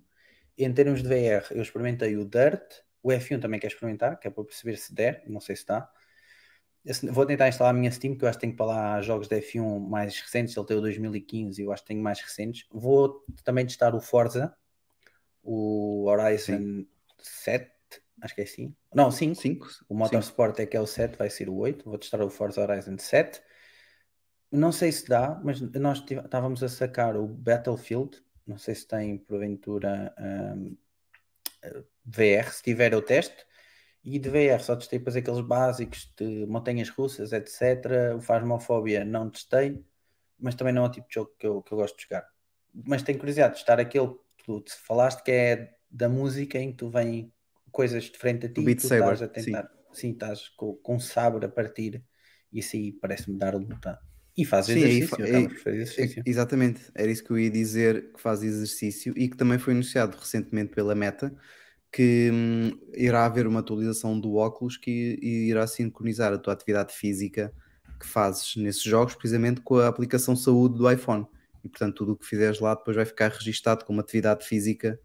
Em 0.55 0.71
termos 0.71 1.01
de 1.01 1.09
VR, 1.09 1.45
eu 1.51 1.61
experimentei 1.63 2.15
o 2.15 2.23
Dirt. 2.23 2.61
O 3.01 3.11
F1 3.11 3.39
também 3.41 3.59
quero 3.59 3.73
experimentar, 3.73 4.19
que 4.19 4.27
é 4.27 4.31
para 4.31 4.43
perceber 4.43 4.77
se 4.77 4.93
der. 4.93 5.23
Não 5.27 5.39
sei 5.41 5.55
se 5.55 5.63
está. 5.63 5.89
Vou 7.11 7.25
tentar 7.25 7.49
instalar 7.49 7.73
a 7.73 7.77
minha 7.77 7.91
Steam, 7.91 8.15
que 8.15 8.23
eu 8.23 8.29
acho 8.29 8.37
que 8.37 8.45
tenho 8.45 8.55
para 8.55 8.65
lá 8.65 9.01
jogos 9.01 9.27
de 9.27 9.35
F1 9.41 9.79
mais 9.79 10.19
recentes. 10.19 10.55
Ele 10.55 10.65
tem 10.65 10.77
o 10.77 10.81
2015 10.81 11.61
e 11.61 11.65
eu 11.65 11.71
acho 11.71 11.83
que 11.83 11.87
tenho 11.87 12.01
mais 12.01 12.21
recentes. 12.21 12.65
Vou 12.71 13.25
também 13.43 13.65
testar 13.65 13.93
o 13.93 13.99
Forza, 13.99 14.55
o 15.43 16.05
Horizon 16.05 16.85
7, 17.19 17.69
acho 18.21 18.35
que 18.35 18.41
é 18.41 18.43
assim. 18.43 18.75
Não, 18.93 19.11
5. 19.11 19.35
5? 19.35 19.67
O 19.89 19.95
Motorsport 19.95 20.59
é 20.59 20.65
que 20.65 20.77
é 20.77 20.81
o 20.81 20.87
7, 20.87 21.17
vai 21.17 21.29
ser 21.29 21.49
o 21.49 21.55
8. 21.55 21.83
Vou 21.83 21.97
testar 21.97 22.21
o 22.21 22.29
Forza 22.29 22.61
Horizon 22.61 22.97
7. 22.97 23.41
Não 24.51 24.71
sei 24.71 24.91
se 24.91 25.07
dá, 25.07 25.39
mas 25.43 25.59
nós 25.59 26.03
estávamos 26.09 26.63
a 26.63 26.69
sacar 26.69 27.17
o 27.17 27.27
Battlefield. 27.27 28.23
Não 28.45 28.57
sei 28.57 28.75
se 28.75 28.87
tem 28.87 29.17
porventura 29.17 30.13
hum, 30.17 30.77
eh, 31.61 31.83
VR. 32.05 32.49
Se 32.49 32.63
tiver, 32.63 32.93
eu 32.93 33.01
testo. 33.01 33.45
E 34.03 34.19
de 34.19 34.29
VR 34.29 34.63
só 34.63 34.75
testei 34.75 34.99
depois 34.99 35.15
aqueles 35.15 35.41
básicos 35.41 36.11
de 36.17 36.45
montanhas 36.47 36.89
russas, 36.89 37.33
etc. 37.33 38.15
O 38.15 38.21
Phasmophobia 38.21 39.03
não 39.05 39.29
testei, 39.29 39.83
mas 40.39 40.55
também 40.55 40.73
não 40.73 40.83
é 40.85 40.87
o 40.87 40.91
tipo 40.91 41.07
de 41.07 41.15
jogo 41.15 41.33
que 41.39 41.47
eu, 41.47 41.61
que 41.61 41.73
eu 41.73 41.77
gosto 41.77 41.97
de 41.97 42.03
jogar. 42.03 42.27
Mas 42.73 43.01
tenho 43.03 43.17
curiosidade 43.19 43.53
de 43.53 43.59
testar 43.59 43.79
aquele 43.79 44.09
que 44.37 44.45
tu 44.45 44.61
te 44.61 44.73
falaste 44.75 45.23
que 45.23 45.31
é 45.31 45.75
da 45.89 46.07
música 46.09 46.57
em 46.59 46.71
que 46.71 46.77
tu 46.77 46.89
vem 46.89 47.33
coisas 47.71 48.05
de 48.05 48.17
frente 48.17 48.45
a 48.45 48.53
ti 48.53 48.61
e 48.61 48.65
Beat 48.65 48.79
tu 48.79 48.87
Saber, 48.87 48.89
estás 48.89 49.21
a 49.21 49.27
tentar. 49.27 49.69
Sim, 49.91 50.11
estás 50.11 50.49
com, 50.49 50.75
com 50.75 50.95
um 50.95 50.99
sabre 50.99 51.45
a 51.45 51.49
partir 51.49 52.03
e 52.51 52.59
isso 52.59 52.75
aí 52.75 52.91
parece-me 52.93 53.37
dar 53.37 53.55
luta. 53.55 53.99
E 54.37 54.45
faz 54.45 54.67
Sim, 54.67 54.79
exercício, 54.79 55.25
é- 55.25 55.47
por 55.47 55.57
fazer 55.57 55.77
exercício. 55.81 56.25
Exatamente, 56.25 56.91
era 56.93 57.09
isso 57.09 57.23
que 57.23 57.31
eu 57.31 57.39
ia 57.39 57.49
dizer, 57.49 58.11
que 58.13 58.19
faz 58.21 58.43
exercício 58.43 59.13
e 59.17 59.29
que 59.29 59.37
também 59.37 59.57
foi 59.57 59.73
anunciado 59.73 60.17
recentemente 60.17 60.73
pela 60.75 60.93
Meta, 60.93 61.33
que 61.91 62.29
hum, 62.31 62.79
irá 62.93 63.25
haver 63.25 63.47
uma 63.47 63.61
atualização 63.61 64.19
do 64.19 64.35
óculos 64.35 64.77
que 64.77 65.17
irá 65.21 65.65
sincronizar 65.67 66.33
a 66.33 66.37
tua 66.37 66.53
atividade 66.53 66.93
física 66.93 67.53
que 67.99 68.07
fazes 68.07 68.55
nesses 68.55 68.83
jogos, 68.83 69.15
precisamente 69.15 69.61
com 69.61 69.77
a 69.79 69.87
aplicação 69.87 70.35
saúde 70.35 70.77
do 70.77 70.89
iPhone. 70.89 71.25
E 71.63 71.69
portanto, 71.69 71.95
tudo 71.95 72.13
o 72.13 72.15
que 72.15 72.25
fizeres 72.25 72.59
lá 72.59 72.75
depois 72.75 72.95
vai 72.95 73.05
ficar 73.05 73.31
registado 73.31 73.83
como 73.85 73.99
atividade 73.99 74.45
física 74.45 74.99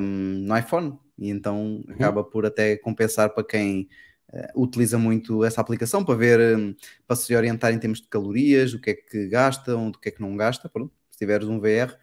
hum, 0.00 0.44
no 0.46 0.56
iPhone. 0.56 0.98
E 1.18 1.30
então 1.30 1.82
acaba 1.88 2.22
por 2.22 2.46
até 2.46 2.76
compensar 2.76 3.30
para 3.30 3.42
quem 3.44 3.88
eh, 4.32 4.52
utiliza 4.54 4.98
muito 4.98 5.44
essa 5.44 5.60
aplicação 5.60 6.04
para 6.04 6.14
ver, 6.14 6.58
hum, 6.58 6.74
para 7.06 7.16
se 7.16 7.34
orientar 7.34 7.72
em 7.72 7.78
termos 7.78 8.00
de 8.00 8.08
calorias, 8.08 8.74
o 8.74 8.80
que 8.80 8.90
é 8.90 8.94
que 8.94 9.28
gasta, 9.28 9.74
onde 9.76 9.96
o 9.96 10.00
que 10.00 10.10
é 10.10 10.12
que 10.12 10.20
não 10.20 10.36
gasta. 10.36 10.68
Pronto, 10.68 10.92
se 11.10 11.18
tiveres 11.18 11.48
um 11.48 11.58
VR, 11.58 11.96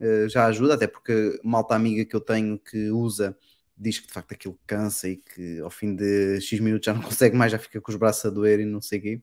eh, 0.00 0.28
já 0.28 0.46
ajuda, 0.46 0.74
até 0.74 0.86
porque 0.86 1.38
malta 1.44 1.74
amiga 1.74 2.04
que 2.04 2.14
eu 2.16 2.20
tenho 2.20 2.58
que 2.58 2.90
usa 2.90 3.36
diz 3.76 3.98
que 3.98 4.06
de 4.08 4.12
facto 4.12 4.32
aquilo 4.32 4.58
cansa 4.66 5.08
e 5.08 5.16
que 5.16 5.58
ao 5.60 5.70
fim 5.70 5.94
de 5.96 6.40
X 6.40 6.60
minutos 6.60 6.84
já 6.86 6.92
não 6.94 7.00
consegue 7.02 7.36
mais, 7.36 7.52
já 7.52 7.58
fica 7.58 7.80
com 7.80 7.90
os 7.90 7.96
braços 7.98 8.24
a 8.26 8.30
doer 8.30 8.60
e 8.60 8.64
não 8.66 8.80
sei 8.82 8.98
o 8.98 9.02
quê. 9.02 9.22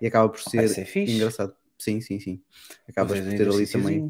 E 0.00 0.06
acaba 0.06 0.28
por 0.28 0.40
ser, 0.40 0.68
ser 0.68 0.84
fixe. 0.84 1.14
engraçado. 1.14 1.54
Sim, 1.78 2.00
sim, 2.00 2.20
sim. 2.20 2.42
Acabas 2.88 3.20
por 3.20 3.32
ter 3.34 3.48
ali 3.48 3.66
também. 3.66 4.08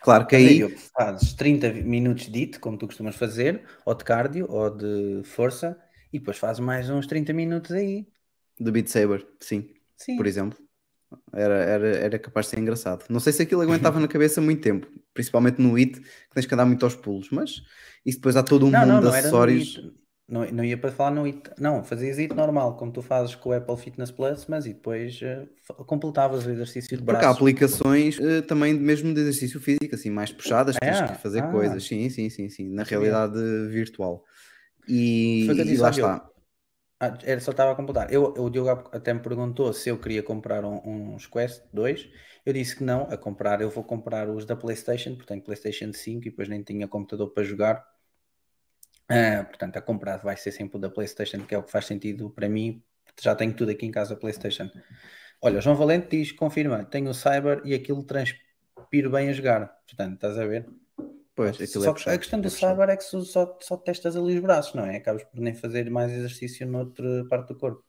Claro 0.00 0.26
que 0.26 0.36
aí, 0.36 0.62
aí 0.62 0.76
fazes 0.96 1.32
30 1.34 1.72
minutos 1.72 2.26
de 2.30 2.38
IT, 2.40 2.58
como 2.60 2.78
tu 2.78 2.86
costumas 2.86 3.16
fazer, 3.16 3.62
ou 3.84 3.94
de 3.94 4.04
cardio, 4.04 4.46
ou 4.50 4.70
de 4.70 5.22
força, 5.24 5.78
e 6.12 6.18
depois 6.18 6.38
fazes 6.38 6.60
mais 6.60 6.88
uns 6.90 7.06
30 7.06 7.32
minutos 7.32 7.72
aí. 7.72 8.06
do 8.58 8.72
Beat 8.72 8.88
Saber, 8.88 9.26
sim, 9.40 9.68
Sim. 9.96 10.16
por 10.16 10.26
exemplo. 10.26 10.58
Era, 11.32 11.54
era, 11.64 11.88
era 11.88 12.18
capaz 12.18 12.46
de 12.46 12.50
ser 12.50 12.58
engraçado. 12.60 13.04
Não 13.10 13.20
sei 13.20 13.32
se 13.32 13.42
aquilo 13.42 13.60
aguentava 13.62 13.98
na 14.00 14.08
cabeça 14.08 14.40
muito 14.40 14.62
tempo, 14.62 14.86
principalmente 15.12 15.60
no 15.60 15.78
IT, 15.78 16.00
que 16.00 16.34
tens 16.34 16.46
que 16.46 16.54
andar 16.54 16.66
muito 16.66 16.84
aos 16.84 16.94
pulos, 16.94 17.30
mas 17.30 17.62
isso 18.04 18.18
depois 18.18 18.36
há 18.36 18.42
todo 18.42 18.66
um 18.66 18.70
Não, 18.70 18.80
mundo 18.80 18.94
não, 18.94 19.00
de 19.00 19.06
não 19.06 19.10
no 19.10 19.18
acessórios. 19.18 19.80
Não, 20.26 20.50
não 20.50 20.64
ia 20.64 20.78
para 20.78 20.90
falar 20.90 21.10
no 21.10 21.26
IT. 21.26 21.50
Não, 21.58 21.84
fazias 21.84 22.18
IT 22.18 22.34
normal, 22.34 22.76
como 22.76 22.92
tu 22.92 23.02
fazes 23.02 23.34
com 23.34 23.50
o 23.50 23.52
Apple 23.52 23.76
Fitness 23.76 24.10
Plus, 24.10 24.46
mas 24.46 24.64
e 24.66 24.72
depois 24.72 25.20
fa- 25.66 25.74
completavas 25.84 26.46
o 26.46 26.50
exercício 26.50 26.96
de 26.96 27.04
Porque 27.04 27.24
há 27.24 27.30
aplicações 27.30 28.18
eh, 28.20 28.42
também 28.42 28.74
de- 28.76 28.82
mesmo 28.82 29.12
de 29.12 29.20
exercício 29.20 29.60
físico, 29.60 29.94
assim, 29.94 30.10
mais 30.10 30.32
puxadas, 30.32 30.76
tens 30.78 31.00
Ah, 31.00 31.04
que 31.14 31.14
fazer 31.22 31.42
ah. 31.42 31.50
coisas. 31.50 31.84
Sim, 31.84 32.08
sim, 32.10 32.30
sim, 32.30 32.48
sim, 32.48 32.68
na 32.70 32.82
realidade 32.82 33.38
virtual. 33.68 34.24
E, 34.88 35.74
e 35.74 35.78
lá 35.78 35.90
está. 35.90 36.30
Ah, 37.00 37.16
era 37.24 37.40
só 37.40 37.50
estava 37.50 37.72
a 37.72 37.74
completar. 37.74 38.12
Eu, 38.12 38.24
o 38.38 38.50
Diogo 38.50 38.70
até 38.92 39.12
me 39.12 39.20
perguntou 39.20 39.72
se 39.72 39.88
eu 39.90 39.98
queria 40.00 40.22
comprar 40.22 40.64
um- 40.64 41.14
uns 41.14 41.26
Quest 41.26 41.62
2. 41.72 42.08
Eu 42.46 42.52
disse 42.52 42.76
que 42.76 42.84
não, 42.84 43.02
a 43.10 43.16
comprar. 43.16 43.60
Eu 43.60 43.70
vou 43.70 43.84
comprar 43.84 44.28
os 44.30 44.44
da 44.44 44.56
PlayStation, 44.56 45.14
portanto, 45.16 45.44
PlayStation 45.44 45.92
5 45.92 46.26
e 46.26 46.30
depois 46.30 46.48
nem 46.48 46.62
tinha 46.62 46.88
computador 46.88 47.30
para 47.32 47.42
jogar. 47.44 47.84
Ah, 49.08 49.44
portanto, 49.44 49.76
a 49.76 49.82
comprar 49.82 50.18
vai 50.18 50.36
ser 50.36 50.52
sempre 50.52 50.76
o 50.76 50.80
da 50.80 50.88
PlayStation, 50.90 51.44
que 51.46 51.54
é 51.54 51.58
o 51.58 51.62
que 51.62 51.70
faz 51.70 51.86
sentido 51.86 52.30
para 52.30 52.48
mim. 52.48 52.82
Já 53.20 53.34
tenho 53.34 53.54
tudo 53.54 53.70
aqui 53.70 53.86
em 53.86 53.90
casa 53.90 54.16
PlayStation. 54.16 54.70
Olha, 55.42 55.60
João 55.60 55.76
Valente 55.76 56.08
diz: 56.16 56.32
confirma, 56.32 56.84
tenho 56.84 57.10
o 57.10 57.14
Cyber 57.14 57.62
e 57.64 57.74
aquilo 57.74 58.04
transpiro 58.04 59.10
bem 59.10 59.28
a 59.30 59.32
jogar. 59.32 59.68
Portanto, 59.86 60.14
estás 60.14 60.38
a 60.38 60.46
ver? 60.46 60.66
Pois, 61.34 61.60
aquilo 61.60 61.84
Só 61.84 61.90
é 61.90 61.92
puxado, 61.92 62.16
a 62.16 62.18
questão 62.18 62.40
é 62.42 62.42
do. 62.42 62.50
Cyber 62.50 62.88
é 62.90 62.96
que 62.96 63.04
só, 63.04 63.58
só, 63.60 63.76
testas 63.76 64.16
ali 64.16 64.34
os 64.36 64.40
braços, 64.42 64.74
não 64.74 64.84
é? 64.86 64.96
Acabas 64.96 65.24
por 65.24 65.40
nem 65.40 65.54
fazer 65.54 65.90
mais 65.90 66.10
exercício 66.12 66.66
noutra 66.66 67.24
parte 67.28 67.48
do 67.48 67.58
corpo. 67.58 67.84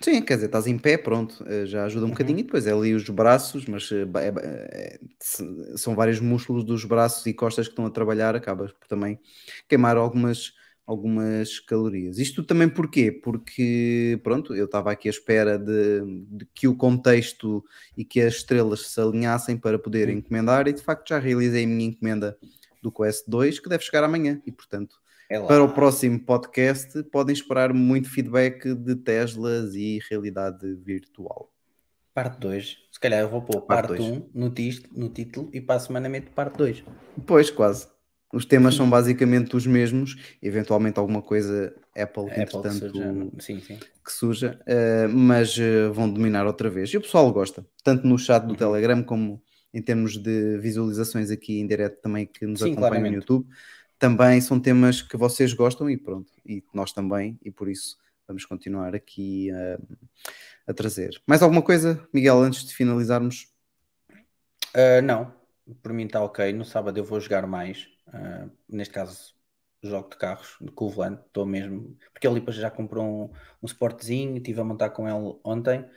Sim, 0.00 0.22
quer 0.22 0.34
dizer, 0.34 0.46
estás 0.46 0.68
em 0.68 0.78
pé, 0.78 0.96
pronto, 0.96 1.44
eh, 1.48 1.66
já 1.66 1.84
ajuda 1.84 2.06
um 2.06 2.10
Uhum. 2.10 2.10
bocadinho. 2.10 2.38
E 2.38 2.42
depois 2.44 2.66
é 2.68 2.72
ali 2.72 2.94
os 2.94 3.08
braços, 3.08 3.66
mas 3.66 3.90
eh, 3.90 4.06
é 4.14 4.96
é- 4.96 4.98
são 5.76 5.94
vários 5.96 6.20
músculos 6.20 6.64
dos 6.64 6.84
braços 6.84 7.26
e 7.26 7.34
costas 7.34 7.66
que 7.66 7.72
estão 7.72 7.84
a 7.86 7.90
trabalhar, 7.90 8.36
acabas 8.36 8.70
por 8.72 8.86
também 8.86 9.18
queimar 9.68 9.96
algumas, 9.96 10.52
algumas 10.86 11.58
calorias. 11.58 12.18
Isto 12.18 12.44
também 12.44 12.68
porquê? 12.68 13.10
Porque, 13.10 14.20
pronto, 14.22 14.54
eu 14.54 14.66
estava 14.66 14.92
aqui 14.92 15.08
à 15.08 15.10
espera 15.10 15.58
de, 15.58 16.00
de 16.30 16.46
que 16.54 16.68
o 16.68 16.76
contexto 16.76 17.64
e 17.96 18.04
que 18.04 18.20
as 18.20 18.34
estrelas 18.34 18.86
se 18.86 19.00
alinhassem 19.00 19.56
para 19.58 19.78
poder 19.80 20.08
Hum. 20.08 20.10
encomendar 20.10 20.68
e 20.68 20.72
de 20.72 20.82
facto 20.82 21.08
já 21.08 21.18
realizei 21.18 21.64
a 21.64 21.66
minha 21.66 21.86
encomenda 21.88 22.38
do 22.82 22.90
Quest 22.92 23.24
2, 23.28 23.58
que 23.60 23.68
deve 23.68 23.84
chegar 23.84 24.04
amanhã 24.04 24.40
e, 24.46 24.52
portanto, 24.52 24.96
É 25.30 25.38
para 25.40 25.62
o 25.62 25.68
próximo 25.72 26.18
podcast, 26.20 27.02
podem 27.04 27.32
esperar 27.34 27.72
muito 27.74 28.10
feedback 28.10 28.74
de 28.74 28.94
Teslas 28.96 29.74
e 29.74 30.00
realidade 30.10 30.74
virtual. 30.76 31.52
Parte 32.14 32.38
2. 32.40 32.76
Se 32.90 32.98
calhar 33.00 33.20
eu 33.20 33.28
vou 33.28 33.42
pôr 33.42 33.60
Parte 33.62 33.88
parte 33.88 33.98
dois. 34.02 34.18
1 34.18 34.30
no, 34.34 34.50
tis- 34.50 34.82
no 34.90 35.08
título 35.08 35.48
e 35.52 35.60
para 35.60 35.76
a 35.76 35.80
semana 35.80 36.08
meto 36.08 36.30
parte 36.32 36.56
2. 36.56 36.82
Pois, 37.26 37.50
quase. 37.50 37.86
Os 38.32 38.44
temas 38.44 38.74
são 38.74 38.90
basicamente 38.90 39.56
os 39.56 39.66
mesmos, 39.66 40.16
eventualmente 40.42 40.98
alguma 40.98 41.22
coisa 41.22 41.74
Apple, 41.96 42.24
Apple 42.24 42.34
que 42.34 42.40
entretanto, 42.42 42.78
surja. 42.90 43.14
Sim, 43.38 43.60
sim. 43.60 43.78
que 44.04 44.12
surja, 44.12 44.60
eh, 44.66 45.06
mas 45.06 45.56
eh, 45.58 45.88
vão 45.88 46.12
dominar 46.12 46.44
outra 46.46 46.68
vez. 46.68 46.90
E 46.90 46.96
o 46.98 47.00
pessoal 47.00 47.32
gosta, 47.32 47.64
tanto 47.82 48.06
no 48.06 48.18
chat 48.18 48.42
do 48.42 48.50
Uhum. 48.50 48.56
Telegram 48.56 49.02
como 49.02 49.42
em 49.72 49.82
termos 49.82 50.16
de 50.16 50.58
visualizações 50.58 51.30
aqui 51.30 51.60
em 51.60 51.66
direto 51.66 52.00
também 52.00 52.26
que 52.26 52.46
nos 52.46 52.60
Sim, 52.60 52.72
acompanham 52.72 52.88
no 52.88 52.90
claramente. 52.90 53.16
YouTube. 53.16 53.46
Também 53.98 54.40
são 54.40 54.60
temas 54.60 55.02
que 55.02 55.16
vocês 55.16 55.52
gostam 55.52 55.90
e 55.90 55.96
pronto, 55.96 56.32
e 56.46 56.62
nós 56.72 56.92
também, 56.92 57.38
e 57.42 57.50
por 57.50 57.68
isso 57.68 57.98
vamos 58.26 58.44
continuar 58.44 58.94
aqui 58.94 59.50
a, 59.50 59.78
a 60.68 60.74
trazer. 60.74 61.20
Mais 61.26 61.42
alguma 61.42 61.62
coisa, 61.62 62.06
Miguel, 62.12 62.40
antes 62.40 62.64
de 62.64 62.74
finalizarmos? 62.74 63.48
Ah, 64.74 65.00
não, 65.02 65.34
por 65.82 65.92
mim 65.92 66.06
está 66.06 66.22
ok. 66.22 66.52
No 66.52 66.64
sábado 66.64 66.98
eu 66.98 67.04
vou 67.04 67.20
jogar 67.20 67.46
mais. 67.46 67.88
Ah, 68.08 68.48
neste 68.68 68.94
caso, 68.94 69.34
jogo 69.82 70.10
de 70.10 70.16
carros, 70.16 70.58
com 70.74 70.86
o 70.86 70.90
volante. 70.90 71.22
Estou 71.26 71.46
mesmo. 71.46 71.96
Porque 72.12 72.26
ele 72.26 72.40
depois 72.40 72.56
já 72.56 72.70
comprou 72.70 73.04
um, 73.04 73.32
um 73.62 73.66
Sportzinho, 73.66 74.36
estive 74.36 74.60
a 74.60 74.64
montar 74.64 74.90
com 74.90 75.08
ele 75.08 75.38
ontem. 75.44 75.88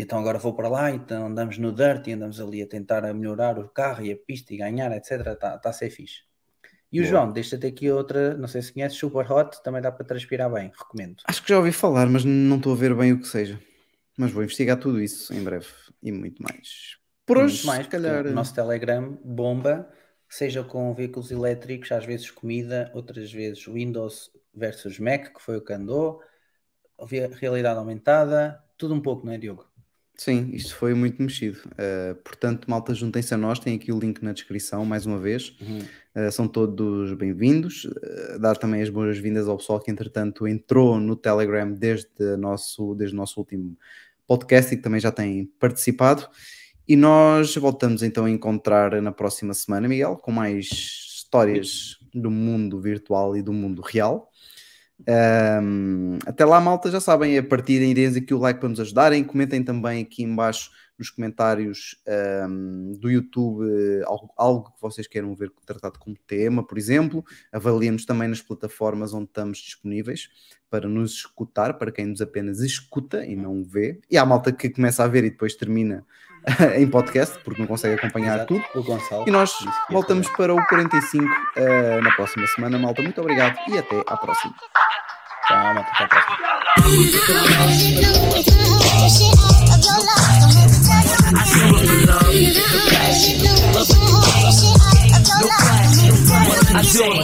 E 0.00 0.02
então 0.02 0.18
agora 0.18 0.38
vou 0.38 0.54
para 0.54 0.66
lá, 0.66 0.90
então 0.90 1.26
andamos 1.26 1.58
no 1.58 1.70
dirt 1.70 2.06
e 2.06 2.12
andamos 2.12 2.40
ali 2.40 2.62
a 2.62 2.66
tentar 2.66 3.04
a 3.04 3.12
melhorar 3.12 3.58
o 3.58 3.68
carro 3.68 4.02
e 4.02 4.10
a 4.10 4.16
pista 4.16 4.54
e 4.54 4.56
ganhar, 4.56 4.90
etc. 4.92 5.26
Está 5.26 5.58
tá 5.58 5.68
a 5.68 5.72
ser 5.74 5.90
fixe. 5.90 6.22
E 6.90 7.00
o 7.00 7.02
Boa. 7.02 7.10
João, 7.10 7.32
deixa-te 7.32 7.66
aqui 7.66 7.90
outra, 7.90 8.34
não 8.34 8.48
sei 8.48 8.62
se 8.62 8.72
conheces, 8.72 8.96
Super 8.96 9.30
Hot, 9.30 9.62
também 9.62 9.82
dá 9.82 9.92
para 9.92 10.06
transpirar 10.06 10.50
bem, 10.50 10.72
recomendo. 10.74 11.16
Acho 11.26 11.42
que 11.42 11.50
já 11.50 11.58
ouvi 11.58 11.70
falar, 11.70 12.06
mas 12.08 12.24
não 12.24 12.56
estou 12.56 12.72
a 12.72 12.76
ver 12.76 12.94
bem 12.94 13.12
o 13.12 13.20
que 13.20 13.28
seja. 13.28 13.60
Mas 14.16 14.30
vou 14.32 14.42
investigar 14.42 14.78
tudo 14.78 15.02
isso 15.02 15.34
em 15.34 15.44
breve 15.44 15.66
e 16.02 16.10
muito 16.10 16.42
mais. 16.42 16.96
Por 17.26 17.36
E 17.36 17.42
hoje, 17.42 17.66
mais, 17.66 17.86
calhar. 17.86 18.26
o 18.26 18.30
nosso 18.30 18.54
Telegram 18.54 19.18
bomba 19.22 19.86
seja 20.30 20.64
com 20.64 20.94
veículos 20.94 21.30
elétricos, 21.30 21.92
às 21.92 22.06
vezes 22.06 22.30
comida, 22.30 22.90
outras 22.94 23.30
vezes 23.30 23.66
Windows 23.66 24.30
versus 24.54 24.98
Mac, 24.98 25.34
que 25.34 25.42
foi 25.42 25.58
o 25.58 25.60
que 25.62 25.74
andou, 25.74 26.22
realidade 27.38 27.78
aumentada, 27.78 28.64
tudo 28.78 28.94
um 28.94 29.00
pouco, 29.02 29.26
não 29.26 29.34
é, 29.34 29.38
Diogo? 29.38 29.69
Sim, 30.20 30.50
isto 30.52 30.76
foi 30.76 30.92
muito 30.92 31.22
mexido. 31.22 31.58
Uh, 31.68 32.14
portanto, 32.16 32.70
malta, 32.70 32.92
juntem-se 32.92 33.32
a 33.32 33.38
nós, 33.38 33.58
tem 33.58 33.74
aqui 33.74 33.90
o 33.90 33.98
link 33.98 34.22
na 34.22 34.34
descrição, 34.34 34.84
mais 34.84 35.06
uma 35.06 35.18
vez. 35.18 35.56
Uhum. 35.62 35.78
Uh, 36.14 36.30
são 36.30 36.46
todos 36.46 37.14
bem-vindos. 37.14 37.86
Uh, 37.86 38.38
dar 38.38 38.54
também 38.58 38.82
as 38.82 38.90
boas-vindas 38.90 39.48
ao 39.48 39.56
pessoal 39.56 39.80
que, 39.80 39.90
entretanto, 39.90 40.46
entrou 40.46 41.00
no 41.00 41.16
Telegram 41.16 41.72
desde, 41.72 42.36
nosso, 42.36 42.94
desde 42.96 43.16
o 43.16 43.16
nosso 43.16 43.40
último 43.40 43.78
podcast 44.26 44.74
e 44.74 44.76
que 44.76 44.82
também 44.82 45.00
já 45.00 45.10
tem 45.10 45.46
participado. 45.58 46.28
E 46.86 46.96
nós 46.96 47.56
voltamos 47.56 48.02
então 48.02 48.26
a 48.26 48.30
encontrar 48.30 49.00
na 49.00 49.12
próxima 49.12 49.54
semana, 49.54 49.88
Miguel, 49.88 50.18
com 50.18 50.30
mais 50.30 50.66
histórias 50.66 51.98
do 52.12 52.30
mundo 52.30 52.78
virtual 52.78 53.38
e 53.38 53.40
do 53.40 53.54
mundo 53.54 53.80
real. 53.80 54.30
Um, 55.08 56.18
até 56.26 56.44
lá, 56.44 56.60
malta, 56.60 56.90
já 56.90 57.00
sabem, 57.00 57.38
a 57.38 57.42
partir 57.42 57.78
de 57.78 57.94
deem 57.94 58.16
aqui 58.16 58.34
o 58.34 58.38
like 58.38 58.60
para 58.60 58.68
nos 58.68 58.80
ajudarem. 58.80 59.24
Comentem 59.24 59.62
também 59.62 60.02
aqui 60.02 60.22
embaixo 60.22 60.70
nos 60.98 61.08
comentários 61.08 61.96
um, 62.46 62.92
do 63.00 63.10
YouTube 63.10 63.64
algo, 64.04 64.30
algo, 64.36 64.70
que 64.72 64.82
vocês 64.82 65.06
queiram 65.06 65.34
ver 65.34 65.50
tratado 65.64 65.98
como 65.98 66.14
tema, 66.26 66.62
por 66.62 66.76
exemplo. 66.76 67.24
Avaliem-nos 67.50 68.04
também 68.04 68.28
nas 68.28 68.42
plataformas 68.42 69.14
onde 69.14 69.24
estamos 69.24 69.58
disponíveis 69.58 70.28
para 70.68 70.86
nos 70.88 71.12
escutar, 71.12 71.74
para 71.74 71.90
quem 71.90 72.06
nos 72.06 72.20
apenas 72.20 72.60
escuta 72.60 73.24
e 73.24 73.34
não 73.34 73.64
vê. 73.64 73.98
E 74.10 74.18
há 74.18 74.26
malta 74.26 74.52
que 74.52 74.68
começa 74.68 75.02
a 75.02 75.08
ver 75.08 75.24
e 75.24 75.30
depois 75.30 75.54
termina 75.54 76.04
em 76.76 76.86
podcast, 76.86 77.38
porque 77.42 77.60
não 77.60 77.66
consegue 77.66 77.94
acompanhar 77.94 78.36
Exato. 78.36 78.62
tudo. 78.72 78.84
Gonçalo, 78.84 79.24
e 79.26 79.30
nós 79.30 79.52
voltamos 79.90 80.28
para 80.30 80.54
o 80.54 80.66
45 80.66 81.24
uh, 81.24 81.28
eh, 81.56 82.00
na 82.00 82.12
próxima 82.12 82.46
semana, 82.48 82.78
malta. 82.78 83.02
Muito 83.02 83.20
obrigado 83.20 83.58
e 83.68 83.78
até 83.78 84.00
à 84.06 84.16
próxima. 84.16 84.54
I'm 85.50 85.74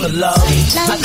the 0.00 0.10
love. 0.12 0.36
I 0.38 0.48
the 0.58 0.78
love. 0.82 0.96